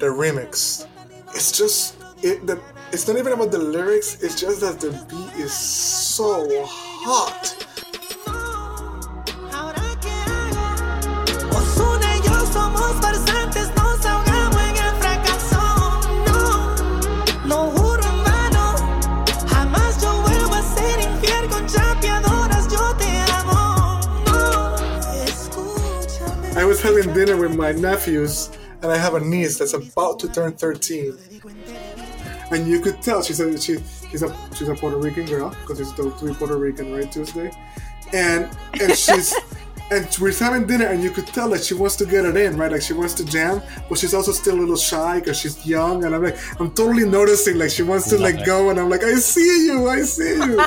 the 0.00 0.06
remix 0.06 0.86
it's 1.34 1.52
just 1.52 1.96
it 2.22 2.46
the, 2.46 2.60
it's 2.92 3.06
not 3.08 3.16
even 3.16 3.32
about 3.32 3.50
the 3.50 3.58
lyrics 3.58 4.22
it's 4.22 4.40
just 4.40 4.60
that 4.60 4.80
the 4.80 4.90
beat 5.08 5.40
is 5.40 5.52
so 5.52 6.48
hot. 6.66 7.56
I 26.56 26.64
was 26.64 26.82
having 26.82 27.14
dinner 27.14 27.38
with 27.38 27.56
my 27.56 27.72
nephews 27.72 28.50
and 28.82 28.90
I 28.90 28.96
have 28.96 29.14
a 29.14 29.20
niece 29.20 29.58
that's 29.58 29.74
about 29.74 30.18
to 30.20 30.28
turn 30.28 30.52
13. 30.52 31.16
And 32.50 32.66
you 32.66 32.80
could 32.80 33.00
tell 33.02 33.22
she's 33.22 33.38
a 33.40 33.58
she, 33.60 33.78
she's 34.10 34.22
a 34.22 34.36
she's 34.54 34.68
a 34.68 34.74
Puerto 34.74 34.96
Rican 34.96 35.26
girl 35.26 35.50
because 35.50 35.78
it's 35.78 35.92
the 35.92 36.10
three 36.12 36.34
Puerto 36.34 36.56
Rican 36.56 36.92
right 36.92 37.10
Tuesday, 37.10 37.52
and 38.12 38.50
and 38.80 38.96
she's 38.96 39.32
and 39.92 40.08
we're 40.20 40.32
having 40.36 40.66
dinner 40.66 40.86
and 40.86 41.02
you 41.02 41.10
could 41.10 41.26
tell 41.28 41.48
that 41.50 41.62
she 41.62 41.74
wants 41.74 41.94
to 41.96 42.06
get 42.06 42.24
it 42.24 42.36
in 42.36 42.56
right? 42.56 42.72
Like 42.72 42.82
she 42.82 42.92
wants 42.92 43.14
to 43.14 43.24
jam 43.24 43.62
but 43.88 43.98
she's 43.98 44.14
also 44.14 44.32
still 44.32 44.56
a 44.56 44.60
little 44.60 44.76
shy 44.76 45.20
because 45.20 45.38
she's 45.38 45.64
young 45.66 46.04
and 46.04 46.14
I'm 46.14 46.22
like 46.24 46.38
I'm 46.60 46.72
totally 46.72 47.06
noticing 47.06 47.56
like 47.56 47.70
she 47.70 47.82
wants 47.82 48.08
to 48.10 48.16
Love 48.16 48.22
like 48.22 48.40
it. 48.40 48.46
go 48.46 48.70
and 48.70 48.80
I'm 48.80 48.88
like 48.88 49.04
I 49.04 49.14
see 49.14 49.66
you 49.66 49.88
I 49.88 50.02
see 50.02 50.34
you. 50.34 50.60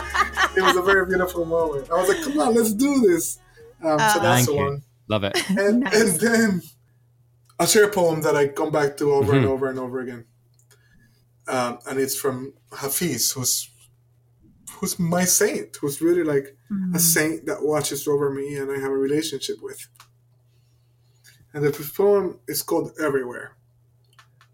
It 0.56 0.62
was 0.62 0.76
a 0.78 0.82
very 0.82 1.06
beautiful 1.06 1.46
moment. 1.46 1.90
I 1.90 1.96
was 1.96 2.10
like 2.10 2.22
come 2.24 2.40
on 2.40 2.54
let's 2.56 2.74
do 2.74 3.02
this. 3.02 3.40
Um, 3.82 3.98
uh, 4.00 4.14
so 4.14 4.20
that's 4.20 4.46
the 4.46 4.56
one. 4.56 4.84
Love 5.10 5.24
it. 5.26 5.50
And 5.50 5.82
nice. 5.82 5.94
and 5.96 6.20
then 6.20 6.62
I'll 7.64 7.70
share 7.70 7.86
a 7.86 7.90
poem 7.90 8.20
that 8.24 8.36
I 8.36 8.50
come 8.50 8.72
back 8.72 8.98
to 8.98 9.14
over 9.14 9.28
mm-hmm. 9.28 9.38
and 9.38 9.46
over 9.46 9.70
and 9.70 9.80
over 9.80 10.02
again. 10.02 10.26
Um, 11.48 11.80
and 11.88 11.98
it's 11.98 12.14
from 12.14 12.56
Hafiz, 12.78 13.32
who's 13.32 13.72
who's 14.74 15.00
my 15.00 15.24
saint, 15.24 15.78
who's 15.80 16.02
really 16.02 16.26
like 16.26 16.58
mm-hmm. 16.70 16.94
a 16.94 17.00
saint 17.00 17.46
that 17.46 17.64
watches 17.64 18.06
over 18.06 18.30
me 18.30 18.58
and 18.58 18.70
I 18.70 18.80
have 18.80 18.92
a 18.92 18.98
relationship 18.98 19.62
with. 19.62 19.88
And 21.54 21.64
the 21.64 21.72
poem 21.96 22.42
is 22.50 22.62
called 22.62 22.92
Everywhere. 23.02 23.56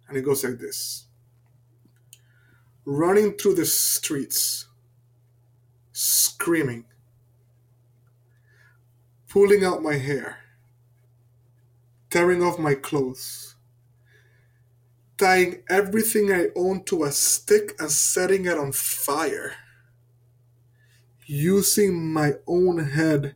And 0.08 0.16
it 0.16 0.22
goes 0.22 0.44
like 0.44 0.60
this 0.60 1.08
Running 2.86 3.34
through 3.38 3.56
the 3.56 3.66
streets, 3.66 4.68
screaming, 5.94 6.86
pulling 9.28 9.66
out 9.66 9.82
my 9.82 9.96
hair 9.96 10.38
tearing 12.10 12.42
off 12.42 12.58
my 12.58 12.76
clothes, 12.76 13.56
tying 15.18 15.64
everything 15.70 16.32
I 16.32 16.48
own 16.56 16.84
to 16.86 17.04
a 17.04 17.12
stick 17.12 17.76
and 17.80 17.92
setting 17.92 18.46
it 18.46 18.58
on 18.58 18.72
fire, 18.72 19.54
using 21.26 22.12
my 22.12 22.34
own 22.48 22.80
head 22.90 23.36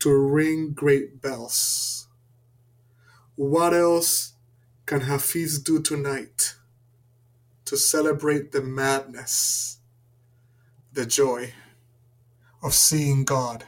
to 0.00 0.12
ring 0.12 0.72
great 0.72 1.22
bells. 1.22 2.08
What 3.36 3.72
else 3.72 4.34
can 4.84 5.02
Hafiz 5.02 5.58
do 5.58 5.80
tonight 5.80 6.54
to 7.64 7.76
celebrate 7.76 8.52
the 8.52 8.60
madness, 8.60 9.78
the 10.92 11.06
joy 11.06 11.54
of 12.62 12.74
seeing 12.74 13.24
God 13.24 13.64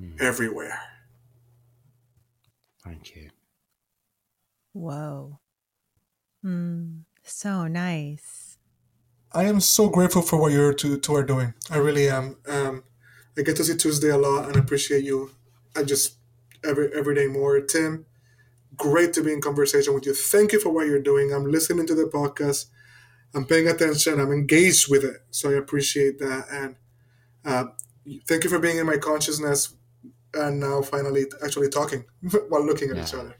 mm. 0.00 0.20
everywhere? 0.20 0.80
Thank 2.82 3.14
you. 3.14 3.35
Whoa. 4.76 5.40
Mm, 6.44 7.04
so 7.22 7.66
nice. 7.66 8.58
I 9.32 9.44
am 9.44 9.58
so 9.60 9.88
grateful 9.88 10.20
for 10.20 10.38
what 10.38 10.52
you're 10.52 10.74
two, 10.74 10.98
two 10.98 11.14
are 11.14 11.22
doing. 11.22 11.54
I 11.70 11.78
really 11.78 12.10
am. 12.10 12.36
Um, 12.46 12.84
I 13.38 13.42
get 13.42 13.56
to 13.56 13.64
see 13.64 13.74
Tuesday 13.76 14.10
a 14.10 14.18
lot 14.18 14.48
and 14.48 14.56
appreciate 14.56 15.02
you. 15.02 15.30
I 15.74 15.82
just 15.82 16.18
every 16.62 16.90
every 16.94 17.14
day 17.14 17.26
more. 17.26 17.58
Tim, 17.60 18.04
great 18.76 19.14
to 19.14 19.22
be 19.22 19.32
in 19.32 19.40
conversation 19.40 19.94
with 19.94 20.04
you. 20.04 20.14
Thank 20.14 20.52
you 20.52 20.60
for 20.60 20.68
what 20.68 20.86
you're 20.86 21.02
doing. 21.02 21.32
I'm 21.32 21.50
listening 21.50 21.86
to 21.86 21.94
the 21.94 22.04
podcast. 22.04 22.66
I'm 23.34 23.46
paying 23.46 23.68
attention. 23.68 24.20
I'm 24.20 24.30
engaged 24.30 24.90
with 24.90 25.04
it. 25.04 25.16
So 25.30 25.50
I 25.50 25.54
appreciate 25.54 26.18
that. 26.18 26.46
And 26.50 26.76
uh, 27.46 27.64
thank 28.28 28.44
you 28.44 28.50
for 28.50 28.58
being 28.58 28.76
in 28.76 28.84
my 28.84 28.98
consciousness 28.98 29.74
and 30.34 30.60
now 30.60 30.82
finally 30.82 31.24
actually 31.42 31.70
talking 31.70 32.04
while 32.50 32.64
looking 32.64 32.90
at 32.90 32.96
yeah. 32.96 33.04
each 33.04 33.14
other. 33.14 33.36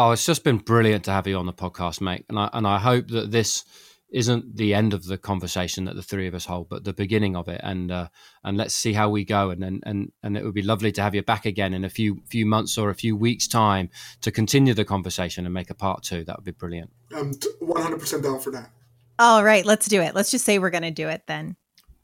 Oh, 0.00 0.12
it's 0.12 0.24
just 0.24 0.44
been 0.44 0.58
brilliant 0.58 1.06
to 1.06 1.10
have 1.10 1.26
you 1.26 1.36
on 1.38 1.46
the 1.46 1.52
podcast, 1.52 2.00
mate. 2.00 2.24
And 2.28 2.38
I 2.38 2.48
and 2.52 2.68
I 2.68 2.78
hope 2.78 3.08
that 3.08 3.32
this 3.32 3.64
isn't 4.12 4.54
the 4.56 4.72
end 4.72 4.94
of 4.94 5.04
the 5.04 5.18
conversation 5.18 5.86
that 5.86 5.96
the 5.96 6.04
three 6.04 6.28
of 6.28 6.36
us 6.36 6.44
hold, 6.44 6.68
but 6.68 6.84
the 6.84 6.92
beginning 6.92 7.34
of 7.34 7.48
it. 7.48 7.60
And 7.64 7.90
uh, 7.90 8.06
and 8.44 8.56
let's 8.56 8.76
see 8.76 8.92
how 8.92 9.10
we 9.10 9.24
go. 9.24 9.50
And 9.50 9.64
and 9.64 9.82
and 9.84 10.12
and 10.22 10.36
it 10.36 10.44
would 10.44 10.54
be 10.54 10.62
lovely 10.62 10.92
to 10.92 11.02
have 11.02 11.16
you 11.16 11.24
back 11.24 11.46
again 11.46 11.74
in 11.74 11.84
a 11.84 11.88
few 11.88 12.22
few 12.30 12.46
months 12.46 12.78
or 12.78 12.90
a 12.90 12.94
few 12.94 13.16
weeks 13.16 13.48
time 13.48 13.90
to 14.20 14.30
continue 14.30 14.72
the 14.72 14.84
conversation 14.84 15.46
and 15.46 15.52
make 15.52 15.68
a 15.68 15.74
part 15.74 16.04
two. 16.04 16.22
That 16.22 16.36
would 16.36 16.44
be 16.44 16.52
brilliant. 16.52 16.92
I'm 17.12 17.32
100 17.58 17.98
percent 17.98 18.22
down 18.22 18.38
for 18.38 18.52
that. 18.52 18.70
All 19.18 19.42
right, 19.42 19.66
let's 19.66 19.88
do 19.88 20.00
it. 20.00 20.14
Let's 20.14 20.30
just 20.30 20.44
say 20.44 20.60
we're 20.60 20.70
going 20.70 20.82
to 20.84 20.92
do 20.92 21.08
it 21.08 21.24
then. 21.26 21.56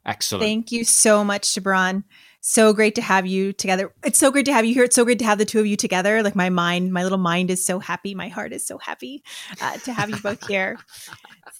Excellent. 0.05 0.43
Thank 0.43 0.73
you 0.73 0.83
so 0.83 1.23
much, 1.23 1.43
Gibran 1.43 2.03
so 2.47 2.73
great 2.73 2.93
to 2.93 3.01
have 3.01 3.25
you 3.25 3.51
together. 3.53 3.91
It's 4.03 4.19
so 4.19 4.29
great 4.29 4.45
to 4.45 4.53
have 4.53 4.65
you 4.65 4.73
here. 4.73 4.83
It's 4.83 4.95
so 4.95 5.03
great 5.03 5.17
to 5.17 5.25
have 5.25 5.39
the 5.39 5.45
two 5.45 5.59
of 5.59 5.65
you 5.65 5.75
together. 5.75 6.21
Like 6.21 6.35
my 6.35 6.51
mind, 6.51 6.93
my 6.93 7.01
little 7.01 7.17
mind 7.17 7.49
is 7.49 7.65
so 7.65 7.79
happy. 7.79 8.13
My 8.13 8.27
heart 8.27 8.53
is 8.53 8.63
so 8.65 8.77
happy 8.77 9.23
uh, 9.61 9.77
to 9.77 9.91
have 9.91 10.11
you 10.11 10.17
both 10.17 10.45
here. 10.47 10.77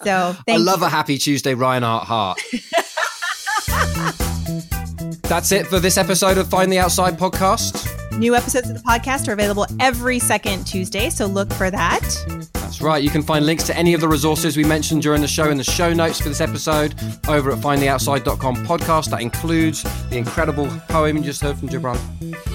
So 0.04 0.36
I 0.48 0.58
love 0.58 0.82
you. 0.82 0.86
a 0.86 0.90
happy 0.90 1.18
Tuesday 1.18 1.56
Ryan-Hart 1.56 2.04
heart. 2.06 2.40
that's 5.24 5.52
it 5.52 5.68
for 5.68 5.80
this 5.80 5.98
episode 5.98 6.38
of 6.38 6.50
Find 6.50 6.72
the 6.72 6.80
Outside 6.80 7.18
podcast. 7.18 7.92
New 8.18 8.36
episodes 8.36 8.70
of 8.70 8.76
the 8.76 8.84
podcast 8.84 9.28
are 9.28 9.34
available 9.34 9.66
every 9.80 10.20
second 10.20 10.66
Tuesday, 10.66 11.10
so 11.10 11.26
look 11.26 11.52
for 11.54 11.70
that. 11.70 12.02
That's 12.54 12.82
right. 12.82 13.04
You 13.04 13.10
can 13.10 13.22
find 13.22 13.46
links 13.46 13.64
to 13.66 13.78
any 13.78 13.94
of 13.94 14.02
the 14.02 14.08
resources 14.08 14.56
we 14.58 14.64
mentioned 14.64 15.02
during 15.02 15.22
the 15.22 15.28
show 15.28 15.50
in 15.50 15.58
the 15.58 15.64
show 15.64 15.94
notes 15.94 16.20
for 16.22 16.30
this 16.30 16.42
episode 16.42 16.96
over 17.28 17.52
at 17.52 17.60
findtheoutside.com 17.60 18.56
podcast. 18.66 19.10
That 19.10 19.22
includes 19.22 19.84
the 20.10 20.18
incredible 20.18 20.68
poem 20.88 21.18
you 21.18 21.24
just 21.24 21.42
heard 21.42 21.58
from 21.58 21.70
Gibran. 21.70 22.55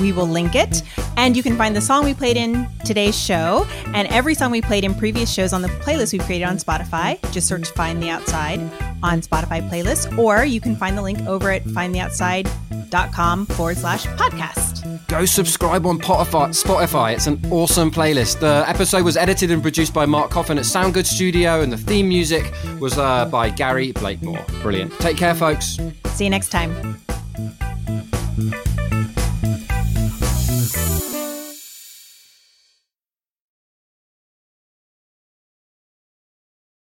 We 0.00 0.12
will 0.12 0.26
link 0.26 0.54
it. 0.54 0.82
And 1.16 1.36
you 1.36 1.42
can 1.42 1.56
find 1.56 1.76
the 1.76 1.80
song 1.80 2.04
we 2.04 2.14
played 2.14 2.36
in 2.36 2.66
today's 2.84 3.18
show 3.18 3.66
and 3.94 4.08
every 4.08 4.34
song 4.34 4.50
we 4.50 4.62
played 4.62 4.84
in 4.84 4.94
previous 4.94 5.32
shows 5.32 5.52
on 5.52 5.62
the 5.62 5.68
playlist 5.68 6.12
we've 6.12 6.22
created 6.22 6.46
on 6.46 6.56
Spotify. 6.56 7.20
Just 7.32 7.48
search 7.48 7.68
Find 7.70 8.02
the 8.02 8.08
Outside 8.08 8.60
on 9.02 9.20
Spotify 9.20 9.66
playlist, 9.68 10.16
or 10.18 10.44
you 10.44 10.60
can 10.60 10.76
find 10.76 10.96
the 10.96 11.02
link 11.02 11.20
over 11.26 11.50
at 11.50 11.64
findtheoutside.com 11.64 13.46
forward 13.46 13.76
slash 13.78 14.06
podcast. 14.06 15.06
Go 15.08 15.24
subscribe 15.24 15.86
on 15.86 15.98
Spotify. 15.98 17.14
It's 17.14 17.26
an 17.26 17.40
awesome 17.50 17.90
playlist. 17.90 18.40
The 18.40 18.64
episode 18.68 19.04
was 19.04 19.16
edited 19.16 19.50
and 19.50 19.62
produced 19.62 19.94
by 19.94 20.06
Mark 20.06 20.30
Coffin 20.30 20.58
at 20.58 20.64
Soundgood 20.64 21.06
Studio, 21.06 21.62
and 21.62 21.72
the 21.72 21.78
theme 21.78 22.08
music 22.08 22.52
was 22.78 22.98
uh, 22.98 23.26
by 23.26 23.50
Gary 23.50 23.92
Blakemore. 23.92 24.44
Brilliant. 24.62 24.92
Take 25.00 25.16
care, 25.16 25.34
folks. 25.34 25.78
See 26.06 26.24
you 26.24 26.30
next 26.30 26.50
time. 26.50 27.00